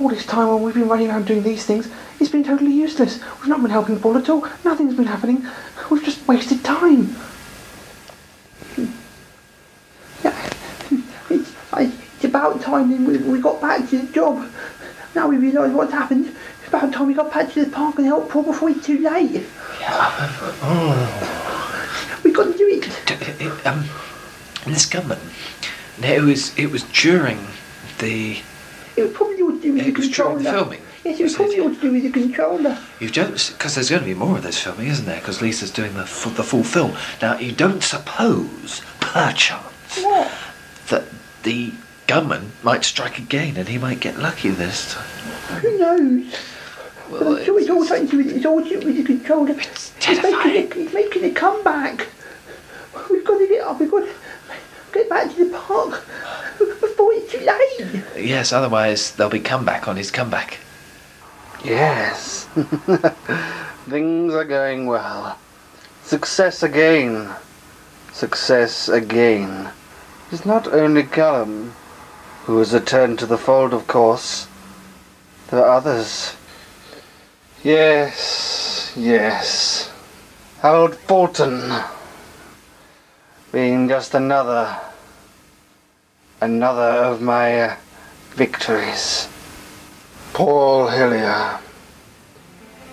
All 0.00 0.08
this 0.08 0.24
time 0.26 0.48
when 0.48 0.62
we've 0.62 0.74
been 0.74 0.88
running 0.88 1.08
around 1.10 1.26
doing 1.26 1.42
these 1.42 1.64
things, 1.66 1.88
it's 2.20 2.30
been 2.30 2.44
totally 2.44 2.72
useless. 2.72 3.20
We've 3.40 3.48
not 3.48 3.62
been 3.62 3.70
helping 3.70 3.98
Paul 4.00 4.16
at 4.18 4.28
all. 4.28 4.46
Nothing's 4.64 4.94
been 4.94 5.06
happening. 5.06 5.46
We've 5.90 6.04
just 6.04 6.26
wasted 6.26 6.64
time. 6.64 7.14
It's, 11.30 11.52
it's 11.70 12.24
about 12.24 12.60
time 12.60 12.90
then 12.90 13.04
we, 13.04 13.18
we 13.18 13.40
got 13.40 13.60
back 13.60 13.88
to 13.90 13.98
the 13.98 14.12
job. 14.12 14.50
Now 15.14 15.28
we 15.28 15.36
realise 15.36 15.72
what's 15.72 15.92
happened. 15.92 16.26
It's 16.58 16.68
about 16.68 16.92
time 16.92 17.06
we 17.06 17.14
got 17.14 17.32
back 17.32 17.52
to 17.52 17.64
the 17.64 17.70
park 17.70 17.96
and 17.98 18.06
helped 18.06 18.30
Paul 18.30 18.42
before 18.44 18.70
it's 18.70 18.84
too 18.84 18.98
late. 18.98 19.44
Oh. 20.60 22.20
We've 22.24 22.34
got 22.34 22.44
to 22.52 22.58
do 22.58 22.66
it. 22.68 22.86
It, 23.10 23.40
it, 23.40 23.66
um, 23.66 23.84
this 24.66 24.86
gunman. 24.86 25.18
no, 26.00 26.12
It 26.12 26.22
was 26.22 26.56
it 26.58 26.70
was 26.70 26.82
during 26.84 27.38
the 27.98 28.38
It 28.96 29.02
was 29.02 29.12
probably 29.12 29.40
all 29.42 29.52
to 29.52 29.60
do 29.60 29.72
with 29.74 29.82
the 29.84 29.88
It 29.90 29.96
was 29.98 30.08
during 30.10 30.36
controller. 30.38 30.58
filming. 30.58 30.80
Yes, 31.08 31.20
it 31.20 31.22
was 31.22 31.34
probably 31.36 31.60
all 31.60 31.74
to 31.74 31.80
do 31.80 31.90
with 31.92 32.02
the 32.02 32.10
controller. 32.10 32.78
You 33.00 33.08
don't, 33.08 33.32
because 33.56 33.74
there's 33.74 33.88
going 33.88 34.02
to 34.02 34.06
be 34.06 34.12
more 34.14 34.36
of 34.36 34.42
this 34.42 34.60
filming, 34.62 34.88
isn't 34.88 35.06
there? 35.06 35.18
Because 35.20 35.40
Lisa's 35.40 35.70
doing 35.70 35.94
the 35.94 36.04
full, 36.04 36.32
the 36.32 36.42
full 36.42 36.62
film. 36.64 36.94
Now, 37.22 37.38
you 37.38 37.52
don't 37.52 37.82
suppose, 37.82 38.82
perchance, 39.00 40.02
What? 40.02 40.30
that 40.88 41.04
the 41.44 41.72
gunman 42.06 42.52
might 42.62 42.84
strike 42.84 43.18
again 43.18 43.56
and 43.56 43.68
he 43.68 43.78
might 43.78 44.00
get 44.00 44.18
lucky 44.18 44.50
this 44.50 44.94
time. 44.94 45.60
Who 45.62 45.78
knows? 45.78 46.34
I'm 47.10 47.42
sure 47.44 47.58
it's 47.58 47.70
all 47.70 47.84
something 47.86 48.06
to 48.08 48.10
do 48.10 48.16
with, 48.18 48.36
it's 48.36 48.44
all 48.44 48.62
to 48.62 48.68
do 48.80 48.86
with 48.86 48.96
the 48.98 49.02
controller. 49.02 49.50
It's 49.58 49.92
making, 50.22 50.54
it, 50.56 50.76
it's 50.76 50.92
making 50.92 51.24
a 51.24 51.30
comeback. 51.30 52.06
We've 53.10 53.24
got 53.24 53.38
to 53.38 53.48
get 53.48 53.62
up. 53.62 53.80
We've 53.80 53.90
got 53.90 54.00
to 54.00 54.12
get 54.92 55.08
back 55.08 55.30
to 55.34 55.44
the 55.44 55.56
park 55.56 56.04
before 56.58 57.12
it's 57.14 57.32
too 57.32 57.40
late. 57.40 58.04
Yes, 58.26 58.52
otherwise 58.52 59.12
there'll 59.12 59.30
be 59.30 59.40
comeback 59.40 59.88
on 59.88 59.96
his 59.96 60.10
comeback. 60.10 60.58
Yes. 61.64 62.44
Things 63.88 64.34
are 64.34 64.44
going 64.44 64.86
well. 64.86 65.38
Success 66.02 66.62
again. 66.62 67.30
Success 68.12 68.88
again. 68.88 69.70
It's 70.30 70.46
not 70.46 70.68
only 70.68 71.02
Callum 71.02 71.74
who 72.44 72.58
has 72.58 72.72
returned 72.72 73.18
to 73.18 73.26
the 73.26 73.38
fold, 73.38 73.74
of 73.74 73.86
course. 73.86 74.46
There 75.48 75.64
are 75.64 75.76
others. 75.76 76.36
Yes, 77.62 78.92
yes. 78.96 79.92
Harold 80.60 80.94
Fulton 80.94 81.82
being 83.52 83.88
just 83.88 84.14
another, 84.14 84.78
another 86.40 87.02
of 87.04 87.20
my 87.20 87.60
uh, 87.60 87.76
victories. 88.30 89.28
Paul 90.38 90.86
Hillier. 90.86 91.58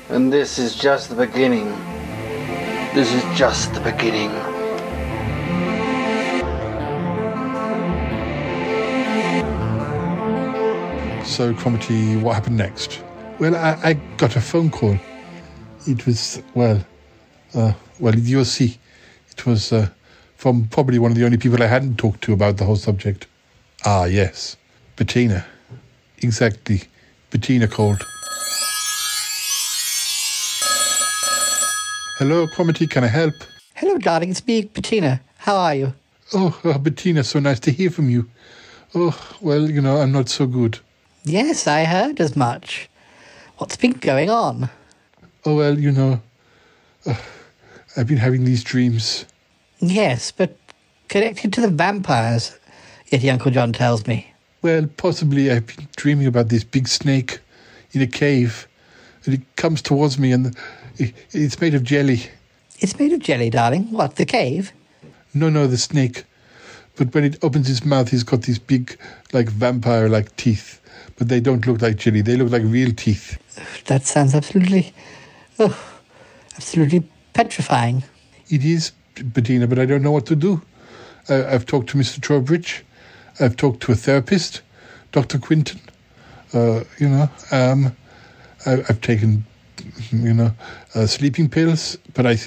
And 0.10 0.34
this 0.34 0.58
is 0.58 0.76
just 0.76 1.10
the 1.10 1.16
beginning. 1.16 1.68
This 2.96 3.14
is 3.14 3.24
just 3.38 3.72
the 3.76 3.82
beginning. 3.82 4.32
So, 11.24 11.54
Cromitty, 11.54 12.20
what 12.20 12.34
happened 12.34 12.58
next? 12.58 13.04
Well, 13.38 13.56
I, 13.56 13.80
I 13.84 13.94
got 14.18 14.36
a 14.36 14.42
phone 14.42 14.72
call. 14.72 14.98
It 15.86 16.04
was, 16.08 16.42
well, 16.56 16.84
uh, 17.54 17.74
well, 18.00 18.16
you'll 18.16 18.46
see. 18.46 18.80
It 19.30 19.46
was 19.46 19.72
uh, 19.72 19.88
from 20.36 20.68
probably 20.70 20.98
one 20.98 21.12
of 21.12 21.18
the 21.18 21.26
only 21.26 21.38
people 21.38 21.62
I 21.62 21.68
hadn't 21.68 22.00
talked 22.00 22.22
to 22.24 22.34
about 22.34 22.58
the 22.58 22.66
whole 22.66 22.76
subject. 22.76 23.28
Ah, 23.86 24.06
yes. 24.06 24.58
Bettina. 24.96 25.46
Exactly. 26.24 26.82
Bettina 27.30 27.68
called. 27.68 28.06
Hello, 32.18 32.48
Cromitty, 32.48 32.90
can 32.90 33.04
I 33.04 33.08
help? 33.08 33.34
Hello, 33.76 33.98
darling. 33.98 34.32
It's 34.32 34.46
me, 34.48 34.62
Bettina. 34.64 35.22
How 35.38 35.58
are 35.58 35.76
you? 35.76 35.94
Oh, 36.34 36.60
oh, 36.64 36.78
Bettina, 36.78 37.24
so 37.24 37.40
nice 37.40 37.60
to 37.62 37.72
hear 37.72 37.90
from 37.90 38.10
you. 38.10 38.30
Oh, 38.94 39.18
well, 39.42 39.70
you 39.70 39.82
know, 39.82 39.98
I'm 39.98 40.12
not 40.12 40.30
so 40.30 40.48
good. 40.48 40.80
Yes, 41.24 41.68
I 41.68 41.84
heard 41.84 42.22
as 42.22 42.36
much. 42.36 42.90
What's 43.58 43.76
been 43.76 43.92
going 43.92 44.30
on? 44.30 44.70
Oh, 45.46 45.56
well, 45.56 45.78
you 45.78 45.92
know, 45.92 46.22
uh, 47.06 47.16
I've 47.98 48.08
been 48.08 48.18
having 48.18 48.46
these 48.46 48.64
dreams. 48.64 49.26
Yes, 49.80 50.32
but 50.32 50.58
connected 51.10 51.52
to 51.54 51.62
the 51.62 51.68
vampires, 51.68 52.58
Yeti 53.12 53.32
Uncle 53.32 53.52
John 53.52 53.74
tells 53.74 54.08
me. 54.08 54.34
Well, 54.66 54.88
possibly 54.98 55.52
I've 55.52 55.68
been 55.68 55.88
dreaming 55.96 56.26
about 56.26 56.50
this 56.50 56.64
big 56.64 56.88
snake 56.88 57.38
in 57.92 58.02
a 58.02 58.08
cave. 58.08 58.68
And 59.24 59.36
it 59.36 59.42
comes 59.58 59.80
towards 59.80 60.18
me 60.18 60.32
and 60.32 60.58
it's 60.98 61.62
made 61.62 61.76
of 61.76 61.84
jelly. 61.84 62.32
It's 62.80 62.98
made 62.98 63.14
of 63.14 63.20
jelly, 63.20 63.52
darling. 63.52 63.92
What, 63.92 64.16
the 64.16 64.26
cave? 64.26 64.72
No, 65.36 65.52
no, 65.52 65.68
the 65.68 65.78
snake. 65.78 66.24
But 66.96 67.14
when 67.14 67.26
it 67.26 67.38
opens 67.44 67.70
its 67.70 67.86
mouth, 67.86 68.10
he's 68.10 68.24
got 68.24 68.42
these 68.42 68.58
big, 68.58 68.98
like 69.34 69.50
vampire 69.50 70.10
like 70.10 70.36
teeth. 70.36 70.82
But 71.16 71.30
they 71.30 71.40
don't 71.40 71.68
look 71.68 71.84
like 71.84 71.98
jelly, 71.98 72.22
they 72.22 72.36
look 72.36 72.52
like 72.52 72.64
real 72.66 72.92
teeth. 72.92 73.38
That 73.86 74.08
sounds 74.08 74.34
absolutely, 74.34 74.96
oh, 75.60 75.80
absolutely 76.56 77.08
petrifying. 77.34 78.04
It 78.50 78.66
is, 78.66 78.94
Bettina, 79.14 79.68
but 79.68 79.78
I 79.78 79.86
don't 79.86 80.02
know 80.02 80.12
what 80.12 80.26
to 80.26 80.36
do. 80.36 80.60
I, 81.30 81.54
I've 81.54 81.68
talked 81.68 81.90
to 81.90 82.00
Mr. 82.00 82.20
Trowbridge. 82.20 82.84
I've 83.40 83.58
talked 83.58 83.82
to 83.84 83.92
a 83.92 83.96
therapist, 83.96 84.62
Dr. 85.12 85.40
Quentin. 85.40 85.80
Uh, 86.54 86.84
you 87.00 87.10
know, 87.10 87.30
um, 87.52 87.96
I, 88.66 88.74
I've 88.88 89.02
taken, 89.02 89.46
you 90.12 90.34
know, 90.34 90.52
uh, 90.94 91.06
sleeping 91.06 91.50
pills, 91.50 91.98
but 92.14 92.26
I, 92.26 92.38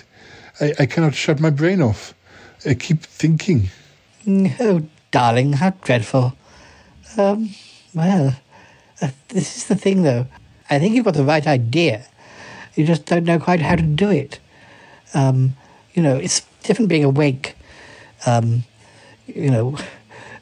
I, 0.60 0.74
I 0.80 0.86
cannot 0.86 1.14
shut 1.14 1.40
my 1.40 1.50
brain 1.50 1.82
off. 1.82 2.14
I 2.64 2.74
keep 2.74 3.02
thinking. 3.02 3.68
Oh, 4.60 4.82
darling, 5.10 5.54
how 5.54 5.70
dreadful. 5.70 6.34
Um, 7.16 7.50
well, 7.94 8.36
uh, 9.02 9.10
this 9.28 9.56
is 9.56 9.66
the 9.66 9.76
thing, 9.76 10.02
though. 10.02 10.26
I 10.70 10.78
think 10.78 10.94
you've 10.94 11.04
got 11.04 11.14
the 11.14 11.24
right 11.24 11.46
idea. 11.46 12.04
You 12.74 12.86
just 12.86 13.06
don't 13.06 13.24
know 13.24 13.38
quite 13.38 13.60
how 13.60 13.76
to 13.76 13.82
do 13.82 14.10
it. 14.10 14.38
Um, 15.14 15.56
you 15.94 16.02
know, 16.02 16.16
it's 16.16 16.42
different 16.62 16.88
being 16.88 17.04
awake. 17.04 17.56
Um, 18.26 18.64
you 19.26 19.50
know, 19.50 19.76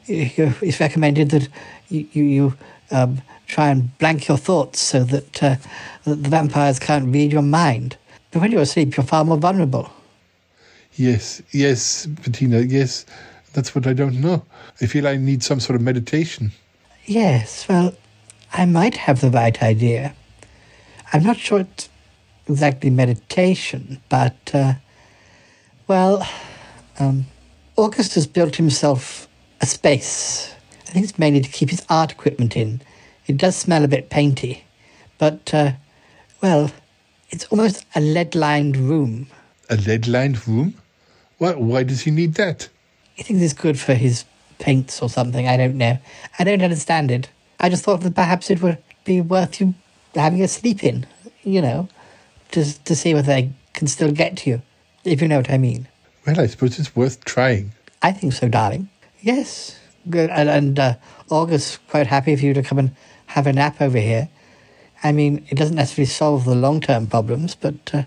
it's 0.07 0.79
recommended 0.79 1.29
that 1.31 1.49
you, 1.89 2.07
you, 2.11 2.53
um, 2.91 3.21
try 3.47 3.69
and 3.69 3.97
blank 3.97 4.27
your 4.27 4.37
thoughts 4.37 4.79
so 4.79 5.03
that, 5.03 5.43
uh, 5.43 5.55
that 6.05 6.23
the 6.23 6.29
vampires 6.29 6.79
can't 6.79 7.13
read 7.13 7.31
your 7.31 7.41
mind. 7.41 7.97
But 8.31 8.41
when 8.41 8.51
you're 8.51 8.61
asleep, 8.61 8.95
you're 8.97 9.05
far 9.05 9.23
more 9.23 9.37
vulnerable. 9.37 9.91
Yes, 10.95 11.41
yes, 11.51 12.05
Bettina, 12.05 12.59
yes. 12.61 13.05
That's 13.53 13.73
what 13.73 13.87
I 13.87 13.93
don't 13.93 14.19
know. 14.19 14.45
I 14.81 14.85
feel 14.85 15.07
I 15.07 15.17
need 15.17 15.43
some 15.43 15.59
sort 15.59 15.75
of 15.75 15.81
meditation. 15.81 16.51
Yes, 17.05 17.67
well, 17.67 17.95
I 18.53 18.65
might 18.65 18.95
have 18.95 19.21
the 19.21 19.29
right 19.31 19.61
idea. 19.63 20.13
I'm 21.13 21.23
not 21.23 21.37
sure 21.37 21.61
it's 21.61 21.89
exactly 22.47 22.89
meditation, 22.89 24.01
but, 24.09 24.35
uh, 24.53 24.73
well, 25.87 26.27
um, 26.99 27.25
August 27.77 28.15
has 28.15 28.27
built 28.27 28.55
himself 28.55 29.27
a 29.61 29.65
space. 29.65 30.53
I 30.87 30.91
think 30.91 31.03
it's 31.03 31.19
mainly 31.19 31.41
to 31.41 31.49
keep 31.49 31.69
his 31.69 31.85
art 31.89 32.11
equipment 32.11 32.55
in. 32.55 32.81
It 33.25 33.37
does 33.37 33.55
smell 33.55 33.83
a 33.83 33.87
bit 33.87 34.09
painty, 34.09 34.63
but, 35.17 35.53
uh, 35.53 35.73
well, 36.41 36.71
it's 37.29 37.45
almost 37.45 37.85
a 37.95 37.99
lead 37.99 38.35
lined 38.35 38.77
room. 38.77 39.27
A 39.69 39.75
lead 39.75 40.07
lined 40.07 40.47
room? 40.47 40.75
Why, 41.37 41.53
why 41.53 41.83
does 41.83 42.01
he 42.01 42.11
need 42.11 42.35
that? 42.35 42.69
He 43.15 43.23
thinks 43.23 43.43
it's 43.43 43.53
good 43.53 43.79
for 43.79 43.93
his 43.93 44.23
paints 44.59 45.01
or 45.01 45.09
something. 45.09 45.47
I 45.47 45.57
don't 45.57 45.77
know. 45.77 45.97
I 46.39 46.43
don't 46.43 46.61
understand 46.61 47.11
it. 47.11 47.29
I 47.59 47.69
just 47.69 47.83
thought 47.83 48.01
that 48.01 48.15
perhaps 48.15 48.49
it 48.49 48.61
would 48.61 48.77
be 49.03 49.21
worth 49.21 49.59
you 49.59 49.73
having 50.15 50.41
a 50.41 50.47
sleep 50.47 50.83
in, 50.83 51.05
you 51.43 51.61
know, 51.61 51.89
to, 52.51 52.83
to 52.85 52.95
see 52.95 53.13
whether 53.13 53.27
they 53.27 53.51
can 53.73 53.87
still 53.87 54.11
get 54.11 54.37
to 54.37 54.49
you, 54.49 54.61
if 55.03 55.21
you 55.21 55.27
know 55.27 55.37
what 55.37 55.51
I 55.51 55.57
mean. 55.57 55.87
Well, 56.25 56.39
I 56.39 56.47
suppose 56.47 56.79
it's 56.79 56.95
worth 56.95 57.23
trying. 57.25 57.73
I 58.01 58.11
think 58.11 58.33
so, 58.33 58.47
darling. 58.47 58.89
Yes. 59.21 59.79
Good. 60.09 60.29
And, 60.29 60.49
and 60.49 60.79
uh, 60.79 60.95
August's 61.29 61.79
quite 61.89 62.07
happy 62.07 62.35
for 62.35 62.45
you 62.45 62.53
to 62.53 62.63
come 62.63 62.79
and 62.79 62.95
have 63.27 63.47
a 63.47 63.53
nap 63.53 63.81
over 63.81 63.97
here. 63.97 64.29
I 65.03 65.11
mean, 65.11 65.45
it 65.49 65.55
doesn't 65.55 65.75
necessarily 65.75 66.07
solve 66.07 66.45
the 66.45 66.55
long 66.55 66.81
term 66.81 67.07
problems, 67.07 67.55
but, 67.55 67.93
uh, 67.93 68.03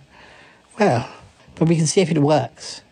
well, 0.78 1.08
but 1.54 1.68
we 1.68 1.76
can 1.76 1.86
see 1.86 2.00
if 2.00 2.10
it 2.10 2.18
works. 2.18 2.82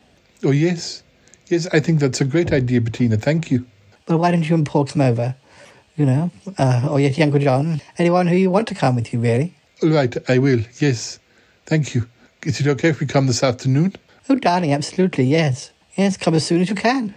Oh, 0.44 0.52
yes. 0.52 1.02
Yes, 1.48 1.66
I 1.72 1.80
think 1.80 2.00
that's 2.00 2.20
a 2.20 2.24
great 2.24 2.52
idea, 2.52 2.80
Bettina. 2.80 3.16
Thank 3.16 3.50
you. 3.50 3.66
Well, 4.06 4.18
why 4.18 4.30
don't 4.30 4.48
you 4.48 4.54
and 4.54 4.66
Paul 4.66 4.84
come 4.84 5.02
over? 5.02 5.34
You 5.96 6.06
know, 6.06 6.30
uh, 6.58 6.86
or 6.88 6.98
Yeti 6.98 7.22
Uncle 7.22 7.40
John, 7.40 7.80
anyone 7.98 8.28
who 8.28 8.36
you 8.36 8.50
want 8.50 8.68
to 8.68 8.74
come 8.74 8.94
with 8.94 9.12
you, 9.12 9.18
really. 9.18 9.54
All 9.82 9.88
right, 9.88 10.16
I 10.30 10.38
will. 10.38 10.60
Yes. 10.78 11.18
Thank 11.66 11.94
you. 11.94 12.06
Is 12.44 12.60
it 12.60 12.68
okay 12.68 12.90
if 12.90 13.00
we 13.00 13.06
come 13.06 13.26
this 13.26 13.42
afternoon? 13.42 13.96
Oh, 14.28 14.36
darling, 14.36 14.72
absolutely, 14.72 15.24
yes. 15.24 15.72
Yes, 15.96 16.16
come 16.16 16.34
as 16.34 16.46
soon 16.46 16.60
as 16.60 16.68
you 16.68 16.76
can. 16.76 17.16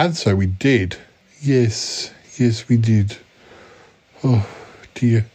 And 0.00 0.16
so 0.16 0.34
we 0.34 0.46
did. 0.46 0.96
Yes, 1.42 2.10
yes, 2.38 2.66
we 2.70 2.78
did. 2.78 3.18
Oh, 4.24 4.48
dear. 4.94 5.26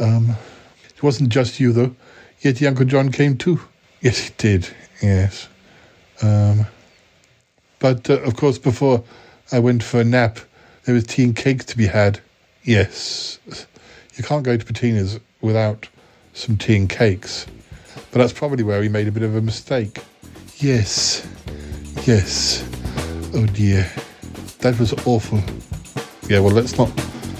Um, 0.00 0.34
it 0.96 1.00
wasn't 1.00 1.28
just 1.28 1.60
you, 1.60 1.72
though. 1.72 1.94
Yeti 2.42 2.66
Uncle 2.66 2.86
John 2.86 3.12
came 3.12 3.38
too. 3.38 3.60
Yes, 4.00 4.18
he 4.18 4.34
did. 4.36 4.68
Yes. 5.00 5.46
Um, 6.20 6.66
but, 7.78 8.10
uh, 8.10 8.14
of 8.22 8.34
course, 8.34 8.58
before 8.58 9.04
I 9.52 9.60
went 9.60 9.84
for 9.84 10.00
a 10.00 10.04
nap, 10.04 10.40
there 10.82 10.94
was 10.96 11.04
tea 11.04 11.22
and 11.22 11.36
cake 11.36 11.64
to 11.66 11.76
be 11.76 11.86
had. 11.86 12.18
Yes. 12.64 13.38
You 14.16 14.24
can't 14.24 14.42
go 14.42 14.56
to 14.56 14.66
Bettina's 14.66 15.20
without 15.40 15.86
some 16.34 16.56
tea 16.56 16.78
and 16.78 16.90
cakes. 16.90 17.46
But 18.10 18.18
that's 18.18 18.32
probably 18.32 18.64
where 18.64 18.80
we 18.80 18.88
made 18.88 19.06
a 19.06 19.12
bit 19.12 19.22
of 19.22 19.36
a 19.36 19.40
mistake. 19.40 20.02
Yes. 20.56 21.24
Yes. 22.04 22.64
Oh 23.34 23.46
dear. 23.46 23.90
that 24.60 24.78
was 24.78 24.92
awful. 25.06 25.38
Yeah, 26.28 26.40
well, 26.40 26.52
let's 26.52 26.78
not 26.78 26.88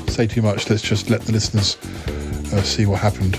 say 0.08 0.26
too 0.26 0.42
much. 0.42 0.68
Let's 0.68 0.82
just 0.82 1.10
let 1.10 1.22
the 1.22 1.32
listeners 1.32 1.76
uh, 2.52 2.62
see 2.62 2.86
what 2.86 3.00
happened. 3.00 3.38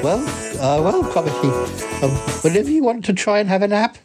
Well, 0.00 0.20
uh, 0.60 0.80
well, 0.80 1.02
Cromitty, 1.02 2.02
um, 2.04 2.10
whenever 2.42 2.70
you 2.70 2.84
want 2.84 3.04
to 3.06 3.12
try 3.12 3.40
and 3.40 3.48
have 3.48 3.62
a 3.62 3.68
nap 3.68 3.98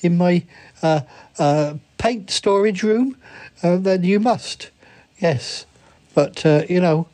in 0.00 0.16
my 0.16 0.44
uh, 0.80 1.00
uh, 1.40 1.74
paint 1.98 2.30
storage 2.30 2.84
room, 2.84 3.16
uh, 3.62 3.76
then 3.76 4.04
you 4.04 4.20
must. 4.20 4.70
Yes, 5.18 5.66
but 6.14 6.46
uh, 6.46 6.62
you 6.68 6.80
know, 6.80 7.08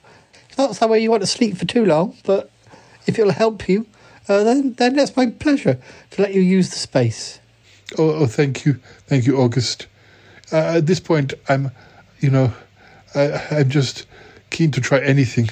it's 0.48 0.58
not 0.58 0.76
somewhere 0.76 0.98
you 0.98 1.10
want 1.10 1.22
to 1.22 1.26
sleep 1.26 1.56
for 1.56 1.64
too 1.64 1.86
long. 1.86 2.14
But 2.24 2.50
if 3.06 3.18
it'll 3.18 3.32
help 3.32 3.70
you, 3.70 3.86
uh, 4.28 4.44
then 4.44 4.74
then 4.74 4.96
that's 4.96 5.16
my 5.16 5.26
pleasure 5.30 5.78
to 6.10 6.22
let 6.22 6.34
you 6.34 6.42
use 6.42 6.68
the 6.68 6.76
space. 6.76 7.40
Oh, 7.98 8.10
oh 8.10 8.26
thank 8.26 8.66
you, 8.66 8.78
thank 9.06 9.26
you, 9.26 9.38
August. 9.38 9.86
At 10.52 10.86
this 10.86 11.00
point, 11.00 11.32
I'm, 11.48 11.70
you 12.20 12.30
know, 12.30 12.52
I, 13.14 13.42
I'm 13.50 13.70
just 13.70 14.06
keen 14.50 14.70
to 14.72 14.80
try 14.82 15.00
anything. 15.00 15.48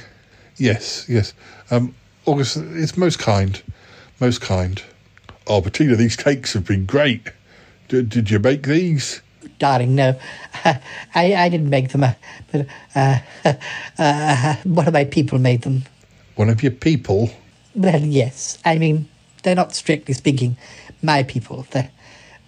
Yes, 0.58 1.06
yes. 1.08 1.32
Um, 1.70 1.94
August, 2.26 2.56
it's 2.56 2.96
most 2.96 3.18
kind, 3.18 3.62
most 4.20 4.40
kind. 4.40 4.82
Oh, 5.46 5.60
Bettina, 5.60 5.96
these 5.96 6.16
cakes 6.16 6.54
have 6.54 6.64
been 6.64 6.86
great. 6.86 7.30
Did, 7.88 8.08
did 8.08 8.30
you 8.30 8.38
make 8.38 8.62
these? 8.62 9.20
Darling, 9.58 9.94
no, 9.94 10.18
I 10.64 10.80
I 11.14 11.48
didn't 11.48 11.68
make 11.68 11.90
them, 11.90 12.02
uh, 12.02 12.14
but 12.50 12.66
uh, 12.94 13.18
uh, 13.98 14.56
one 14.64 14.86
of 14.86 14.94
my 14.94 15.04
people 15.04 15.38
made 15.38 15.62
them. 15.62 15.84
One 16.34 16.48
of 16.48 16.62
your 16.62 16.72
people? 16.72 17.30
Well, 17.74 18.00
yes. 18.00 18.58
I 18.64 18.78
mean, 18.78 19.08
they're 19.42 19.54
not 19.54 19.74
strictly 19.74 20.14
speaking 20.14 20.56
my 21.02 21.22
people. 21.22 21.66
They're, 21.70 21.90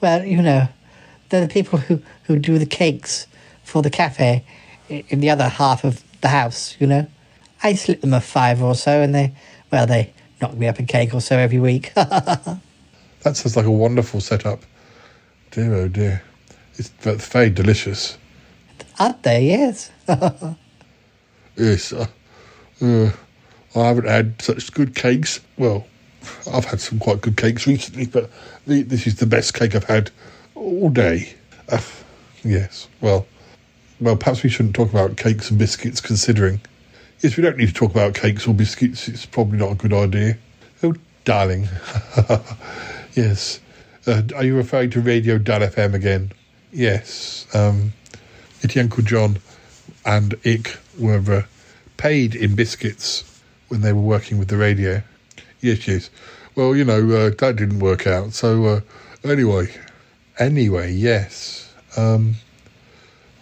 well, 0.01 0.25
you 0.25 0.43
know, 0.43 0.69
they're 1.29 1.47
the 1.47 1.53
people 1.53 1.79
who, 1.79 2.03
who 2.25 2.39
do 2.39 2.59
the 2.59 2.67
cakes 2.67 3.27
for 3.63 3.83
the 3.83 3.91
cafe 3.91 4.45
in 4.89 5.21
the 5.21 5.31
other 5.31 5.49
half 5.49 5.85
of 5.85 6.03
the 6.21 6.29
house, 6.29 6.77
you 6.79 6.87
know. 6.87 7.07
I 7.63 7.75
slip 7.75 8.01
them 8.01 8.15
a 8.15 8.21
five 8.21 8.63
or 8.63 8.75
so, 8.75 9.01
and 9.01 9.15
they, 9.15 9.33
well, 9.71 9.87
they 9.87 10.13
knock 10.41 10.55
me 10.55 10.67
up 10.67 10.79
a 10.79 10.83
cake 10.83 11.15
or 11.15 11.21
so 11.21 11.37
every 11.37 11.61
week. 11.61 11.93
That 13.27 13.37
sounds 13.37 13.57
like 13.57 13.67
a 13.67 13.71
wonderful 13.73 14.21
setup. 14.21 14.63
Dear, 15.51 15.75
oh 15.75 15.89
dear. 15.89 16.23
It's 16.77 16.91
very 17.27 17.51
delicious. 17.51 18.19
Aren't 19.01 19.25
they? 19.25 19.47
Yes. 19.47 19.91
Yes. 21.57 21.93
Uh, 21.93 22.07
uh, 22.83 23.11
I 23.75 23.87
haven't 23.87 24.07
had 24.07 24.41
such 24.43 24.73
good 24.73 24.95
cakes. 24.95 25.41
Well, 25.57 25.87
I've 26.53 26.67
had 26.67 26.81
some 26.81 26.99
quite 26.99 27.23
good 27.23 27.37
cakes 27.37 27.67
recently, 27.67 28.07
but 28.07 28.31
the, 28.67 28.83
this 28.83 29.07
is 29.07 29.17
the 29.17 29.27
best 29.27 29.55
cake 29.55 29.75
I've 29.75 29.85
had 29.85 30.11
all 30.55 30.91
day. 30.91 31.35
Uh, 31.69 31.81
yes. 32.45 32.89
Well, 33.01 33.27
well, 34.01 34.17
perhaps 34.17 34.43
we 34.43 34.51
shouldn't 34.51 34.77
talk 34.77 34.91
about 34.91 35.17
cakes 35.17 35.51
and 35.51 35.59
biscuits, 35.59 36.01
considering. 36.01 36.61
Yes, 37.21 37.37
we 37.37 37.43
don't 37.43 37.57
need 37.57 37.69
to 37.69 37.75
talk 37.75 37.91
about 37.93 38.15
cakes 38.15 38.47
or 38.47 38.55
biscuits. 38.55 39.09
It's 39.09 39.25
probably 39.25 39.59
not 39.59 39.73
a 39.73 39.75
good 39.75 39.93
idea. 39.93 40.37
Oh, 40.83 40.95
darling. 41.25 41.67
yes. 43.15 43.61
Uh, 44.07 44.23
are 44.35 44.45
you 44.45 44.55
referring 44.55 44.91
to 44.91 45.01
Radio 45.01 45.39
Dal 45.39 45.61
FM 45.61 45.95
again? 45.95 46.33
Yes. 46.73 47.47
Um, 47.55 47.95
Itty 48.63 48.81
Uncle 48.81 49.03
John 49.03 49.39
and 50.05 50.35
Ick 50.45 50.79
were 50.99 51.23
uh, 51.33 51.43
paid 51.97 52.35
in 52.35 52.55
biscuits 52.55 53.41
when 53.69 53.81
they 53.81 53.93
were 53.93 54.03
working 54.03 54.39
with 54.39 54.49
the 54.49 54.57
radio. 54.59 55.03
Yes, 55.61 55.89
yes. 55.89 56.11
Well, 56.55 56.77
you 56.77 56.85
know, 56.85 57.01
uh, 57.11 57.31
that 57.39 57.57
didn't 57.57 57.81
work 57.81 58.07
out. 58.07 58.35
So, 58.35 58.65
uh, 58.67 58.81
anyway, 59.25 59.75
anyway, 60.39 60.93
yes. 60.93 61.73
Um, 61.97 62.35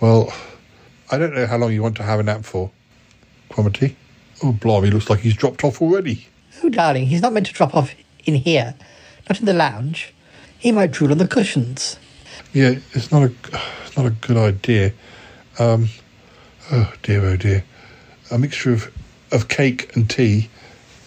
well, 0.01 0.33
I 1.11 1.19
don't 1.19 1.35
know 1.35 1.47
how 1.47 1.57
long 1.57 1.73
you 1.73 1.83
want 1.83 1.97
to 1.97 2.03
have 2.05 2.21
a 2.21 2.23
nap 2.23 2.45
for, 2.45 2.71
Cromitty. 3.55 3.95
Oh, 4.43 4.51
blimey, 4.53 4.91
looks 4.91 5.09
like 5.09 5.21
he's 5.21 5.37
dropped 5.37 5.63
off 5.63 5.81
already. 5.81 6.27
oh, 6.65 6.69
darling, 6.69 7.07
he's 7.07 7.23
not 7.23 7.33
meant 7.33 7.47
to 7.47 7.53
drop 7.53 7.73
off 7.73 7.95
in 8.25 8.35
here, 8.35 8.75
not 9.29 9.39
in 9.39 9.47
the 9.47 9.55
lounge. 9.55 10.13
He 10.59 10.73
might 10.73 10.91
drool 10.91 11.13
on 11.13 11.19
the 11.19 11.29
cushions. 11.29 11.97
Yeah, 12.53 12.75
it's 12.93 13.13
not 13.13 13.23
a, 13.23 13.33
it's 13.87 13.97
not 13.97 14.07
a 14.07 14.11
good 14.11 14.37
idea. 14.37 14.93
Um, 15.61 15.89
oh 16.73 16.93
dear, 17.05 17.25
oh 17.25 17.37
dear. 17.37 17.63
A 18.33 18.39
mixture 18.39 18.73
of, 18.73 18.93
of 19.31 19.47
cake 19.47 19.95
and 19.95 20.11
tea, 20.11 20.51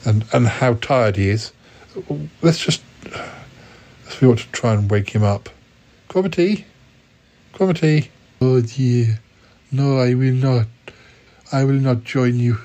and 0.05 0.23
and 0.31 0.47
how 0.47 0.75
tired 0.75 1.17
he 1.17 1.27
is. 1.27 1.51
Let's 2.41 2.59
just 2.59 2.81
let's 4.05 4.21
we 4.21 4.27
ought 4.29 4.37
to 4.37 4.47
try 4.53 4.73
and 4.73 4.89
wake 4.89 5.09
him 5.09 5.23
up. 5.23 5.49
Cromitty, 6.07 6.63
Cromitty. 7.53 8.07
Oh 8.39 8.61
dear, 8.61 9.19
no, 9.69 9.97
I 9.97 10.13
will 10.13 10.33
not. 10.33 10.67
I 11.51 11.63
will 11.63 11.73
not 11.73 12.03
join 12.03 12.37
you. 12.39 12.57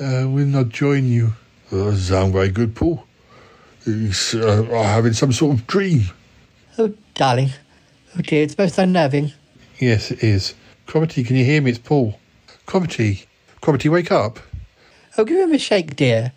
I 0.00 0.24
will 0.24 0.46
not 0.46 0.68
join 0.68 1.06
you. 1.06 1.32
Oh, 1.72 1.92
sound 1.94 2.32
very 2.32 2.50
good, 2.50 2.76
Paul. 2.76 3.04
He's 3.84 4.34
uh, 4.34 4.62
having 4.62 5.12
some 5.12 5.32
sort 5.32 5.56
of 5.56 5.66
dream. 5.66 6.02
Oh, 6.78 6.92
darling. 7.14 7.50
Oh, 8.16 8.20
dear, 8.20 8.44
it's 8.44 8.56
most 8.56 8.78
unnerving. 8.78 9.32
Yes, 9.80 10.10
it 10.10 10.22
is. 10.22 10.54
Cromitty, 10.86 11.26
can 11.26 11.36
you 11.36 11.44
hear 11.44 11.60
me? 11.60 11.70
It's 11.70 11.80
Paul. 11.80 12.18
Cromitty, 12.66 13.26
Cromitty, 13.60 13.90
wake 13.90 14.12
up. 14.12 14.38
Oh, 15.18 15.24
give 15.24 15.38
him 15.38 15.52
a 15.52 15.58
shake, 15.58 15.96
dear. 15.96 16.32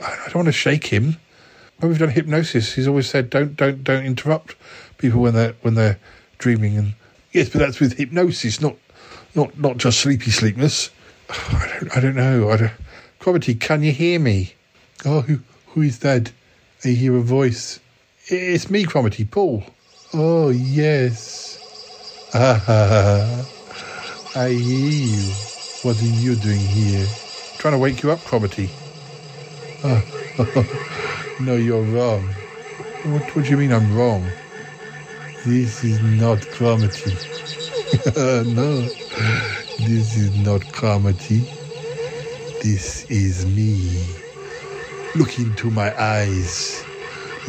I 0.00 0.16
don't 0.26 0.36
want 0.36 0.46
to 0.46 0.52
shake 0.52 0.86
him. 0.86 1.16
When 1.78 1.90
we've 1.90 1.98
done 1.98 2.10
hypnosis, 2.10 2.74
he's 2.74 2.86
always 2.86 3.08
said, 3.08 3.30
"Don't, 3.30 3.56
don't, 3.56 3.82
don't 3.82 4.04
interrupt 4.04 4.54
people 4.98 5.22
when 5.22 5.34
they're 5.34 5.54
when 5.62 5.74
they're 5.74 5.98
dreaming." 6.38 6.76
And 6.76 6.94
yes, 7.32 7.48
but 7.48 7.58
that's 7.58 7.80
with 7.80 7.96
hypnosis, 7.96 8.60
not 8.60 8.76
not 9.34 9.58
not 9.58 9.78
just 9.78 10.00
sleepy 10.00 10.30
sleepness. 10.30 10.90
I 11.52 11.78
don't, 11.78 11.96
I 11.96 12.00
don't 12.00 12.16
know. 12.16 12.50
I 12.50 12.56
don't. 12.56 12.72
Cromitty, 13.20 13.58
can 13.58 13.82
you 13.82 13.92
hear 13.92 14.18
me? 14.18 14.54
Oh, 15.04 15.20
who 15.20 15.40
who 15.68 15.82
is 15.82 16.00
that? 16.00 16.32
I 16.84 16.88
hear 16.88 17.16
a 17.16 17.20
voice. 17.20 17.78
It's 18.26 18.70
me, 18.70 18.84
Cromitty, 18.84 19.30
Paul. 19.30 19.62
Oh 20.12 20.50
yes. 20.50 21.58
Ah. 22.34 23.46
I 24.34 24.48
hear 24.50 24.90
you. 24.90 25.32
What 25.82 26.00
are 26.00 26.04
you 26.04 26.34
doing 26.36 26.60
here? 26.60 27.06
Trying 27.58 27.74
to 27.74 27.78
wake 27.78 28.02
you 28.02 28.10
up, 28.10 28.18
Cromitty. 28.20 28.68
Oh, 29.84 31.36
no, 31.40 31.56
you're 31.56 31.82
wrong. 31.82 32.22
What, 33.04 33.22
what 33.34 33.44
do 33.44 33.50
you 33.50 33.56
mean 33.56 33.72
I'm 33.72 33.96
wrong? 33.96 34.26
This 35.46 35.84
is 35.84 36.00
not 36.02 36.38
Cromitty. 36.38 37.16
no, 38.54 38.88
this 39.86 40.16
is 40.16 40.36
not 40.38 40.60
Cromitty. 40.60 41.44
This 42.62 43.10
is 43.10 43.46
me. 43.46 44.04
Look 45.16 45.38
into 45.38 45.70
my 45.70 45.92
eyes. 46.00 46.84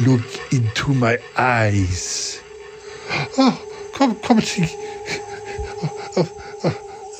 Look 0.00 0.52
into 0.52 0.94
my 0.94 1.18
eyes. 1.36 2.40
Oh, 3.38 3.60
come, 3.92 4.16
Cromitty. 4.16 4.70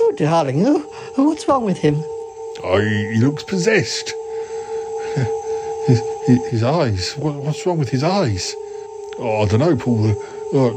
Oh, 0.01 0.13
darling. 0.17 0.65
Oh, 0.67 1.25
what's 1.25 1.47
wrong 1.47 1.65
with 1.65 1.79
him? 1.79 1.97
Oh, 2.65 2.81
he, 2.81 3.21
looks 3.21 3.43
possessed. 3.43 4.13
His, 5.87 6.01
his, 6.27 6.47
his 6.49 6.63
eyes. 6.63 7.13
What, 7.19 7.35
what's 7.35 7.65
wrong 7.67 7.79
with 7.79 7.91
his 7.91 8.05
eyes? 8.05 8.55
Oh, 9.19 9.43
I 9.43 9.47
don't 9.47 9.61
know, 9.61 9.77
Paul. 9.77 10.11
Uh, 10.55 10.73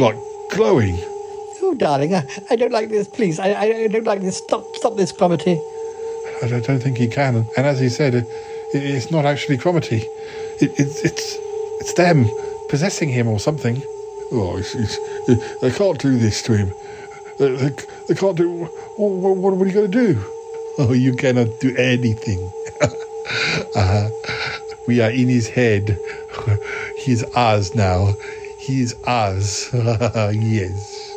like 0.00 0.16
glowing. 0.50 0.98
Oh, 1.70 1.74
darling, 1.74 2.16
I, 2.16 2.26
I 2.50 2.56
don't 2.56 2.72
like 2.72 2.88
this. 2.88 3.06
Please, 3.06 3.38
I, 3.38 3.50
I, 3.50 3.64
I 3.84 3.86
don't 3.86 4.04
like 4.04 4.22
this. 4.22 4.38
Stop, 4.38 4.74
stop 4.74 4.96
this, 4.96 5.12
Cromitty. 5.12 5.56
I 6.42 6.48
don't, 6.48 6.64
don't 6.64 6.82
think 6.82 6.98
he 6.98 7.06
can. 7.06 7.46
And, 7.56 7.64
as 7.64 7.78
he 7.78 7.88
said, 7.88 8.12
it, 8.14 8.26
it's 8.74 9.12
not 9.12 9.24
actually 9.24 9.56
Cromitty. 9.56 10.02
It, 10.60 10.72
it, 10.80 11.04
it's 11.04 11.38
it's 11.78 11.92
them 11.94 12.28
possessing 12.68 13.08
him 13.08 13.28
or 13.28 13.38
something. 13.38 13.80
Oh, 14.32 14.56
it's, 14.58 14.74
it's, 14.74 15.60
they 15.60 15.70
can't 15.70 15.98
do 16.00 16.18
this 16.18 16.42
to 16.42 16.56
him. 16.56 16.72
They, 17.38 17.54
they, 17.54 17.74
they 18.08 18.14
can't 18.16 18.36
do. 18.36 18.64
What, 18.96 19.36
what 19.36 19.52
are 19.52 19.56
we 19.56 19.70
going 19.70 19.92
to 19.92 20.14
do? 20.14 20.24
Oh, 20.76 20.92
you 20.92 21.14
cannot 21.14 21.60
do 21.60 21.76
anything. 21.76 22.50
uh, 23.76 24.10
we 24.88 25.00
are 25.00 25.10
in 25.10 25.28
his 25.28 25.48
head. 25.48 25.96
He's 26.98 27.22
ours 27.34 27.76
now. 27.76 28.14
He's 28.58 28.94
ours. 29.04 29.70
yes. 29.74 31.09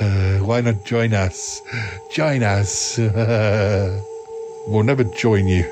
Uh, 0.00 0.38
why 0.38 0.60
not 0.60 0.84
join 0.84 1.12
us? 1.12 1.60
Join 2.10 2.42
us. 2.42 2.98
we'll 4.66 4.82
never 4.82 5.04
join 5.04 5.46
you. 5.46 5.64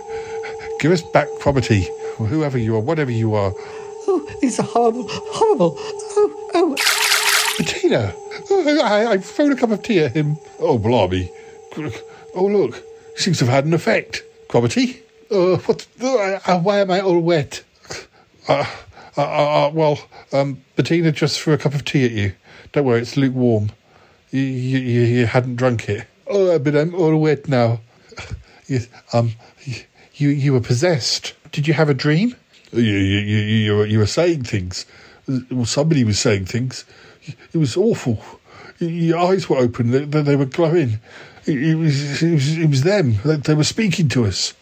Give 0.80 0.92
us 0.92 1.02
back 1.02 1.28
property, 1.40 1.88
whoever 2.16 2.58
you 2.58 2.76
are, 2.76 2.80
whatever 2.80 3.10
you 3.10 3.34
are. 3.34 3.52
Oh, 3.56 4.38
these 4.40 4.60
are 4.60 4.64
horrible, 4.64 5.06
horrible. 5.08 5.74
Oh, 5.78 6.50
oh. 6.54 6.76
Bettina, 7.58 8.12
oh, 8.50 8.80
I, 8.84 9.12
I 9.12 9.18
thrown 9.18 9.52
a 9.52 9.56
cup 9.56 9.70
of 9.70 9.82
tea 9.82 10.00
at 10.00 10.12
him. 10.12 10.36
Oh, 10.60 10.78
blimey. 10.78 11.30
Oh, 12.34 12.46
look, 12.46 12.82
seems 13.16 13.38
to 13.38 13.46
have 13.46 13.54
had 13.54 13.64
an 13.64 13.74
effect. 13.74 14.22
Property? 14.48 15.02
Uh, 15.30 15.56
what? 15.56 15.86
Uh, 16.00 16.60
why 16.60 16.78
am 16.78 16.90
I 16.90 17.00
all 17.00 17.18
wet? 17.20 17.64
Uh, 18.46 18.64
uh, 19.16 19.22
uh, 19.22 19.70
well, 19.74 19.98
um, 20.32 20.62
Bettina 20.76 21.12
just 21.12 21.40
threw 21.40 21.54
a 21.54 21.58
cup 21.58 21.74
of 21.74 21.84
tea 21.84 22.04
at 22.04 22.12
you. 22.12 22.32
Don't 22.72 22.84
worry, 22.84 23.00
it's 23.00 23.16
lukewarm. 23.16 23.70
You, 24.30 24.40
you, 24.40 25.00
you 25.00 25.26
hadn't 25.26 25.56
drunk 25.56 25.88
it. 25.88 26.06
Oh, 26.26 26.58
but 26.58 26.76
I'm 26.76 26.94
all 26.94 27.16
wet 27.16 27.48
now. 27.48 27.80
yes, 28.66 28.88
um, 29.12 29.32
you 30.14 30.28
you 30.28 30.52
were 30.52 30.60
possessed. 30.60 31.34
Did 31.52 31.66
you 31.66 31.74
have 31.74 31.88
a 31.88 31.94
dream? 31.94 32.36
You 32.72 32.82
you 32.82 33.18
you, 33.18 33.38
you, 33.38 33.76
were, 33.76 33.86
you 33.86 33.98
were 33.98 34.06
saying 34.06 34.44
things. 34.44 34.84
Well, 35.50 35.64
somebody 35.64 36.04
was 36.04 36.18
saying 36.18 36.46
things. 36.46 36.84
It 37.52 37.58
was 37.58 37.76
awful. 37.76 38.22
Your 38.78 39.18
eyes 39.18 39.48
were 39.48 39.56
open. 39.56 39.90
They, 39.90 40.04
they 40.04 40.36
were 40.36 40.46
glowing. 40.46 41.00
It, 41.46 41.76
was, 41.76 42.22
it 42.22 42.34
was 42.34 42.58
it 42.58 42.68
was 42.68 42.82
them. 42.82 43.16
They 43.24 43.54
were 43.54 43.64
speaking 43.64 44.08
to 44.10 44.26
us. 44.26 44.52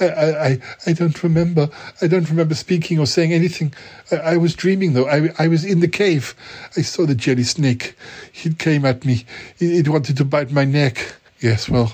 I, 0.00 0.06
I, 0.06 0.58
I 0.86 0.92
don't 0.92 1.22
remember. 1.22 1.68
I 2.00 2.06
don't 2.06 2.28
remember 2.28 2.54
speaking 2.54 2.98
or 2.98 3.06
saying 3.06 3.32
anything. 3.32 3.72
I, 4.10 4.16
I, 4.16 4.36
was 4.36 4.54
dreaming, 4.54 4.94
though. 4.94 5.08
I, 5.08 5.30
I 5.38 5.48
was 5.48 5.64
in 5.64 5.80
the 5.80 5.88
cave. 5.88 6.34
I 6.76 6.82
saw 6.82 7.06
the 7.06 7.14
jelly 7.14 7.44
snake. 7.44 7.94
It 8.42 8.58
came 8.58 8.84
at 8.84 9.04
me. 9.04 9.24
It, 9.58 9.86
it 9.86 9.88
wanted 9.88 10.16
to 10.16 10.24
bite 10.24 10.50
my 10.50 10.64
neck. 10.64 11.14
Yes, 11.40 11.68
well, 11.68 11.92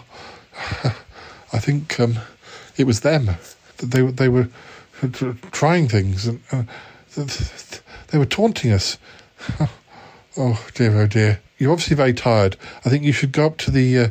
I 1.52 1.58
think 1.58 1.98
um, 2.00 2.18
it 2.76 2.84
was 2.84 3.00
them. 3.00 3.30
They, 3.78 4.02
they 4.02 4.28
were 4.28 4.48
trying 5.52 5.88
things, 5.88 6.26
and 6.26 6.40
uh, 6.52 6.62
they 8.08 8.18
were 8.18 8.26
taunting 8.26 8.72
us. 8.72 8.98
oh 10.36 10.66
dear, 10.74 10.96
oh 10.96 11.06
dear. 11.06 11.40
You're 11.58 11.72
obviously 11.72 11.96
very 11.96 12.12
tired. 12.12 12.56
I 12.84 12.90
think 12.90 13.04
you 13.04 13.12
should 13.12 13.32
go 13.32 13.46
up 13.46 13.56
to 13.58 13.70
the 13.70 13.98
uh, 13.98 14.08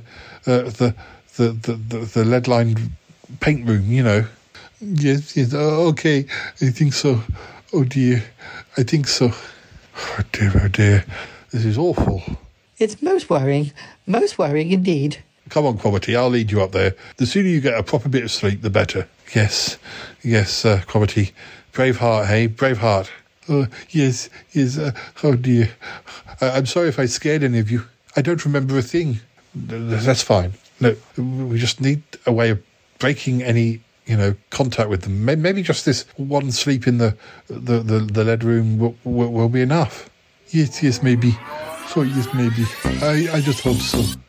uh, 0.48 0.62
the, 0.70 0.96
the, 1.38 1.52
the 1.52 1.98
the 1.98 2.26
lead 2.26 2.48
lined 2.48 2.92
paint 3.40 3.68
room, 3.68 3.92
you 3.92 4.04
know. 4.04 4.26
Yes, 4.82 5.36
yes. 5.38 5.54
Oh, 5.54 5.88
okay. 5.90 6.26
I 6.62 6.70
think 6.70 6.94
so. 6.94 7.22
Oh 7.74 7.84
dear. 7.84 8.24
I 8.78 8.84
think 8.84 9.08
so. 9.08 9.32
Oh 9.98 10.20
dear, 10.32 10.52
oh 10.64 10.68
dear. 10.68 11.06
This 11.52 11.66
is 11.66 11.78
awful. 11.78 12.22
It's 12.78 13.02
most 13.02 13.30
worrying. 13.30 13.72
Most 14.06 14.38
worrying 14.38 14.72
indeed. 14.72 15.24
Come 15.50 15.66
on, 15.66 15.78
Cromitty, 15.78 16.16
I'll 16.18 16.30
lead 16.30 16.52
you 16.52 16.62
up 16.62 16.72
there. 16.72 16.96
The 17.18 17.26
sooner 17.26 17.48
you 17.48 17.62
get 17.62 17.78
a 17.78 17.84
proper 17.84 18.10
bit 18.10 18.24
of 18.24 18.32
sleep, 18.32 18.62
the 18.62 18.70
better. 18.70 19.08
Yes, 19.34 19.78
yes, 20.24 20.66
uh, 20.66 20.82
Cromitty. 20.88 21.32
Brave 21.72 21.98
heart, 21.98 22.28
hey? 22.28 22.48
Brave 22.48 22.80
heart. 22.80 23.12
Oh, 23.48 23.68
yes, 23.90 24.30
yes. 24.54 24.78
Uh, 24.78 24.92
oh, 25.24 25.36
dear. 25.36 25.70
I- 26.42 26.50
I'm 26.52 26.66
sorry 26.66 26.90
if 26.90 26.98
I 27.00 27.06
scared 27.06 27.44
any 27.44 27.60
of 27.60 27.70
you. 27.70 27.84
I 28.16 28.22
don't 28.22 28.44
remember 28.44 28.78
a 28.78 28.82
thing. 28.82 29.20
That's 29.54 30.24
fine. 30.24 30.54
No, 30.80 30.96
we 31.18 31.58
just 31.60 31.80
need 31.80 32.02
a 32.26 32.32
way 32.32 32.50
of 32.50 32.62
breaking 33.00 33.44
any 33.44 33.82
you 34.06 34.18
know 34.18 34.36
contact 34.50 34.90
with 34.90 35.04
them. 35.04 35.26
Maybe 35.26 35.62
just 35.62 35.86
this 35.86 36.06
one 36.18 36.52
sleep 36.52 36.88
in 36.88 36.98
the 36.98 37.16
the 37.48 37.80
the, 37.80 38.00
the 38.00 38.24
lead 38.24 38.44
room 38.44 38.80
will, 38.80 38.96
will, 39.04 39.32
will 39.32 39.50
be 39.50 39.62
enough. 39.62 40.10
Yes, 40.50 40.82
yes, 40.84 41.02
maybe. 41.02 41.38
So 41.88 42.02
yes, 42.02 42.28
maybe. 42.34 42.66
I 43.04 43.38
I 43.38 43.42
just 43.42 43.62
hope 43.62 43.78
so. 43.78 44.20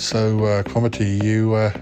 So, 0.00 0.46
uh, 0.46 0.88
you 0.98 1.54
uh, 1.54 1.72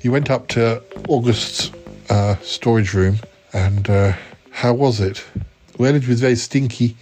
you 0.00 0.12
went 0.12 0.30
up 0.30 0.46
to 0.48 0.80
August's 1.08 1.72
uh, 2.08 2.36
storage 2.36 2.94
room, 2.94 3.18
and 3.52 3.90
uh, 3.90 4.12
how 4.52 4.72
was 4.72 5.00
it? 5.00 5.24
Well, 5.76 5.96
it 5.96 6.06
was 6.06 6.20
very 6.20 6.36
stinky, 6.36 6.96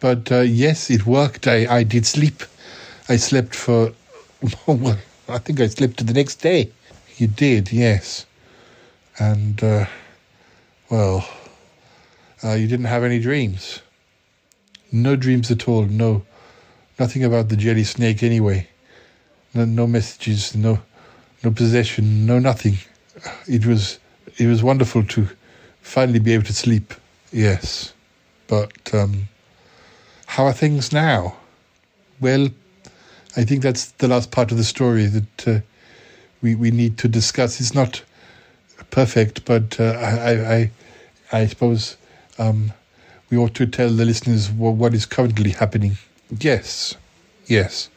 but 0.00 0.32
uh, 0.32 0.40
yes, 0.40 0.90
it 0.90 1.04
worked. 1.04 1.46
I, 1.46 1.66
I 1.66 1.82
did 1.82 2.06
sleep. 2.06 2.42
I 3.10 3.16
slept 3.16 3.54
for. 3.54 3.92
Well, 4.66 4.96
I 5.28 5.38
think 5.38 5.60
I 5.60 5.66
slept 5.66 5.98
to 5.98 6.04
the 6.04 6.14
next 6.14 6.36
day. 6.36 6.70
You 7.18 7.26
did, 7.26 7.70
yes, 7.70 8.24
and 9.18 9.62
uh, 9.62 9.84
well, 10.90 11.28
uh, 12.42 12.54
you 12.54 12.66
didn't 12.66 12.86
have 12.86 13.04
any 13.04 13.18
dreams. 13.18 13.82
No 14.90 15.14
dreams 15.14 15.50
at 15.50 15.68
all. 15.68 15.84
No, 15.84 16.24
nothing 16.98 17.22
about 17.22 17.50
the 17.50 17.56
jelly 17.56 17.84
snake 17.84 18.22
anyway 18.22 18.66
no, 19.56 19.64
no 19.64 19.86
messages, 19.86 20.54
no, 20.54 20.78
no 21.42 21.50
possession, 21.50 22.26
no 22.26 22.38
nothing. 22.38 22.76
It 23.48 23.64
was, 23.64 23.98
it 24.36 24.46
was 24.46 24.62
wonderful 24.62 25.02
to 25.04 25.28
finally 25.80 26.18
be 26.18 26.34
able 26.34 26.44
to 26.44 26.52
sleep. 26.52 26.92
Yes, 27.32 27.94
but 28.46 28.94
um, 28.94 29.28
how 30.26 30.44
are 30.44 30.52
things 30.52 30.92
now? 30.92 31.36
Well, 32.20 32.48
I 33.36 33.44
think 33.44 33.62
that's 33.62 33.92
the 33.92 34.08
last 34.08 34.30
part 34.30 34.50
of 34.52 34.58
the 34.58 34.64
story 34.64 35.06
that 35.06 35.48
uh, 35.48 35.60
we 36.42 36.54
we 36.54 36.70
need 36.70 36.98
to 36.98 37.08
discuss. 37.08 37.60
It's 37.60 37.74
not 37.74 38.02
perfect, 38.90 39.44
but 39.44 39.78
uh, 39.80 39.92
I, 39.92 40.54
I 40.54 40.70
I 41.32 41.46
suppose 41.46 41.96
um, 42.38 42.72
we 43.30 43.36
ought 43.36 43.54
to 43.54 43.66
tell 43.66 43.90
the 43.90 44.04
listeners 44.04 44.50
what, 44.50 44.74
what 44.74 44.94
is 44.94 45.04
currently 45.06 45.50
happening. 45.50 45.96
Yes, 46.40 46.94
yes 47.46 47.90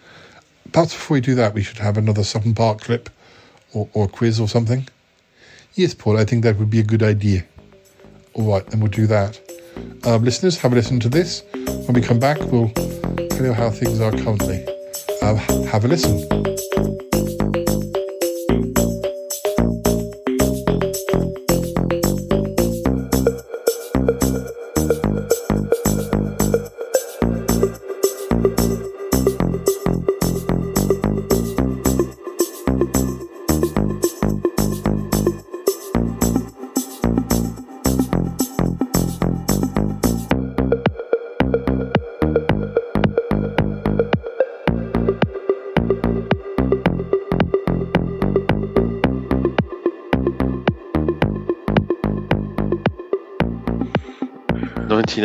perhaps 0.71 0.93
before 0.93 1.15
we 1.15 1.21
do 1.21 1.35
that, 1.35 1.53
we 1.53 1.63
should 1.63 1.77
have 1.77 1.97
another 1.97 2.23
Sutton 2.23 2.53
Park 2.53 2.81
clip 2.81 3.09
or, 3.73 3.89
or 3.93 4.07
quiz 4.07 4.39
or 4.39 4.47
something. 4.47 4.87
Yes, 5.73 5.93
Paul, 5.93 6.17
I 6.17 6.25
think 6.25 6.43
that 6.43 6.57
would 6.57 6.69
be 6.69 6.79
a 6.79 6.83
good 6.83 7.03
idea. 7.03 7.45
All 8.33 8.51
right, 8.51 8.65
then 8.67 8.79
we'll 8.79 8.91
do 8.91 9.07
that. 9.07 9.39
Um, 10.05 10.23
listeners, 10.23 10.57
have 10.57 10.71
a 10.71 10.75
listen 10.75 10.99
to 11.01 11.09
this. 11.09 11.43
When 11.53 11.93
we 11.93 12.01
come 12.01 12.19
back, 12.19 12.39
we'll 12.51 12.69
tell 13.29 13.45
you 13.45 13.53
how 13.53 13.69
things 13.69 13.99
are 13.99 14.11
currently. 14.11 14.65
Um, 15.21 15.37
have 15.67 15.85
a 15.85 15.87
listen. 15.87 17.08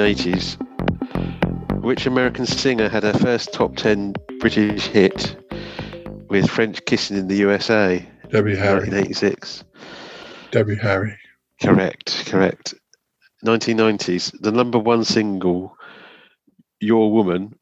Nineties. 0.04 0.58
Which 1.80 2.04
American 2.04 2.44
singer 2.44 2.90
had 2.90 3.04
her 3.04 3.14
first 3.14 3.54
top 3.54 3.74
10 3.76 4.12
British 4.38 4.84
hit 4.84 5.34
with 6.28 6.50
French 6.50 6.84
Kissing 6.84 7.16
in 7.16 7.28
the 7.28 7.36
USA? 7.36 8.06
Debbie 8.28 8.54
Harry. 8.54 8.80
1986. 8.80 9.64
Debbie 10.50 10.76
Harry. 10.76 11.16
Correct, 11.62 12.26
correct. 12.26 12.74
1990s, 13.46 14.38
the 14.42 14.52
number 14.52 14.78
one 14.78 15.04
single, 15.04 15.74
Your 16.80 17.10
Woman, 17.10 17.58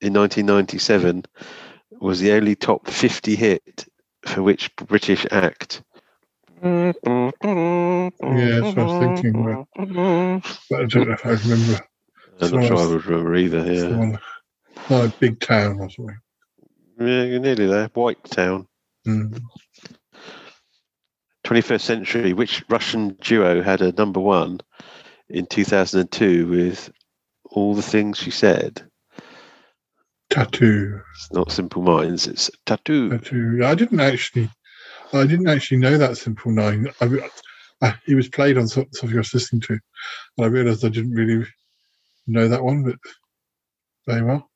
in 0.00 0.12
1997, 0.12 1.24
was 2.00 2.20
the 2.20 2.30
only 2.30 2.54
top 2.54 2.86
50 2.86 3.34
hit 3.34 3.86
for 4.24 4.44
which 4.44 4.70
British 4.76 5.26
act? 5.32 5.82
Mm-hmm. 6.62 7.79
Yeah, 8.40 8.60
that's 8.60 8.76
what 8.76 8.78
I 8.78 8.84
was 8.84 9.20
thinking. 9.20 9.66
But, 9.76 10.42
but 10.70 10.80
I 10.80 10.86
don't 10.86 11.08
know 11.08 11.14
if 11.14 11.26
I 11.26 11.30
remember. 11.30 11.86
I'm 12.40 12.50
not 12.52 12.66
sure 12.66 12.78
I 12.78 12.86
would 12.86 13.06
remember 13.06 13.36
either. 13.36 13.72
Yeah, 13.72 13.80
Someone, 13.80 14.18
like 14.88 15.18
Big 15.18 15.40
Town 15.40 15.80
or 15.80 15.90
something. 15.90 16.18
yeah, 16.98 17.24
you're 17.24 17.40
nearly 17.40 17.66
there. 17.66 17.90
White 17.94 18.22
Town. 18.24 18.66
Mm. 19.06 19.40
21st 21.44 21.80
century. 21.80 22.32
Which 22.32 22.64
Russian 22.68 23.16
duo 23.20 23.62
had 23.62 23.82
a 23.82 23.92
number 23.92 24.20
one 24.20 24.60
in 25.28 25.46
2002 25.46 26.46
with 26.46 26.90
all 27.50 27.74
the 27.74 27.82
things 27.82 28.18
she 28.18 28.30
said? 28.30 28.82
Tattoo. 30.30 31.00
It's 31.14 31.32
not 31.32 31.50
Simple 31.50 31.82
Minds. 31.82 32.26
It's 32.26 32.50
Tattoo. 32.64 33.10
Tattoo. 33.10 33.60
I 33.64 33.74
didn't 33.74 34.00
actually. 34.00 34.48
I 35.12 35.26
didn't 35.26 35.48
actually 35.48 35.78
know 35.78 35.98
that 35.98 36.16
Simple 36.16 36.52
Nine. 36.52 36.86
I, 37.00 37.06
I, 37.82 37.94
he 38.04 38.14
was 38.14 38.28
played 38.28 38.58
on 38.58 38.68
some- 38.68 38.86
something 38.92 39.16
I 39.16 39.20
was 39.20 39.34
listening 39.34 39.62
to, 39.62 39.72
and 40.36 40.44
I 40.44 40.48
realised 40.48 40.84
I 40.84 40.88
didn't 40.90 41.12
really 41.14 41.46
know 42.26 42.48
that 42.48 42.62
one, 42.62 42.82
but 42.84 42.96
very 44.06 44.22
well. 44.22 44.50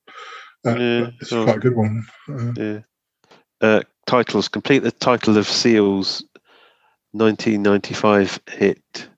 Uh, 0.66 0.76
Yeah, 0.78 1.10
it's 1.20 1.30
quite 1.30 1.56
a 1.56 1.60
good 1.60 1.76
one. 1.76 2.06
Uh, 2.28 2.52
Yeah. 2.56 2.80
Uh, 3.60 3.82
titles. 4.06 4.48
Complete 4.48 4.80
the 4.80 4.90
title 4.90 5.38
of 5.38 5.48
Seal's 5.48 6.22
1995 7.12 8.40
hit 8.50 9.08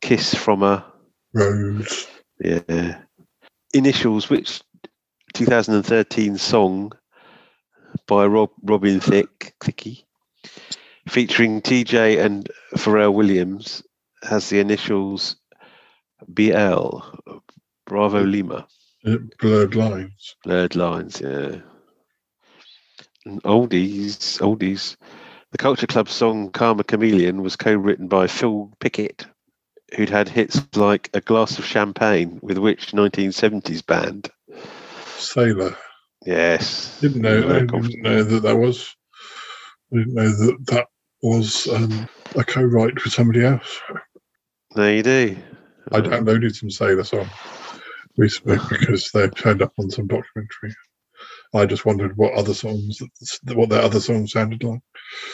"Kiss 0.00 0.34
from 0.34 0.62
a." 0.62 0.84
Rose. 1.34 2.06
Yeah. 2.40 3.02
Initials. 3.74 4.30
Which 4.30 4.62
2013 5.34 6.38
song 6.38 6.92
by 8.06 8.24
Rob 8.26 8.50
Robin 8.62 9.00
Thicke, 9.00 9.52
Thicke 9.60 10.04
featuring 11.08 11.62
TJ 11.62 12.24
and 12.24 12.48
Pharrell 12.74 13.14
Williams 13.14 13.82
has 14.22 14.48
the 14.48 14.60
initials 14.60 15.36
BL. 16.26 17.00
Bravo 17.86 18.22
Lima. 18.22 18.66
blurred 19.38 19.74
lines. 19.74 20.36
Blurred 20.44 20.76
lines, 20.76 21.20
yeah. 21.20 21.56
And 23.24 23.42
oldies, 23.44 24.38
oldies. 24.40 24.96
The 25.50 25.58
Culture 25.58 25.86
Club 25.86 26.08
song 26.08 26.50
Karma 26.50 26.84
Chameleon 26.84 27.42
was 27.42 27.56
co 27.56 27.74
written 27.74 28.08
by 28.08 28.26
Phil 28.26 28.70
Pickett, 28.80 29.26
who'd 29.96 30.10
had 30.10 30.28
hits 30.28 30.60
like 30.76 31.08
A 31.14 31.20
Glass 31.22 31.58
of 31.58 31.64
Champagne 31.64 32.38
with 32.42 32.58
which 32.58 32.92
1970s 32.92 33.84
band? 33.86 34.30
Sailor. 35.16 35.76
Yes. 36.26 37.00
Didn't 37.00 37.22
know. 37.22 37.38
I 37.48 37.60
didn't 37.60 38.02
know 38.02 38.22
that 38.22 38.42
that 38.42 38.56
was. 38.56 38.94
I 39.92 39.98
didn't 39.98 40.14
know 40.14 40.28
that 40.28 40.66
that 40.66 40.86
was 41.22 41.66
um, 41.68 42.08
a 42.36 42.44
co-write 42.44 43.02
with 43.02 43.12
somebody 43.12 43.44
else. 43.44 43.80
There 44.74 44.94
you 44.94 45.02
do. 45.02 45.36
I 45.90 46.00
downloaded 46.00 46.54
some 46.54 46.70
Sailor 46.70 47.04
song 47.04 47.28
recently 48.16 48.58
because 48.68 49.10
they 49.12 49.28
turned 49.28 49.62
up 49.62 49.72
on 49.78 49.90
some 49.90 50.06
documentary. 50.06 50.74
I 51.54 51.64
just 51.66 51.86
wondered 51.86 52.16
what 52.16 52.34
other 52.34 52.54
songs, 52.54 53.00
what 53.52 53.70
their 53.70 53.82
other 53.82 54.00
songs 54.00 54.32
sounded 54.32 54.62
like. 54.62 54.80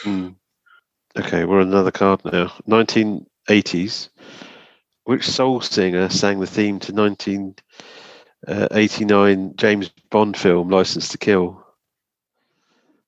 Hmm. 0.03 0.29
Okay, 1.17 1.45
we're 1.45 1.61
on 1.61 1.67
another 1.67 1.91
card 1.91 2.25
now. 2.25 2.51
1980s. 2.67 4.09
Which 5.03 5.27
soul 5.27 5.61
singer 5.61 6.09
sang 6.09 6.39
the 6.39 6.47
theme 6.47 6.79
to 6.79 6.91
1989 6.91 9.53
James 9.55 9.91
Bond 10.09 10.35
film 10.35 10.69
License 10.69 11.09
to 11.09 11.19
Kill? 11.19 11.63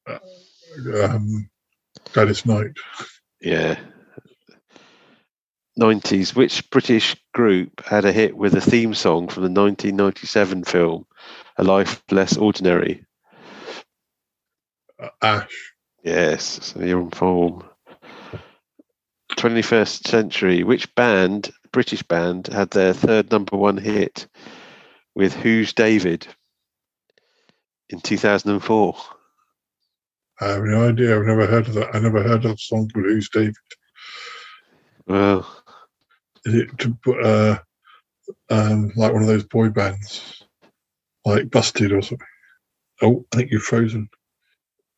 Um, 0.07 1.49
Gladys 2.17 2.47
Knight. 2.47 2.71
Yeah. 3.39 3.77
90s. 5.79 6.35
Which 6.35 6.67
British 6.71 7.15
group 7.31 7.85
had 7.85 8.05
a 8.05 8.11
hit 8.11 8.35
with 8.35 8.55
a 8.55 8.59
theme 8.59 8.95
song 8.95 9.27
from 9.27 9.43
the 9.43 9.61
1997 9.61 10.63
film 10.63 11.05
A 11.57 11.63
Life 11.63 12.01
Less 12.09 12.35
Ordinary? 12.35 13.05
Uh, 14.99 15.09
Ash. 15.21 15.73
Yes, 16.03 16.73
so 16.73 16.83
you're 16.83 17.03
on 17.03 17.11
form. 17.11 17.63
21st 19.33 20.07
century. 20.07 20.63
Which 20.63 20.95
band, 20.95 21.51
British 21.71 22.01
band, 22.01 22.47
had 22.47 22.71
their 22.71 22.93
third 22.93 23.29
number 23.29 23.57
one 23.57 23.77
hit 23.77 24.25
with 25.13 25.35
Who's 25.35 25.71
David 25.71 26.25
in 27.89 28.01
2004? 28.01 28.95
I 30.39 30.47
have 30.49 30.63
no 30.63 30.87
idea. 30.87 31.17
I've 31.17 31.25
never 31.25 31.47
heard 31.47 31.67
of 31.67 31.73
that. 31.75 31.95
I 31.95 31.99
never 31.99 32.21
heard 32.21 32.45
of 32.45 32.51
a 32.51 32.57
song 32.57 32.89
called 32.89 33.05
Who's 33.05 33.29
David. 33.29 33.55
Well, 35.07 35.47
Is 36.45 36.53
it 36.53 36.77
to 36.79 36.93
put, 37.03 37.23
uh, 37.25 37.59
um, 38.49 38.91
like 38.95 39.13
one 39.13 39.21
of 39.21 39.27
those 39.27 39.45
boy 39.45 39.69
bands, 39.69 40.43
like 41.25 41.49
Busted 41.49 41.91
or 41.91 42.01
something? 42.01 42.27
Oh, 43.01 43.25
I 43.33 43.37
think 43.37 43.51
you're 43.51 43.59
frozen. 43.59 44.09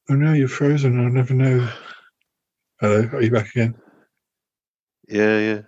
Oh 0.10 0.16
no, 0.16 0.34
you're 0.34 0.48
frozen. 0.48 1.00
I'll 1.00 1.12
never 1.12 1.34
know. 1.34 1.70
Hello, 2.82 3.02
are 3.14 3.22
you 3.22 3.32
back 3.32 3.50
again? 3.50 3.76
yeah, 5.08 5.40
yeah. 5.40 5.62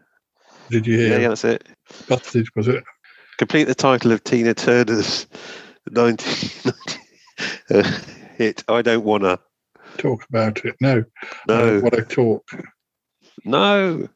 Did 0.69 0.87
you 0.87 0.97
Yeah, 0.97 1.07
hear? 1.09 1.19
yeah, 1.21 1.27
that's 1.29 1.43
it. 1.45 1.67
Busted 2.07 2.47
was 2.55 2.67
it? 2.67 2.83
Complete 3.37 3.65
the 3.65 3.75
title 3.75 4.11
of 4.11 4.23
Tina 4.23 4.53
Turner's 4.53 5.25
1990 5.91 6.99
uh, 7.69 7.99
hit 8.37 8.63
I 8.67 8.81
Don't 8.81 9.03
Wanna. 9.03 9.39
Talk 10.01 10.25
about 10.29 10.65
it. 10.65 10.75
No, 10.81 10.97
I 10.97 11.03
No, 11.47 11.65
don't 11.79 11.81
want 11.83 11.93
to 11.95 12.03
talk. 12.03 12.51
no. 13.45 14.09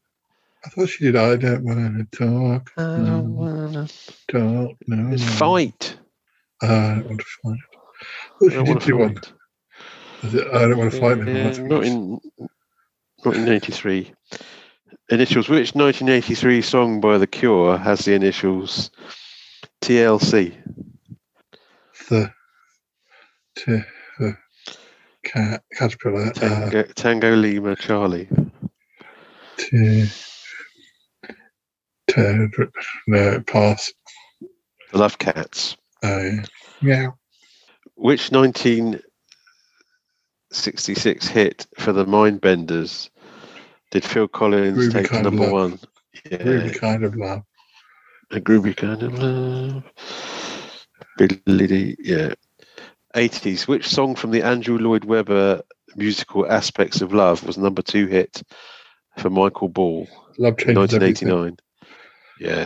I 0.66 0.70
thought 0.70 0.90
she 0.90 1.04
did. 1.04 1.16
I 1.16 1.36
don't 1.36 1.64
want 1.64 2.12
to 2.12 2.18
talk. 2.18 2.72
I 2.76 2.82
don't 2.82 3.36
wanna. 3.36 3.88
talk. 4.32 4.76
No, 4.88 5.14
It's 5.14 5.22
no. 5.24 5.30
fight. 5.30 5.96
Uh, 6.64 6.66
I 6.66 6.96
don't 6.96 7.06
want 7.08 7.20
to 7.20 7.26
fight. 7.44 7.60
I 8.42 8.50
she 8.50 8.56
don't 8.56 8.66
did 8.66 8.68
wanna 8.68 8.86
do 8.86 8.98
one. 8.98 9.14
fight. 9.16 9.34
Is 10.24 10.36
I 10.36 10.60
don't 10.68 10.78
want 10.80 10.92
to 10.92 11.00
fight 11.00 11.18
Yeah, 11.20 11.50
them. 11.52 11.68
Not 11.68 11.84
in 11.84 12.20
not 13.24 13.36
in 13.36 13.48
'83. 13.48 14.12
Initials. 15.10 15.48
Which 15.50 15.76
1983 15.76 16.62
song 16.64 17.00
by 17.00 17.20
The 17.20 17.28
Cure 17.28 17.78
has 17.78 18.06
the 18.06 18.14
initials 18.16 18.90
TLC? 19.84 20.56
the 22.10 22.32
t- 23.56 23.82
the 24.20 24.36
cat 25.26 25.61
caterpillar. 25.78 26.28
Uh, 26.30 26.39
Tango, 26.69 26.84
Tango 26.95 27.36
Lima 27.36 27.76
Charlie. 27.76 28.30
t- 29.57 30.09
t- 32.07 32.47
no, 33.07 33.41
pass. 33.41 33.91
The 34.91 34.97
Love 34.97 35.17
Cats. 35.17 35.76
Uh, 36.03 36.30
yeah. 36.82 37.07
Which 37.95 38.32
1966 38.32 41.28
hit 41.28 41.65
for 41.78 41.91
the 41.93 42.05
Mindbenders 42.05 43.09
did 43.91 44.03
Phil 44.03 44.28
Collins 44.28 44.78
Groovy 44.78 44.91
take 44.93 45.09
to 45.09 45.21
number 45.23 45.43
Love. 45.43 45.51
one? 45.51 45.80
Yeah, 46.32 46.43
Really 46.43 46.71
kind 46.71 47.03
of 47.03 47.15
love. 47.15 47.43
a 48.32 48.39
groovy 48.39 48.76
kind 48.76 49.03
of 49.03 49.19
love. 49.19 49.84
Billy, 51.17 51.95
yeah. 51.99 52.34
80s. 53.16 53.68
Which 53.68 53.88
song 53.88 54.16
from 54.16 54.32
the 54.32 54.43
Andrew 54.43 54.78
Lloyd 54.78 55.05
Webber 55.05 55.61
musical 55.95 56.45
Aspects 56.51 57.01
of 57.01 57.13
Love 57.13 57.43
was 57.45 57.57
number 57.57 57.82
two 57.82 58.05
hit 58.07 58.43
for 59.18 59.30
Michael 59.30 59.70
Ball 59.70 60.07
Love 60.38 60.55
in 60.59 60.76
changes 60.76 60.93
everything. 60.93 61.30
1989? 61.30 61.45
Love 61.47 61.57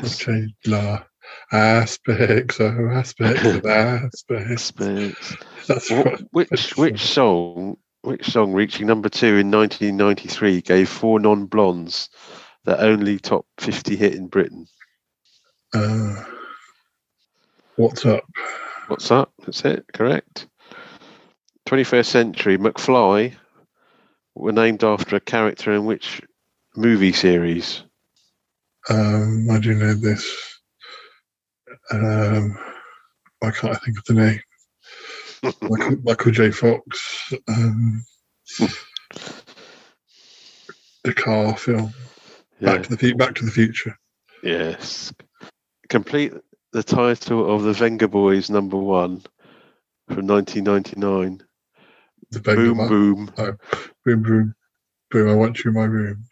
Yes. 0.04 0.18
changes 0.18 0.56
la 0.66 1.04
aspects 1.52 2.60
of 2.60 2.74
aspects 2.92 3.46
of 3.46 3.66
aspects. 3.68 4.72
Aspects. 4.72 5.36
That's 5.68 5.88
Wh- 5.90 6.06
what, 6.06 6.22
which 6.32 6.76
which 6.78 7.02
song 7.02 7.78
which 8.02 8.26
song 8.32 8.54
reaching 8.54 8.88
number 8.88 9.10
two 9.10 9.36
in 9.38 9.52
1993 9.52 10.62
gave 10.62 10.90
four 10.90 11.20
non-blondes 11.20 12.10
the 12.64 12.82
only 12.82 13.20
top 13.20 13.46
50 13.60 13.96
hit 13.96 14.16
in 14.16 14.28
Britain? 14.28 14.66
uh, 15.76 16.16
what's 17.76 18.06
up? 18.06 18.24
What's 18.90 19.12
up? 19.12 19.32
That's 19.46 19.64
it. 19.66 19.86
Correct. 19.94 20.48
21st 21.68 22.06
century 22.08 22.58
McFly 22.58 23.36
were 24.34 24.52
named 24.52 24.84
after 24.84 25.16
a 25.16 25.20
character 25.20 25.72
in 25.74 25.86
which 25.86 26.24
movie 26.76 27.14
series? 27.14 27.84
Um, 28.90 29.48
I 29.52 29.60
do 29.60 29.76
know 29.76 29.94
this. 29.94 30.26
Um, 31.92 32.58
why 33.38 33.52
can't 33.52 33.76
I 33.76 33.78
think 33.78 34.00
of 34.00 34.06
the 34.06 34.14
name? 34.16 34.42
Michael, 35.62 35.98
Michael 36.04 36.32
J. 36.32 36.50
Fox. 36.50 37.32
Um, 37.48 38.04
the 41.04 41.14
car 41.14 41.56
film. 41.56 41.94
Back 42.60 42.82
to 42.84 42.96
the 42.96 43.14
Back 43.14 43.36
to 43.36 43.46
the 43.46 43.52
Future. 43.52 43.96
Yes. 44.42 45.14
Complete 45.90 46.34
the 46.72 46.84
title 46.84 47.54
of 47.54 47.64
the 47.64 47.74
Vengaboys 47.74 48.50
number 48.50 48.78
one 48.78 49.24
from 50.08 50.28
1999. 50.28 51.42
The 52.32 52.40
Boom, 52.42 52.78
boom. 52.78 53.32
Oh, 53.38 53.54
boom, 54.06 54.22
boom, 54.22 54.56
boom. 55.10 55.30
I 55.30 55.34
want 55.34 55.64
you 55.64 55.70
in 55.70 55.76
my 55.76 55.86
room. 55.86 56.26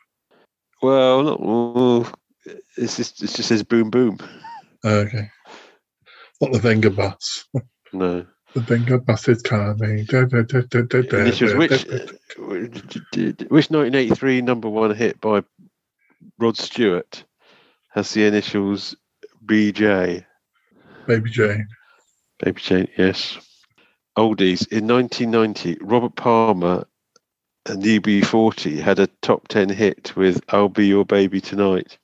Well, 0.82 1.24
not, 1.24 1.42
well, 1.42 2.12
it's 2.78 2.98
just, 2.98 3.24
it 3.24 3.32
just 3.32 3.50
says 3.50 3.64
boom, 3.64 3.90
boom. 3.90 4.20
Oh, 4.84 5.00
okay. 5.00 5.32
Not 6.40 6.52
the 6.52 6.60
Venga 6.60 6.92
bus. 6.92 7.46
No. 7.92 8.28
The 8.54 8.62
Venga 8.62 9.00
bus 9.00 9.28
is 9.28 9.42
coming. 9.42 10.06
Da, 10.06 10.26
da, 10.26 10.44
da, 10.44 10.62
da, 10.70 10.82
da, 10.82 11.02
da, 11.02 11.24
this 11.24 11.42
was 11.42 11.56
which, 11.56 11.86
which 12.38 13.72
1983 13.72 14.42
number 14.42 14.70
one 14.70 14.94
hit 14.96 15.20
by 15.20 15.44
Rod 16.38 16.58
Stewart 16.58 17.24
has 17.90 18.14
the 18.14 18.26
initials 18.26 18.96
BJ? 19.44 20.27
Baby 21.08 21.30
Jane. 21.30 21.68
Baby 22.40 22.62
Jane, 22.62 22.88
yes. 22.98 23.38
Oldies. 24.18 24.68
In 24.72 24.88
1990, 24.88 25.78
Robert 25.82 26.16
Palmer 26.16 26.86
and 27.66 27.84
UB40 27.84 28.80
had 28.80 29.00
a 29.00 29.08
top 29.22 29.48
10 29.48 29.70
hit 29.70 30.16
with 30.16 30.42
I'll 30.50 30.70
Be 30.70 30.88
Your 30.88 31.06
Baby 31.06 31.42
Tonight, 31.42 31.98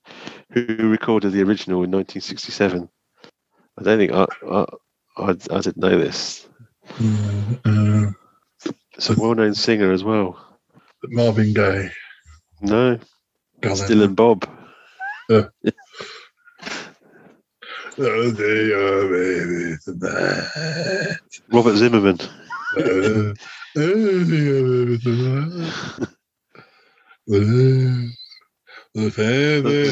who 0.51 0.65
recorded 0.89 1.31
the 1.31 1.41
original 1.41 1.83
in 1.83 1.91
1967. 1.91 2.89
I 3.79 3.83
don't 3.83 3.97
think 3.97 4.11
I, 4.11 4.25
I, 4.49 4.65
I, 5.17 5.29
I 5.29 5.61
didn't 5.61 5.77
know 5.77 5.97
this. 5.97 6.47
Uh, 7.65 8.11
It's 8.95 9.09
a 9.09 9.15
well 9.15 9.33
known 9.35 9.55
singer 9.55 9.91
as 9.91 10.03
well. 10.03 10.37
Marvin 11.05 11.53
Gaye. 11.53 11.89
No, 12.61 12.99
Dylan 13.61 14.15
Bob. 14.15 14.47
Uh, 15.29 15.43
Robert 21.51 21.75
Zimmerman. 21.75 22.17
Uh. 22.77 23.33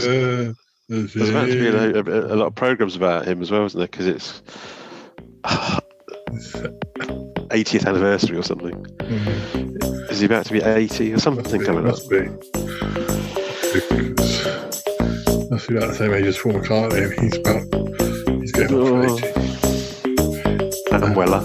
Uh, 0.04 0.54
There's 0.90 1.30
about 1.30 1.48
to 1.48 1.54
be 1.54 1.68
a, 1.68 1.94
a, 1.94 2.34
a 2.34 2.36
lot 2.36 2.48
of 2.48 2.56
programs 2.56 2.96
about 2.96 3.28
him 3.28 3.42
as 3.42 3.50
well, 3.50 3.66
isn't 3.66 3.78
there? 3.78 3.88
Because 3.88 4.08
it's 4.08 4.42
80th 7.50 7.86
anniversary 7.86 8.38
or 8.38 8.44
something. 8.44 8.86
Is 10.10 10.20
he 10.20 10.26
about 10.26 10.46
to 10.48 10.54
be 10.54 10.62
80 10.62 11.14
or 11.14 11.20
something 11.20 11.64
coming 11.64 11.88
up? 11.88 11.94
Must 11.94 12.10
be. 12.10 12.28
Because 13.74 14.42
must 15.50 15.68
be 15.70 15.78
about 15.78 15.90
the 15.90 15.96
same 15.96 16.14
age 16.14 16.26
as 16.26 16.38
Paul 16.38 16.54
McCartney. 16.54 17.20
He's 17.20 17.38
about. 17.38 17.91
He's 18.62 18.70
getting 18.70 19.06
up 19.06 19.18
to 19.18 19.26
80. 19.26 21.04
And 21.04 21.16
Weller. 21.16 21.42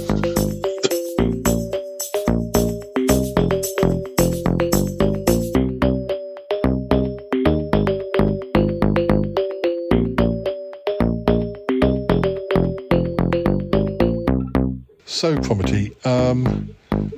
So, 15.06 15.36
Cromitty, 15.36 15.94
um, 16.04 16.68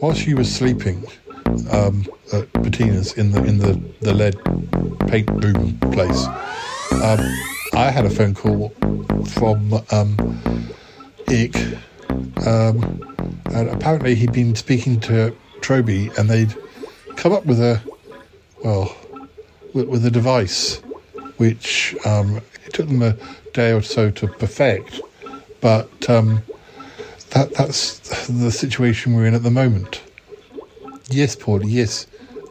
whilst 0.00 0.28
you 0.28 0.36
were 0.36 0.44
sleeping 0.44 1.04
um, 1.72 2.06
at 2.32 2.52
Pattina's 2.52 3.14
in 3.14 3.32
the 3.32 3.42
in 3.42 3.58
the, 3.58 3.82
the 4.00 4.14
lead 4.14 4.36
paint 5.08 5.26
boom 5.40 5.76
place, 5.90 6.26
um, 7.02 7.18
I 7.72 7.90
had 7.90 8.04
a 8.04 8.10
phone 8.10 8.34
call 8.34 8.70
from 9.26 9.74
um, 9.90 10.16
Ick, 11.28 11.56
um, 12.46 13.02
and 13.52 13.68
apparently 13.68 14.14
he'd 14.14 14.32
been 14.32 14.54
speaking 14.54 15.00
to 15.00 15.34
Trowby, 15.60 16.10
and 16.18 16.28
they'd 16.28 16.54
come 17.16 17.32
up 17.32 17.46
with 17.46 17.60
a 17.60 17.80
well 18.64 18.96
with, 19.74 19.88
with 19.88 20.06
a 20.06 20.10
device 20.10 20.76
which 21.36 21.94
um, 22.04 22.40
it 22.64 22.72
took 22.72 22.88
them 22.88 23.02
a 23.02 23.16
day 23.52 23.72
or 23.72 23.82
so 23.82 24.10
to 24.10 24.26
perfect, 24.26 25.00
but 25.60 26.10
um, 26.10 26.42
that 27.30 27.52
that's 27.54 28.26
the 28.28 28.50
situation 28.50 29.14
we're 29.14 29.26
in 29.26 29.34
at 29.34 29.42
the 29.42 29.50
moment. 29.50 30.02
Yes, 31.10 31.36
Paul. 31.36 31.64
Yes, 31.64 32.06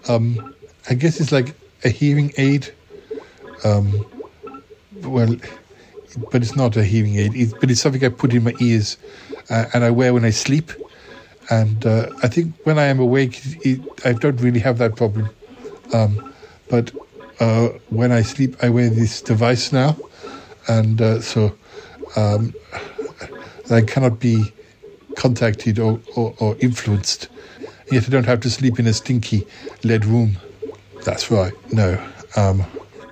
um, 0.08 0.54
I 0.90 0.94
guess 0.94 1.20
it's 1.20 1.32
like 1.32 1.54
a 1.84 1.90
hearing 1.90 2.32
aid. 2.38 2.74
Um, 3.64 4.06
well, 5.04 5.36
but 6.32 6.42
it's 6.42 6.56
not 6.56 6.76
a 6.78 6.84
hearing 6.84 7.16
aid. 7.18 7.36
It, 7.36 7.54
but 7.60 7.70
it's 7.72 7.82
something 7.82 8.04
I 8.04 8.10
put 8.10 8.34
in 8.34 8.44
my 8.44 8.54
ears, 8.60 8.98
uh, 9.50 9.66
and 9.74 9.84
I 9.84 9.92
wear 9.92 10.14
when 10.14 10.26
I 10.26 10.32
sleep. 10.32 10.72
And 11.50 11.86
uh, 11.86 12.10
I 12.24 12.28
think 12.28 12.54
when 12.64 12.78
I 12.78 12.86
am 12.86 13.00
awake, 13.00 13.40
it, 13.66 13.80
I 14.06 14.14
don't 14.14 14.40
really 14.42 14.60
have 14.60 14.78
that 14.80 14.96
problem. 14.96 15.30
Um, 15.94 16.34
but 16.70 16.92
uh, 17.40 17.70
when 17.90 18.12
I 18.12 18.22
sleep, 18.22 18.56
I 18.62 18.70
wear 18.70 18.90
this 18.90 19.22
device 19.22 19.72
now, 19.72 19.96
and 20.68 21.02
uh, 21.02 21.22
so 21.22 21.56
um, 22.16 22.54
I 23.72 23.82
cannot 23.82 24.20
be 24.20 24.52
contacted 25.16 25.80
or, 25.80 26.00
or, 26.16 26.36
or 26.40 26.58
influenced. 26.60 27.30
Yet 27.92 28.06
I 28.08 28.10
don't 28.10 28.26
have 28.26 28.42
to 28.42 28.50
sleep 28.50 28.80
in 28.80 28.88
a 28.88 28.94
stinky 28.94 29.48
lead 29.84 30.06
room. 30.06 30.38
That's 31.04 31.32
right. 31.32 31.54
No. 31.72 32.04
Um, 32.36 32.66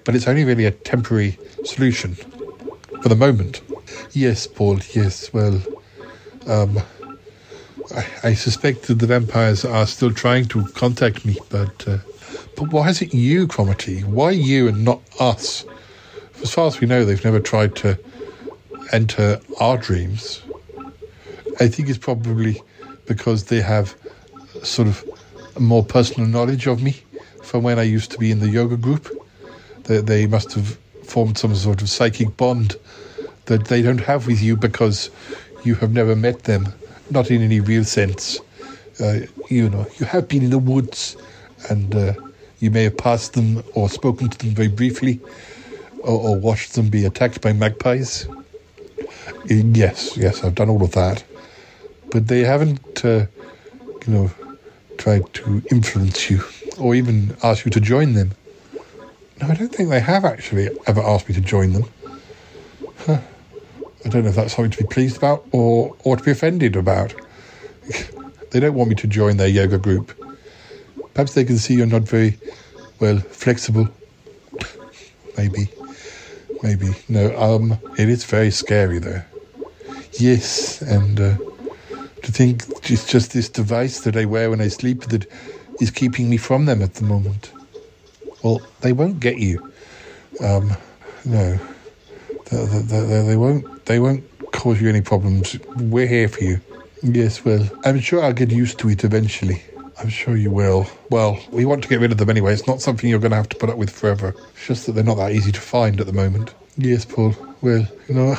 but 0.05 0.15
it's 0.15 0.27
only 0.27 0.45
really 0.45 0.65
a 0.65 0.71
temporary 0.71 1.37
solution 1.65 2.15
for 3.01 3.09
the 3.09 3.15
moment. 3.15 3.61
Yes, 4.13 4.47
Paul. 4.47 4.79
Yes. 4.93 5.33
Well, 5.33 5.61
um, 6.47 6.79
I, 7.93 8.05
I 8.23 8.33
suspect 8.33 8.83
that 8.83 8.99
the 8.99 9.07
vampires 9.07 9.65
are 9.65 9.85
still 9.85 10.11
trying 10.11 10.45
to 10.49 10.63
contact 10.69 11.25
me, 11.25 11.37
but 11.49 11.87
uh, 11.87 11.97
but 12.55 12.71
why 12.71 12.89
is 12.89 13.01
it 13.01 13.13
you, 13.13 13.47
Cromitty? 13.47 14.03
Why 14.05 14.31
you 14.31 14.67
and 14.67 14.85
not 14.85 15.01
us? 15.19 15.65
As 16.41 16.53
far 16.53 16.67
as 16.67 16.79
we 16.79 16.87
know, 16.87 17.03
they've 17.03 17.23
never 17.23 17.39
tried 17.39 17.75
to 17.77 17.97
enter 18.91 19.39
our 19.59 19.77
dreams. 19.77 20.41
I 21.59 21.67
think 21.67 21.89
it's 21.89 21.97
probably 21.97 22.61
because 23.05 23.45
they 23.45 23.61
have 23.61 23.95
sort 24.63 24.87
of 24.87 25.03
more 25.59 25.83
personal 25.83 26.27
knowledge 26.27 26.67
of 26.67 26.81
me 26.83 27.01
from 27.43 27.63
when 27.63 27.79
I 27.79 27.83
used 27.83 28.11
to 28.11 28.17
be 28.17 28.31
in 28.31 28.39
the 28.39 28.49
yoga 28.49 28.77
group. 28.77 29.09
They, 29.86 30.01
they 30.01 30.27
must 30.27 30.53
have 30.53 30.77
formed 31.03 31.38
some 31.38 31.55
sort 31.55 31.81
of 31.81 31.89
psychic 31.89 32.36
bond 32.38 32.75
that 33.45 33.65
they 33.65 33.81
don't 33.81 33.99
have 33.99 34.27
with 34.27 34.41
you 34.41 34.55
because 34.57 35.09
you 35.63 35.75
have 35.75 35.91
never 35.91 36.15
met 36.15 36.43
them, 36.43 36.67
not 37.09 37.29
in 37.31 37.41
any 37.41 37.59
real 37.59 37.83
sense. 37.83 38.39
Uh, 38.99 39.19
you 39.49 39.69
know, 39.69 39.86
you 39.99 40.05
have 40.05 40.27
been 40.27 40.43
in 40.43 40.49
the 40.49 40.57
woods 40.57 41.17
and 41.69 41.93
uh, 41.95 42.13
you 42.59 42.71
may 42.71 42.83
have 42.83 42.97
passed 42.97 43.33
them 43.33 43.63
or 43.73 43.89
spoken 43.89 44.29
to 44.29 44.38
them 44.38 44.49
very 44.55 44.67
briefly 44.67 45.19
or, 45.99 46.29
or 46.29 46.36
watched 46.39 46.73
them 46.73 46.89
be 46.89 47.05
attacked 47.05 47.41
by 47.41 47.53
magpies. 47.53 48.27
Yes, 49.47 50.17
yes, 50.17 50.43
I've 50.43 50.55
done 50.55 50.69
all 50.69 50.83
of 50.83 50.91
that. 50.93 51.23
But 52.11 52.27
they 52.27 52.41
haven't, 52.41 53.03
uh, 53.05 53.25
you 54.07 54.13
know, 54.13 54.31
tried 54.97 55.31
to 55.33 55.61
influence 55.69 56.29
you 56.29 56.41
or 56.79 56.95
even 56.95 57.36
ask 57.43 57.65
you 57.65 57.71
to 57.71 57.79
join 57.79 58.13
them. 58.13 58.31
No, 59.41 59.47
I 59.47 59.55
don't 59.55 59.73
think 59.73 59.89
they 59.89 59.99
have 59.99 60.23
actually 60.23 60.69
ever 60.88 61.01
asked 61.01 61.27
me 61.27 61.36
to 61.36 61.41
join 61.41 61.73
them. 61.73 61.86
Huh. 62.99 63.19
I 64.05 64.09
don't 64.09 64.23
know 64.23 64.29
if 64.29 64.36
that's 64.36 64.55
something 64.55 64.71
to 64.71 64.83
be 64.83 64.88
pleased 64.88 65.17
about 65.17 65.45
or, 65.51 65.95
or 66.03 66.15
to 66.15 66.23
be 66.23 66.31
offended 66.31 66.75
about. 66.75 67.13
they 68.51 68.59
don't 68.59 68.75
want 68.75 68.89
me 68.89 68.95
to 68.95 69.07
join 69.07 69.38
their 69.38 69.47
yoga 69.47 69.77
group. 69.77 70.13
Perhaps 71.13 71.33
they 71.33 71.43
can 71.43 71.57
see 71.57 71.75
you're 71.75 71.86
not 71.86 72.03
very, 72.03 72.38
well, 72.99 73.17
flexible. 73.17 73.89
Maybe. 75.38 75.69
Maybe. 76.63 76.89
No, 77.09 77.36
um, 77.38 77.77
it 77.97 78.09
is 78.09 78.23
very 78.25 78.51
scary 78.51 78.99
though. 78.99 79.21
Yes, 80.13 80.81
and 80.81 81.19
uh, 81.19 81.38
to 82.23 82.31
think 82.31 82.63
it's 82.89 83.05
just 83.05 83.33
this 83.33 83.49
device 83.49 84.01
that 84.01 84.15
I 84.15 84.25
wear 84.25 84.49
when 84.49 84.61
I 84.61 84.69
sleep 84.69 85.01
that 85.05 85.25
is 85.81 85.91
keeping 85.91 86.29
me 86.29 86.38
from 86.38 86.65
them 86.65 86.81
at 86.81 86.93
the 86.95 87.03
moment. 87.03 87.51
Well, 88.45 88.61
they 88.81 88.93
won't 88.93 89.19
get 89.19 89.39
you. 89.39 89.73
Um, 90.39 90.69
no, 91.25 91.59
they, 92.51 92.65
they, 92.65 92.99
they, 92.99 93.21
they 93.23 93.37
won't. 93.37 93.85
They 93.87 93.97
won't 93.97 94.23
cause 94.51 94.79
you 94.79 94.87
any 94.87 95.01
problems. 95.01 95.57
We're 95.77 96.05
here 96.05 96.29
for 96.29 96.43
you. 96.43 96.61
Yes, 97.01 97.43
well, 97.43 97.67
I'm 97.85 97.99
sure 97.99 98.23
I'll 98.23 98.33
get 98.33 98.51
used 98.51 98.77
to 98.79 98.89
it 98.89 99.03
eventually. 99.03 99.63
I'm 99.97 100.09
sure 100.09 100.37
you 100.37 100.51
will. 100.51 100.85
Well, 101.09 101.39
we 101.49 101.65
want 101.65 101.81
to 101.85 101.89
get 101.89 101.99
rid 101.99 102.11
of 102.11 102.19
them 102.19 102.29
anyway. 102.29 102.53
It's 102.53 102.67
not 102.67 102.81
something 102.81 103.09
you're 103.09 103.17
going 103.17 103.31
to 103.31 103.37
have 103.37 103.49
to 103.49 103.55
put 103.57 103.71
up 103.71 103.77
with 103.77 103.89
forever. 103.89 104.35
It's 104.53 104.67
just 104.67 104.85
that 104.85 104.91
they're 104.91 105.03
not 105.03 105.17
that 105.17 105.31
easy 105.31 105.51
to 105.51 105.61
find 105.61 105.99
at 105.99 106.05
the 106.05 106.13
moment. 106.13 106.53
Yes, 106.77 107.03
Paul. 107.03 107.33
Well, 107.61 107.87
you 108.07 108.13
know, 108.13 108.35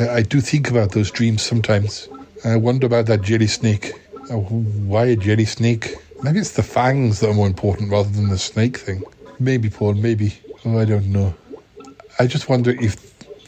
I, 0.00 0.08
I 0.16 0.22
do 0.22 0.42
think 0.42 0.70
about 0.70 0.92
those 0.92 1.10
dreams 1.10 1.40
sometimes. 1.40 2.10
I 2.44 2.56
wonder 2.56 2.86
about 2.86 3.06
that 3.06 3.22
jelly 3.22 3.46
snake. 3.46 3.90
Oh, 4.30 4.42
why 4.42 5.06
a 5.06 5.16
jelly 5.16 5.46
snake? 5.46 5.94
Maybe 6.22 6.40
it's 6.40 6.52
the 6.52 6.62
fangs 6.64 7.20
that 7.20 7.30
are 7.30 7.34
more 7.34 7.46
important 7.46 7.90
rather 7.90 8.10
than 8.10 8.28
the 8.28 8.38
snake 8.38 8.78
thing. 8.78 9.04
Maybe, 9.38 9.70
Paul, 9.70 9.94
maybe. 9.94 10.34
Oh, 10.64 10.78
I 10.78 10.84
don't 10.84 11.06
know. 11.06 11.34
I 12.18 12.26
just 12.26 12.48
wonder 12.48 12.72
if 12.72 12.96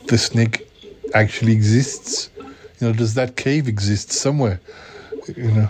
the 0.06 0.18
snake 0.18 0.68
actually 1.14 1.52
exists. 1.52 2.30
You 2.80 2.88
know, 2.88 2.92
does 2.92 3.14
that 3.14 3.36
cave 3.36 3.68
exist 3.68 4.12
somewhere? 4.12 4.60
You 5.36 5.50
know, 5.52 5.68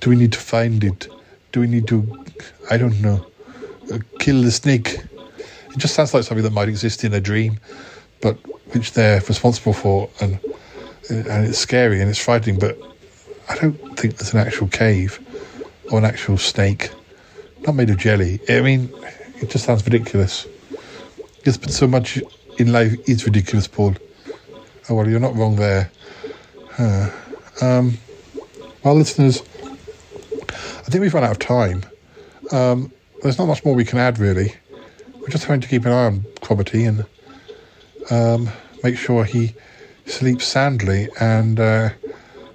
Do 0.00 0.10
we 0.10 0.16
need 0.16 0.32
to 0.32 0.38
find 0.40 0.82
it? 0.84 1.08
Do 1.52 1.60
we 1.60 1.66
need 1.66 1.88
to, 1.88 2.24
I 2.70 2.76
don't 2.78 3.00
know, 3.02 3.26
uh, 3.92 3.98
kill 4.18 4.42
the 4.42 4.50
snake? 4.50 4.98
It 5.70 5.78
just 5.78 5.94
sounds 5.94 6.14
like 6.14 6.24
something 6.24 6.44
that 6.44 6.52
might 6.52 6.68
exist 6.68 7.04
in 7.04 7.12
a 7.14 7.20
dream, 7.20 7.60
but 8.22 8.36
which 8.74 8.92
they're 8.92 9.20
responsible 9.20 9.72
for, 9.72 10.10
and 10.20 10.38
and 11.10 11.46
it's 11.46 11.58
scary 11.58 12.00
and 12.00 12.08
it's 12.08 12.22
frightening. 12.22 12.58
But 12.58 12.78
I 13.48 13.56
don't 13.56 13.74
think 13.98 14.16
there's 14.16 14.32
an 14.32 14.40
actual 14.40 14.68
cave 14.68 15.20
or 15.90 15.98
an 15.98 16.04
actual 16.04 16.38
snake, 16.38 16.90
not 17.66 17.74
made 17.74 17.90
of 17.90 17.98
jelly. 17.98 18.40
I 18.48 18.60
mean, 18.60 18.92
it 19.40 19.50
just 19.50 19.64
sounds 19.64 19.84
ridiculous. 19.84 20.46
But 21.44 21.70
so 21.70 21.86
much 21.86 22.20
in 22.58 22.72
life 22.72 22.96
is 23.08 23.24
ridiculous, 23.24 23.66
Paul. 23.66 23.94
Oh 24.88 24.94
well, 24.94 25.08
you're 25.08 25.20
not 25.20 25.34
wrong 25.34 25.56
there. 25.56 25.90
Huh. 26.72 27.10
Um, 27.60 27.98
well, 28.82 28.94
listeners, 28.94 29.42
I 30.50 30.92
think 30.92 31.02
we've 31.02 31.14
run 31.14 31.24
out 31.24 31.32
of 31.32 31.38
time. 31.38 31.84
Um, 32.52 32.92
there's 33.22 33.38
not 33.38 33.46
much 33.46 33.64
more 33.64 33.74
we 33.74 33.84
can 33.84 33.98
add, 33.98 34.18
really. 34.18 34.54
We're 35.18 35.28
just 35.28 35.44
having 35.44 35.60
to 35.60 35.68
keep 35.68 35.84
an 35.84 35.92
eye 35.92 36.06
on 36.06 36.20
Cromitty 36.40 36.88
and 36.88 37.06
um, 38.10 38.52
make 38.82 38.96
sure 38.96 39.24
he 39.24 39.54
sleeps 40.06 40.46
soundly 40.46 41.08
and 41.20 41.60
uh, 41.60 41.90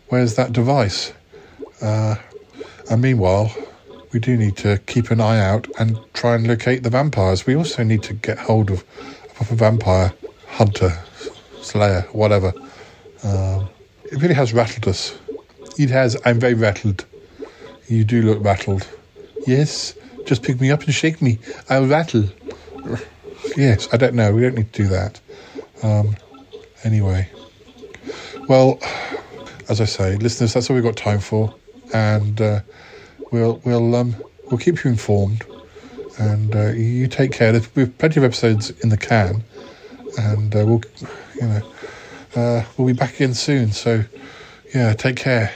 wears 0.09 0.35
that 0.35 0.51
device. 0.53 1.13
Uh, 1.81 2.15
and 2.89 3.01
meanwhile, 3.01 3.53
we 4.11 4.19
do 4.19 4.37
need 4.37 4.55
to 4.57 4.77
keep 4.85 5.11
an 5.11 5.19
eye 5.19 5.39
out 5.39 5.67
and 5.79 5.99
try 6.13 6.35
and 6.35 6.47
locate 6.47 6.83
the 6.83 6.89
vampires. 6.89 7.45
We 7.45 7.55
also 7.55 7.83
need 7.83 8.03
to 8.03 8.13
get 8.13 8.37
hold 8.37 8.71
of 8.71 8.83
a 9.23 9.33
proper 9.33 9.55
vampire 9.55 10.13
hunter, 10.47 10.97
slayer, 11.61 12.01
whatever. 12.11 12.53
Um, 13.23 13.67
it 14.05 14.21
really 14.21 14.35
has 14.35 14.53
rattled 14.53 14.87
us. 14.87 15.17
It 15.77 15.89
has. 15.89 16.15
I'm 16.25 16.39
very 16.39 16.53
rattled. 16.53 17.05
You 17.87 18.03
do 18.03 18.21
look 18.21 18.43
rattled. 18.43 18.87
Yes, 19.45 19.95
just 20.25 20.43
pick 20.43 20.61
me 20.61 20.71
up 20.71 20.83
and 20.83 20.93
shake 20.93 21.21
me. 21.21 21.39
I'll 21.69 21.87
rattle. 21.87 22.29
Yes, 23.57 23.87
I 23.91 23.97
don't 23.97 24.15
know. 24.15 24.33
We 24.33 24.41
don't 24.41 24.55
need 24.55 24.71
to 24.73 24.83
do 24.83 24.89
that. 24.89 25.19
Um, 25.83 26.15
anyway, 26.83 27.29
well, 28.47 28.79
as 29.69 29.81
I 29.81 29.85
say, 29.85 30.15
listeners, 30.17 30.53
that's 30.53 30.69
all 30.69 30.75
we've 30.75 30.83
got 30.83 30.95
time 30.95 31.19
for, 31.19 31.53
and 31.93 32.41
uh, 32.41 32.59
we'll 33.31 33.61
we'll 33.65 33.95
um, 33.95 34.15
we'll 34.49 34.57
keep 34.57 34.83
you 34.83 34.91
informed, 34.91 35.43
and 36.19 36.55
uh, 36.55 36.67
you 36.67 37.07
take 37.07 37.31
care. 37.31 37.51
There's 37.51 37.73
we've 37.75 37.97
plenty 37.97 38.19
of 38.19 38.23
episodes 38.23 38.71
in 38.81 38.89
the 38.89 38.97
can, 38.97 39.43
and 40.17 40.55
uh, 40.55 40.65
we'll 40.65 40.81
you 41.35 41.47
know 41.47 41.61
uh, 42.35 42.63
we'll 42.77 42.87
be 42.87 42.93
back 42.93 43.15
again 43.15 43.33
soon. 43.33 43.71
So 43.71 44.03
yeah, 44.73 44.93
take 44.93 45.15
care, 45.15 45.53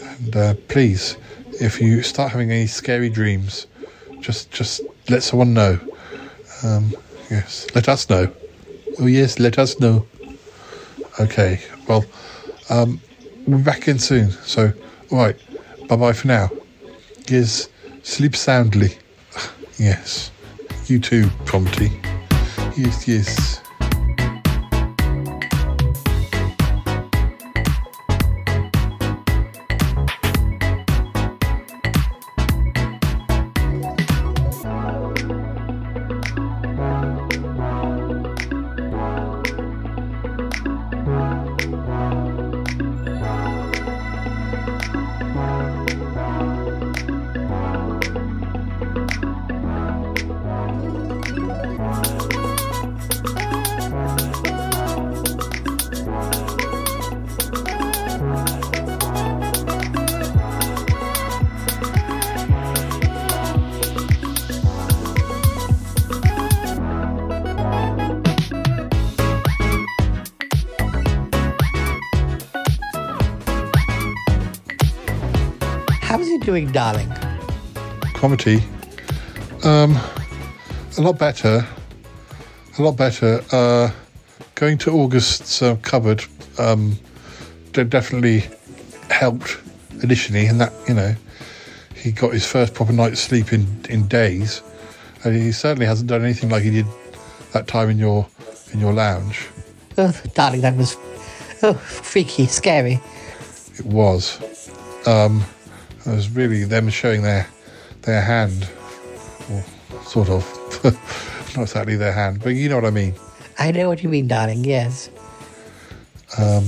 and 0.00 0.36
uh, 0.36 0.54
please, 0.68 1.16
if 1.60 1.80
you 1.80 2.02
start 2.02 2.32
having 2.32 2.50
any 2.50 2.66
scary 2.66 3.08
dreams, 3.08 3.66
just 4.20 4.50
just 4.50 4.80
let 5.08 5.22
someone 5.22 5.54
know. 5.54 5.78
Um, 6.64 6.92
yes, 7.30 7.66
let 7.74 7.88
us 7.88 8.08
know. 8.10 8.32
Oh 9.00 9.06
yes, 9.06 9.38
let 9.38 9.58
us 9.58 9.78
know. 9.78 10.06
Okay, 11.20 11.60
well, 11.88 12.04
um, 12.70 13.00
we'll 13.46 13.58
be 13.58 13.64
back 13.64 13.88
in 13.88 13.98
soon. 13.98 14.30
So, 14.30 14.72
all 15.10 15.18
right, 15.18 15.36
bye 15.88 15.96
bye 15.96 16.12
for 16.12 16.28
now. 16.28 16.50
Yes, 17.28 17.68
sleep 18.02 18.36
soundly. 18.36 18.90
Yes, 19.78 20.30
you 20.86 20.98
too, 20.98 21.24
Cromitty. 21.46 21.90
Yes, 22.76 23.08
yes. 23.08 23.60
Doing, 76.60 76.72
darling? 76.72 77.08
Cromitty. 78.14 78.62
Um, 79.64 79.96
a 80.96 81.00
lot 81.00 81.16
better. 81.18 81.64
A 82.78 82.82
lot 82.82 82.96
better. 82.96 83.40
Uh, 83.52 83.90
going 84.56 84.76
to 84.78 84.90
August's 84.90 85.62
uh, 85.62 85.76
cupboard 85.82 86.24
um, 86.58 86.98
de- 87.72 87.84
definitely 87.84 88.44
helped 89.08 89.58
initially, 90.02 90.46
and 90.46 90.60
that 90.60 90.72
you 90.88 90.94
know 90.94 91.14
he 91.94 92.10
got 92.10 92.32
his 92.32 92.44
first 92.44 92.74
proper 92.74 92.92
night's 92.92 93.20
sleep 93.20 93.52
in 93.52 93.66
in 93.88 94.08
days, 94.08 94.60
and 95.24 95.36
he 95.36 95.52
certainly 95.52 95.86
hasn't 95.86 96.08
done 96.08 96.24
anything 96.24 96.48
like 96.48 96.64
he 96.64 96.70
did 96.70 96.86
that 97.52 97.68
time 97.68 97.88
in 97.88 97.98
your 97.98 98.26
in 98.72 98.80
your 98.80 98.92
lounge. 98.92 99.46
Oh, 99.96 100.12
darling, 100.34 100.62
that 100.62 100.76
was 100.76 100.96
oh 101.62 101.74
freaky, 101.74 102.46
scary. 102.46 103.00
It 103.78 103.86
was. 103.86 104.40
Um, 105.06 105.44
it 106.08 106.14
was 106.14 106.30
really 106.30 106.64
them 106.64 106.88
showing 106.88 107.22
their 107.22 107.46
their 108.02 108.22
hand, 108.22 108.68
or 109.50 109.64
sort 110.04 110.28
of, 110.30 110.44
not 111.56 111.62
exactly 111.62 111.96
their 111.96 112.12
hand, 112.12 112.40
but 112.42 112.50
you 112.50 112.68
know 112.68 112.76
what 112.76 112.84
I 112.84 112.90
mean. 112.90 113.14
I 113.58 113.72
know 113.72 113.88
what 113.88 114.02
you 114.02 114.08
mean, 114.08 114.28
darling. 114.28 114.64
Yes. 114.64 115.10
Um, 116.38 116.64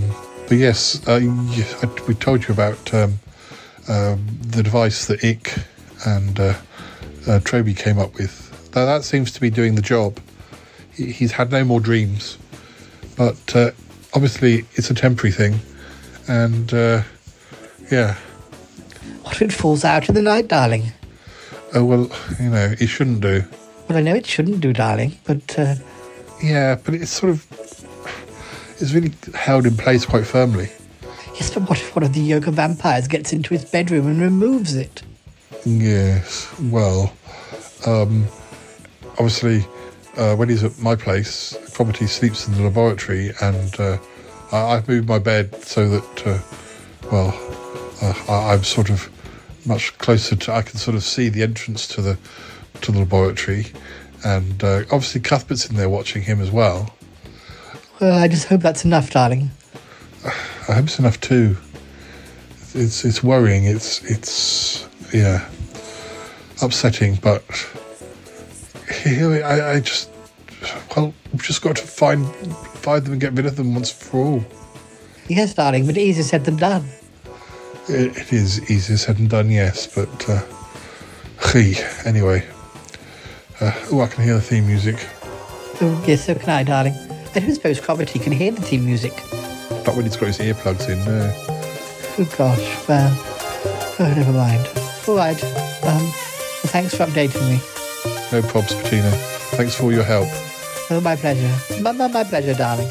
but 0.49 0.59
yes, 0.59 1.07
uh, 1.07 1.21
I- 1.23 2.03
we 2.09 2.15
told 2.15 2.47
you 2.49 2.53
about 2.55 2.93
um, 2.93 3.19
um, 3.89 4.27
the 4.43 4.63
device 4.63 5.07
that 5.07 5.25
Ick 5.25 5.55
and 6.07 6.39
uh, 6.41 6.55
uh, 7.27 7.41
Trowby 7.41 7.75
came 7.75 7.99
up 7.99 8.15
with. 8.15 8.47
Now 8.75 8.85
that 8.87 9.05
seems 9.05 9.31
to 9.33 9.41
be 9.41 9.51
doing 9.51 9.75
the 9.77 9.83
job. 9.83 10.19
He, 10.93 11.13
he's 11.13 11.33
had 11.33 11.51
no 11.53 11.65
more 11.65 11.81
dreams, 11.81 12.37
but 13.17 13.55
uh, 13.57 13.71
obviously 14.15 14.65
it's 14.75 14.91
a 14.91 14.95
temporary 14.95 15.33
thing, 15.33 15.61
and 16.29 16.73
uh, 16.75 17.03
yeah. 17.91 18.17
What 19.31 19.37
if 19.37 19.43
it 19.43 19.53
falls 19.53 19.85
out 19.85 20.09
in 20.09 20.17
the 20.17 20.23
night, 20.23 20.49
darling? 20.49 20.93
Oh 21.73 21.85
well, 21.85 22.11
you 22.41 22.51
know 22.51 22.75
it 22.81 22.89
shouldn't 22.89 23.21
do. 23.21 23.45
Well, 23.89 23.97
I 23.97 24.01
know 24.03 24.17
it 24.17 24.27
shouldn't 24.27 24.61
do, 24.61 24.73
darling, 24.73 25.19
but 25.25 25.57
uh, 25.57 25.77
Yeah, 26.43 26.75
but 26.85 26.95
it's 26.95 27.13
sort 27.13 27.31
of 27.31 27.47
it's 28.81 28.93
really 28.93 29.13
held 29.35 29.67
in 29.67 29.77
place 29.77 30.05
quite 30.05 30.27
firmly. 30.27 30.69
yes, 31.35 31.55
but 31.55 31.69
what 31.69 31.79
if 31.79 31.95
one 31.95 32.03
of 32.03 32.13
the 32.13 32.21
yoga 32.21 32.51
vampires 32.51 33.07
gets 33.07 33.33
into 33.33 33.55
his 33.55 33.65
bedroom 33.65 34.09
and 34.09 34.21
removes 34.21 34.75
it? 34.75 35.03
Yes. 35.65 36.53
Well, 36.63 37.13
um, 37.87 38.27
obviously, 39.13 39.65
uh, 40.17 40.35
when 40.35 40.49
he's 40.49 40.65
at 40.65 40.77
my 40.81 40.97
place, 40.97 41.57
Cromitty 41.71 42.09
sleeps 42.09 42.49
in 42.49 42.55
the 42.55 42.63
laboratory, 42.63 43.31
and 43.41 43.79
uh, 43.79 43.97
I, 44.51 44.59
I've 44.75 44.89
moved 44.89 45.09
my 45.09 45.21
bed 45.21 45.55
so 45.63 45.89
that, 45.89 46.27
uh, 46.27 46.39
well, 47.13 47.29
uh, 48.03 48.15
I, 48.29 48.55
I'm 48.55 48.65
sort 48.65 48.91
of 48.91 49.09
much 49.67 49.97
closer 49.99 50.37
to. 50.37 50.53
I 50.53 50.63
can 50.63 50.79
sort 50.79 50.97
of 50.97 51.03
see 51.03 51.29
the 51.29 51.43
entrance 51.43 51.87
to 51.89 52.03
the 52.03 52.19
to 52.83 52.93
the 52.93 53.01
laboratory, 53.01 53.67
and 54.25 54.63
uh, 54.63 54.83
obviously 54.91 55.21
Cuthbert's 55.21 55.69
in 55.69 55.77
there 55.77 55.89
watching 55.89 56.23
him 56.23 56.41
as 56.41 56.51
well. 56.51 56.95
Well, 58.01 58.19
I 58.19 58.29
just 58.29 58.49
hope 58.49 58.63
that's 58.63 58.85
enough, 58.85 59.11
darling. 59.11 59.51
I 60.69 60.73
hope 60.75 60.85
it's 60.85 60.99
enough 60.99 61.21
too. 61.21 61.57
It's 62.75 63.05
it's 63.05 63.23
worrying. 63.23 63.65
It's 63.65 64.03
it's 64.05 64.89
yeah, 65.13 65.49
upsetting. 66.63 67.17
But 67.17 67.45
here 69.03 69.45
I, 69.45 69.73
I 69.73 69.81
just 69.81 70.11
well, 70.97 71.13
we've 71.33 71.43
just 71.43 71.63
got 71.63 71.77
to 71.77 71.83
find 71.83 72.27
find 72.57 73.05
them 73.05 73.13
and 73.13 73.21
get 73.21 73.33
rid 73.33 73.47
of 73.47 73.57
them 73.57 73.75
once 73.75 73.91
for 73.91 74.19
all. 74.19 74.45
Yes, 75.29 75.55
darling, 75.55 75.87
but 75.87 75.97
easier 75.97 76.25
said 76.25 76.45
than 76.45 76.57
done. 76.57 76.89
It, 77.89 78.17
it 78.17 78.33
is 78.33 78.71
easier 78.71 78.97
said 78.97 79.17
than 79.17 79.29
done, 79.29 79.51
yes. 79.51 79.87
But 79.87 80.29
uh, 80.29 80.43
gee, 81.53 81.77
anyway. 82.05 82.47
Uh, 83.61 83.73
oh, 83.93 84.01
I 84.01 84.07
can 84.07 84.25
hear 84.25 84.35
the 84.35 84.41
theme 84.41 84.67
music. 84.67 84.97
Oh, 85.83 86.05
yes, 86.07 86.25
so 86.27 86.35
can 86.35 86.51
I, 86.51 86.63
darling. 86.63 86.95
I 87.35 87.41
don't 87.41 87.55
suppose 87.55 87.81
Cromitty 87.81 88.21
can 88.23 88.33
hear 88.33 88.53
the 88.53 88.61
theme 88.61 88.85
music. 88.85 89.13
Not 89.87 89.97
when 89.97 90.05
he's 90.05 90.17
got 90.17 90.27
his 90.27 90.39
earplugs 90.39 90.89
in. 90.89 90.99
No. 91.05 91.33
Oh, 92.19 92.25
gosh, 92.37 92.89
well. 92.89 93.11
Oh, 93.99 94.15
never 94.17 94.33
mind. 94.33 94.69
All 95.09 95.17
right. 95.17 95.43
Um, 95.85 96.03
well, 96.03 96.71
thanks 96.73 96.95
for 96.95 97.05
updating 97.07 97.43
me. 97.49 97.61
No 98.33 98.43
probs, 98.47 98.75
Bettina. 98.83 99.11
Thanks 99.57 99.75
for 99.75 99.85
all 99.85 99.93
your 99.93 100.05
help. 100.05 100.29
Oh, 100.91 101.01
my 101.03 101.17
pleasure. 101.17 101.53
My, 101.83 101.93
my, 101.93 102.09
my 102.09 102.25
pleasure, 102.25 102.55
darling. 102.55 102.89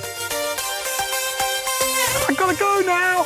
I've 2.27 2.37
gotta 2.37 2.57
go 2.57 2.81
now. 2.85 3.25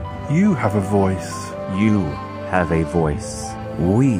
You 0.31 0.53
have 0.53 0.75
a 0.75 0.79
voice. 0.79 1.51
You 1.75 2.03
have 2.49 2.71
a 2.71 2.85
voice. 2.85 3.51
We 3.77 4.15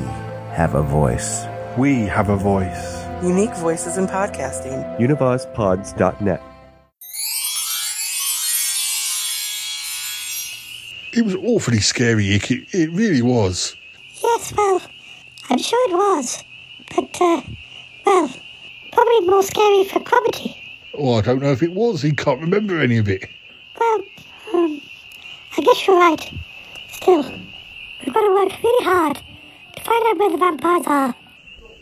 have 0.52 0.76
a 0.76 0.84
voice. 0.84 1.46
We 1.78 2.02
have 2.02 2.28
a 2.28 2.36
voice. 2.36 3.06
Unique 3.24 3.56
voices 3.56 3.98
in 3.98 4.08
podcasting. 4.08 5.00
UnivazPods.net. 5.00 6.42
It 11.14 11.24
was 11.24 11.36
awfully 11.36 11.80
scary, 11.80 12.36
Ick. 12.36 12.52
It, 12.52 12.74
it 12.74 12.92
really 12.92 13.22
was. 13.22 13.74
Yes, 14.22 14.54
well, 14.58 14.82
I'm 15.50 15.60
sure 15.60 15.90
it 15.90 15.94
was. 15.94 16.44
But, 16.94 17.22
uh, 17.22 17.42
well, 18.06 18.30
probably 18.92 19.28
more 19.28 19.44
scary 19.44 19.86
for 19.86 20.02
Cromitty. 20.02 20.58
Oh, 20.94 21.20
I 21.20 21.22
don't 21.22 21.42
know 21.42 21.54
if 21.54 21.64
it 21.64 21.72
was. 21.72 22.02
He 22.02 22.12
can't 22.12 22.42
remember 22.42 22.78
any 22.82 22.98
of 22.98 23.08
it. 23.08 23.30
Well, 23.80 24.04
um, 24.54 24.82
I 25.58 25.62
guess 25.62 25.88
you're 25.88 25.98
right. 26.00 26.32
Still, 26.90 27.24
we've 27.24 28.14
got 28.14 28.22
to 28.22 28.34
work 28.34 28.64
really 28.64 28.86
hard 28.86 29.22
to 29.76 29.84
find 29.84 30.06
out 30.08 30.18
where 30.18 30.32
the 30.32 30.38
vampires 30.38 30.88
are. 30.88 31.16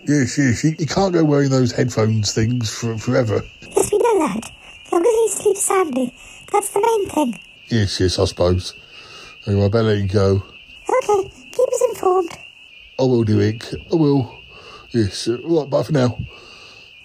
Yes, 0.07 0.37
yes. 0.37 0.61
He, 0.61 0.71
he 0.71 0.85
can't 0.85 1.13
go 1.13 1.23
wearing 1.23 1.49
those 1.49 1.71
headphones 1.71 2.33
things 2.33 2.73
for, 2.73 2.97
forever. 2.97 3.41
Yes, 3.61 3.91
we 3.91 3.97
know 3.99 4.27
that. 4.27 4.51
As 4.85 4.91
long 4.91 5.01
as 5.05 5.33
he 5.33 5.43
sleeps 5.43 5.61
soundly, 5.65 6.13
that's 6.51 6.69
the 6.69 6.79
main 6.81 7.09
thing. 7.09 7.39
Yes, 7.67 7.99
yes, 7.99 8.17
I 8.17 8.25
suppose. 8.25 8.73
Anyway, 9.45 9.65
I 9.65 9.69
better 9.69 9.83
let 9.83 9.97
you 9.99 10.07
go. 10.07 10.43
Okay, 10.89 11.29
keep 11.51 11.69
us 11.69 11.81
informed. 11.89 12.31
I 12.97 13.03
will 13.03 13.23
do, 13.23 13.39
Ick. 13.41 13.63
I 13.91 13.95
will. 13.95 14.35
Yes. 14.91 15.27
Uh, 15.27 15.37
right, 15.43 15.69
bye 15.69 15.83
for 15.83 15.91
now. 15.91 16.17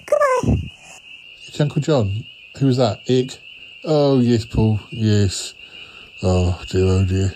Goodbye. 0.06 0.70
It's 1.46 1.60
Uncle 1.60 1.82
John. 1.82 2.24
Who 2.58 2.66
was 2.66 2.78
that? 2.78 3.00
Ick? 3.08 3.38
Oh, 3.84 4.20
yes, 4.20 4.46
Paul. 4.46 4.80
Yes. 4.90 5.52
Oh, 6.22 6.62
dear, 6.68 6.84
oh, 6.84 7.04
dear. 7.04 7.32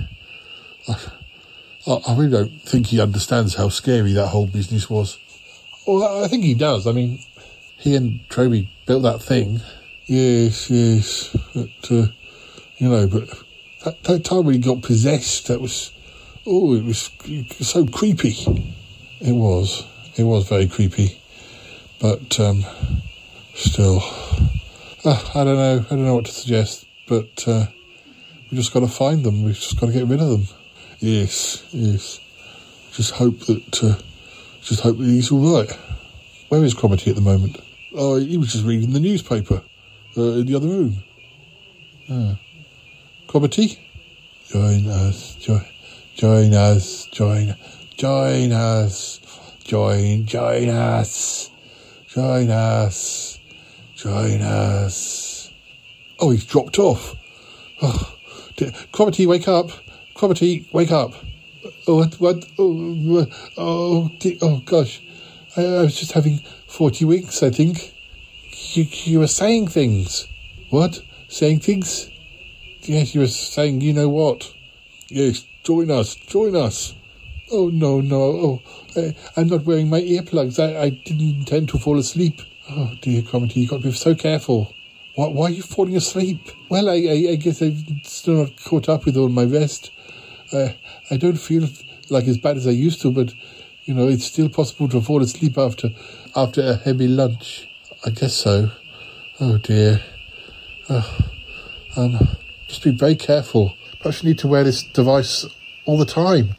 I, 0.89 1.93
I, 2.07 2.17
really 2.17 2.31
don't 2.31 2.63
think 2.63 2.87
he 2.87 3.01
understands 3.01 3.55
how 3.55 3.69
scary 3.71 4.13
that 4.13 4.29
whole 4.29 4.47
business 4.47 4.89
was. 4.89 5.19
Well, 5.87 6.05
I 6.05 6.25
I 6.25 6.29
think 6.29 6.45
he 6.45 6.55
does. 6.55 6.87
I 6.87 6.93
mean, 6.93 7.19
he 7.77 7.97
and 7.97 8.21
Trowby 8.29 8.71
built 8.87 9.03
that 9.03 9.21
thing. 9.21 9.61
Yes, 10.07 10.71
yes. 10.71 11.37
But, 11.55 11.91
uh, 11.91 12.07
you 12.79 12.89
know, 12.89 13.07
but 13.09 13.29
that, 13.85 14.03
that 14.05 14.25
time 14.25 14.45
when 14.45 14.55
he 14.55 14.61
got 14.61 14.83
possessed, 14.83 15.49
that 15.49 15.61
was, 15.61 15.93
oh, 16.47 16.75
it 16.75 16.85
was 16.85 17.11
so 17.61 17.85
creepy. 17.85 18.37
It 19.21 19.33
was. 19.33 19.85
It 20.17 20.25
was 20.25 20.49
very 20.49 20.69
creepy. 20.69 21.21
But, 22.01 22.39
um, 22.39 22.65
still, 23.55 24.01
uh, 25.05 25.31
I 25.35 25.45
don't 25.45 25.57
know. 25.57 25.85
I 25.87 25.89
don't 25.91 26.05
know 26.05 26.15
what 26.15 26.27
to 26.27 26.33
suggest. 26.33 26.87
But, 27.09 27.47
uh, 27.47 27.67
we 28.51 28.57
just 28.57 28.73
got 28.73 28.81
to 28.81 28.89
find 28.89 29.25
them. 29.25 29.43
We've 29.43 29.55
just 29.55 29.81
got 29.81 29.87
to 29.87 29.93
get 29.93 30.07
rid 30.07 30.21
of 30.21 30.29
them. 30.29 30.57
Yes, 31.01 31.67
yes. 31.73 32.21
Just 32.93 33.13
hope 33.13 33.39
that, 33.41 33.85
uh, 33.85 34.01
just 34.63 34.81
hope 34.81 34.99
that 34.99 35.05
he's 35.05 35.31
all 35.31 35.59
right. 35.59 35.71
Where 36.49 36.65
is 36.65 36.75
Cromitty 36.75 37.09
at 37.09 37.15
the 37.15 37.21
moment? 37.21 37.59
Oh, 37.95 38.17
he 38.17 38.37
was 38.37 38.53
just 38.53 38.65
reading 38.65 38.93
the 38.93 39.01
newspaper 39.01 39.63
uh, 40.17 40.23
in 40.23 40.47
the 40.47 40.55
other 40.55 40.69
room. 40.69 40.97
Ah. 42.11 42.39
Cromitty? 43.27 43.79
Join 44.49 44.89
us, 44.89 45.35
join, 45.37 45.65
join 46.15 46.55
us, 46.55 47.07
join, 47.13 47.51
us 47.51 47.59
join 47.99 48.53
us, 48.53 49.19
join, 49.65 50.25
join 50.25 50.69
us, 50.69 51.51
join 52.07 52.49
us, 52.49 53.41
join 53.97 54.41
us. 54.41 55.51
Oh, 56.21 56.31
he's 56.31 56.45
dropped 56.45 56.79
off. 56.79 57.17
Oh, 57.83 58.15
dear. 58.59 58.73
Cromitty, 58.93 59.27
wake 59.27 59.49
up. 59.49 59.71
Cromitty, 60.15 60.71
wake 60.73 60.91
up. 60.91 61.15
Oh, 61.87 62.05
what, 62.05 62.15
what, 62.21 62.45
oh, 62.59 63.27
oh, 63.57 64.11
oh 64.43 64.63
gosh. 64.65 65.01
I, 65.57 65.63
I 65.63 65.83
was 65.83 65.99
just 65.99 66.13
having 66.13 66.39
40 66.67 67.05
winks, 67.07 67.43
I 67.43 67.51
think. 67.51 67.95
You, 68.75 68.85
you 69.05 69.21
were 69.21 69.29
saying 69.29 69.69
things. 69.69 70.27
What? 70.71 71.01
Saying 71.29 71.61
things? 71.61 72.11
Yes, 72.83 73.15
you 73.15 73.21
were 73.21 73.29
saying 73.29 73.81
you 73.81 73.93
know 73.93 74.09
what. 74.09 74.53
Yes, 75.09 75.47
join 75.63 75.91
us, 75.91 76.15
join 76.17 76.57
us. 76.57 76.95
Oh, 77.51 77.69
no, 77.69 78.01
no. 78.01 78.17
Oh, 78.17 78.63
I, 78.97 79.15
I'm 79.37 79.49
not 79.49 79.65
wearing 79.65 79.89
my 79.89 80.01
earplugs. 80.01 80.59
I, 80.59 80.83
I 80.83 80.91
didn't 80.91 81.41
intend 81.41 81.69
to 81.71 81.79
fall 81.79 81.99
asleep. 81.99 82.43
Oh, 82.71 82.93
dear, 83.01 83.23
Cromitty, 83.23 83.57
you've 83.57 83.71
got 83.71 83.83
to 83.83 83.89
be 83.89 83.93
so 83.93 84.15
careful. 84.15 84.75
Why, 85.19 85.27
why 85.27 85.47
are 85.47 85.51
you 85.51 85.63
falling 85.65 85.97
asleep? 85.97 86.39
Well, 86.69 86.89
I, 86.89 86.93
I, 86.93 87.33
I 87.33 87.35
guess 87.35 87.61
I've 87.61 87.83
still 88.05 88.35
not 88.35 88.63
caught 88.63 88.89
up 88.89 89.05
with 89.05 89.17
all 89.17 89.29
my 89.29 89.43
rest. 89.43 89.91
Uh, 90.53 90.69
I 91.11 91.17
don't 91.17 91.41
feel 91.41 91.69
like 92.09 92.29
as 92.29 92.39
bad 92.39 92.57
as 92.57 92.69
I 92.69 92.71
used 92.71 93.03
to, 93.03 93.11
but 93.11 93.35
you 93.83 93.95
know, 93.95 94.07
it's 94.07 94.27
still 94.27 94.49
possible 94.49 94.89
to 94.91 95.01
fall 95.01 95.21
asleep 95.21 95.59
after 95.59 95.91
after 96.37 96.61
a 96.61 96.77
heavy 96.77 97.09
lunch. 97.09 97.69
I 98.07 98.11
guess 98.11 98.33
so. 98.33 98.71
Oh 99.41 99.59
dear. 99.59 100.05
Oh, 100.89 101.19
um, 101.97 102.37
just 102.69 102.85
be 102.85 102.93
very 102.93 103.17
careful. 103.17 103.75
Perhaps 103.99 104.23
you 104.23 104.29
need 104.29 104.39
to 104.39 104.47
wear 104.47 104.63
this 104.63 104.85
device 104.85 105.45
all 105.85 105.99
the 105.99 106.07
time, 106.07 106.55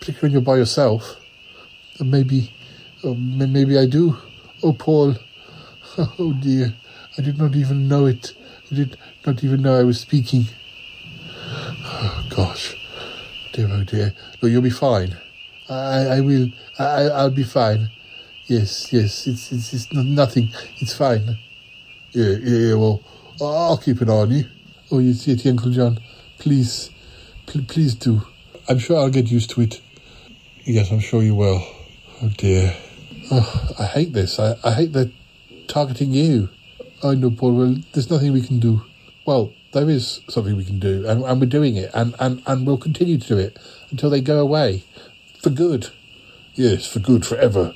particularly 0.00 0.22
when 0.22 0.32
you're 0.32 0.40
by 0.40 0.56
yourself. 0.56 1.20
Maybe, 2.00 2.50
oh, 3.02 3.14
maybe 3.14 3.76
I 3.76 3.84
do. 3.84 4.16
Oh, 4.62 4.72
Paul. 4.72 5.16
Oh 6.18 6.32
dear. 6.32 6.74
I 7.16 7.22
did 7.22 7.38
not 7.38 7.54
even 7.54 7.88
know 7.88 8.06
it. 8.06 8.32
I 8.70 8.74
did 8.74 8.96
not 9.26 9.44
even 9.44 9.62
know 9.62 9.78
I 9.78 9.84
was 9.84 10.00
speaking. 10.00 10.46
Oh 11.84 12.26
gosh. 12.28 12.76
Dear, 13.52 13.68
oh 13.70 13.84
dear. 13.84 14.14
Look, 14.40 14.50
you'll 14.50 14.62
be 14.62 14.70
fine. 14.70 15.16
I, 15.68 16.16
I 16.16 16.20
will. 16.20 16.48
I, 16.78 17.04
I'll 17.04 17.30
be 17.30 17.44
fine. 17.44 17.90
Yes, 18.46 18.92
yes. 18.92 19.26
It's, 19.26 19.52
it's, 19.52 19.72
it's 19.72 19.92
nothing. 19.92 20.50
It's 20.80 20.94
fine. 20.94 21.38
Yeah, 22.12 22.36
yeah, 22.42 22.68
yeah. 22.68 22.74
Well, 22.74 23.02
I'll 23.40 23.78
keep 23.78 24.00
an 24.00 24.10
eye 24.10 24.12
on 24.12 24.30
you. 24.30 24.44
Oh, 24.90 24.98
yes, 24.98 25.26
yes, 25.26 25.46
Uncle 25.46 25.70
John. 25.70 25.98
Please, 26.38 26.90
pl- 27.46 27.64
please 27.66 27.94
do. 27.94 28.22
I'm 28.68 28.78
sure 28.78 28.98
I'll 28.98 29.10
get 29.10 29.30
used 29.30 29.50
to 29.50 29.62
it. 29.62 29.80
Yes, 30.64 30.90
I'm 30.90 31.00
sure 31.00 31.22
you 31.22 31.34
will. 31.34 31.66
Oh 32.22 32.30
dear. 32.36 32.74
Oh, 33.30 33.74
I 33.78 33.84
hate 33.84 34.12
this. 34.12 34.38
I, 34.38 34.56
I 34.64 34.72
hate 34.72 34.92
that 34.92 35.12
targeting 35.68 36.12
you. 36.12 36.48
I 37.04 37.14
know, 37.14 37.30
Paul. 37.30 37.54
Well, 37.54 37.76
there's 37.92 38.10
nothing 38.10 38.32
we 38.32 38.40
can 38.40 38.58
do. 38.60 38.82
Well, 39.26 39.52
there 39.72 39.90
is 39.90 40.22
something 40.28 40.56
we 40.56 40.64
can 40.64 40.78
do, 40.78 41.06
and, 41.06 41.22
and 41.22 41.38
we're 41.38 41.46
doing 41.46 41.76
it, 41.76 41.90
and, 41.92 42.14
and, 42.18 42.42
and 42.46 42.66
we'll 42.66 42.78
continue 42.78 43.18
to 43.18 43.28
do 43.28 43.36
it 43.36 43.58
until 43.90 44.08
they 44.08 44.22
go 44.22 44.38
away. 44.40 44.84
For 45.42 45.50
good. 45.50 45.90
Yes, 46.54 46.86
for 46.90 47.00
good, 47.00 47.26
forever. 47.26 47.74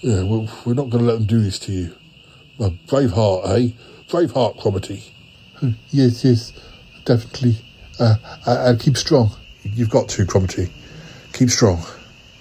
Yeah, 0.00 0.22
well, 0.22 0.48
we're 0.64 0.74
not 0.74 0.90
going 0.90 1.04
to 1.04 1.10
let 1.10 1.14
them 1.18 1.26
do 1.26 1.42
this 1.42 1.58
to 1.60 1.72
you. 1.72 1.96
A 2.60 2.70
brave 2.70 3.10
heart, 3.10 3.48
eh? 3.48 3.70
Brave 4.08 4.30
heart, 4.30 4.58
Cromitty. 4.58 5.10
yes, 5.90 6.24
yes, 6.24 6.52
definitely. 7.04 7.56
Uh, 7.98 8.14
I, 8.46 8.52
I'll 8.68 8.78
keep 8.78 8.96
strong. 8.96 9.32
You've 9.64 9.90
got 9.90 10.08
to, 10.10 10.24
Cromitty. 10.24 10.70
Keep 11.32 11.50
strong. 11.50 11.82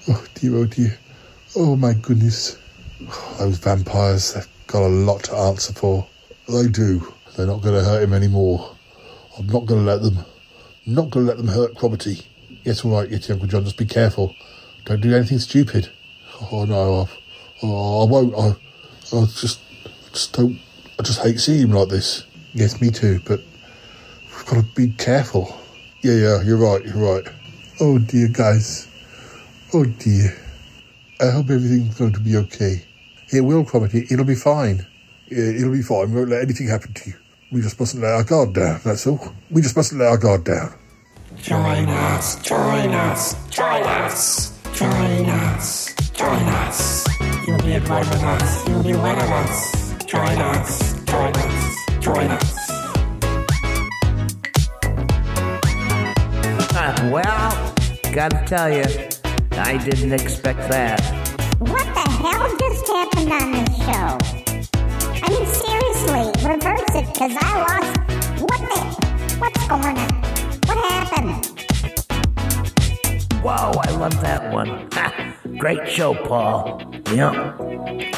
Oh, 0.08 0.24
dear, 0.36 0.56
oh, 0.56 0.66
dear. 0.66 1.00
Oh, 1.56 1.76
my 1.76 1.94
goodness. 1.94 2.60
Those 3.40 3.58
vampires, 3.58 4.34
they've 4.34 4.48
got 4.76 4.88
a 4.88 4.88
lot 4.90 5.24
to 5.24 5.34
answer 5.34 5.72
for. 5.72 6.06
They 6.50 6.68
do. 6.68 7.14
They're 7.36 7.46
not 7.48 7.62
going 7.62 7.76
to 7.76 7.84
hurt 7.84 8.04
him 8.04 8.12
anymore. 8.12 8.76
I'm 9.38 9.48
not 9.48 9.66
going 9.66 9.86
to 9.86 9.90
let 9.90 10.02
them. 10.02 10.18
I'm 10.86 10.94
not 10.94 11.10
going 11.12 11.26
to 11.26 11.32
let 11.32 11.38
them 11.38 11.48
hurt 11.48 11.76
Cromitty. 11.76 12.26
Yes, 12.66 12.84
all 12.84 12.92
right, 12.92 13.10
Yeti 13.10 13.32
Uncle 13.32 13.48
John. 13.48 13.64
Just 13.64 13.78
be 13.78 13.86
careful. 13.86 14.36
Don't 14.84 15.00
do 15.00 15.16
anything 15.16 15.40
stupid. 15.40 15.90
Oh 16.52 16.66
no, 16.66 17.04
I, 17.04 17.08
oh, 17.64 18.06
I 18.06 18.12
won't. 18.12 18.36
I, 18.36 18.48
I 19.16 19.26
just, 19.28 19.62
just 20.12 20.34
don't. 20.34 20.60
I 21.00 21.04
just 21.04 21.22
hate 21.22 21.40
seeing 21.40 21.70
him 21.70 21.72
like 21.72 21.88
this. 21.88 22.26
Yes, 22.54 22.82
me 22.82 22.90
too, 22.90 23.22
but 23.26 23.40
we've 23.40 24.46
got 24.46 24.56
to 24.56 24.64
be 24.76 24.90
careful. 24.98 25.58
Yeah, 26.02 26.16
yeah, 26.16 26.44
you're 26.44 26.58
right, 26.58 26.84
you're 26.84 27.16
right. 27.16 27.24
Oh 27.80 27.98
dear, 27.98 28.28
guys. 28.28 28.90
Oh 29.74 29.86
dear. 29.86 30.38
I 31.22 31.30
hope 31.30 31.50
everything's 31.50 31.98
going 31.98 32.12
to 32.12 32.20
be 32.20 32.36
okay. 32.36 32.85
It 33.36 33.42
will, 33.42 33.66
Cromitty. 33.66 34.10
It'll 34.10 34.24
be 34.24 34.34
fine. 34.36 34.86
It'll 35.28 35.74
be 35.74 35.82
fine. 35.82 36.10
We 36.10 36.18
won't 36.20 36.30
let 36.30 36.42
anything 36.42 36.70
happen 36.70 36.94
to 36.94 37.10
you. 37.10 37.16
We 37.52 37.62
just 37.62 37.78
mustn't 37.78 38.02
let 38.02 38.14
our 38.14 38.24
guard 38.24 38.54
down, 38.54 38.80
that's 38.84 39.06
all. 39.06 39.34
We 39.52 39.62
just 39.62 39.76
mustn't 39.76 40.00
let 40.00 40.08
our 40.08 40.18
guard 40.18 40.46
down. 40.46 40.74
Join 41.42 41.90
us, 41.90 42.42
join 42.42 42.92
us, 42.92 43.36
join 43.50 43.84
us, 43.84 44.58
join 44.74 45.30
us, 45.30 45.94
join 46.14 46.44
us. 46.44 47.08
You'll 47.46 47.58
be 47.60 47.78
one 47.88 48.02
of 48.02 48.24
us, 48.24 48.68
you'll 48.70 48.84
be 48.84 48.94
one 48.94 49.18
of 49.20 49.30
us. 49.30 49.94
Join 50.06 50.40
us, 50.40 50.94
join 51.04 51.36
us, 51.36 51.76
join 52.00 52.32
us. 52.32 52.56
Ah, 56.74 57.10
well, 57.12 57.76
gotta 58.14 58.44
tell 58.48 58.70
you, 58.70 58.86
I 59.52 59.78
didn't 59.84 60.14
expect 60.14 60.70
that. 60.70 61.35
What 61.60 61.86
the 61.94 62.02
hell 62.02 62.58
just 62.60 62.86
happened 62.86 63.32
on 63.32 63.52
this 63.54 63.78
show? 63.78 64.18
I 65.24 65.30
mean, 65.30 65.46
seriously, 65.48 66.26
reverse 66.46 66.82
it, 66.94 67.06
because 67.14 67.32
I 67.40 67.60
lost. 67.62 68.42
What 68.42 68.60
the? 68.60 68.82
What's 69.40 69.68
going 69.70 69.98
on? 69.98 70.12
What 70.66 70.78
happened? 70.92 71.65
Whoa, 73.46 73.78
I 73.78 73.92
love 73.92 74.20
that 74.22 74.52
one. 74.52 74.90
Ha, 74.94 75.38
great 75.60 75.88
show, 75.88 76.16
Paul. 76.16 76.82
Yep, 77.14 77.34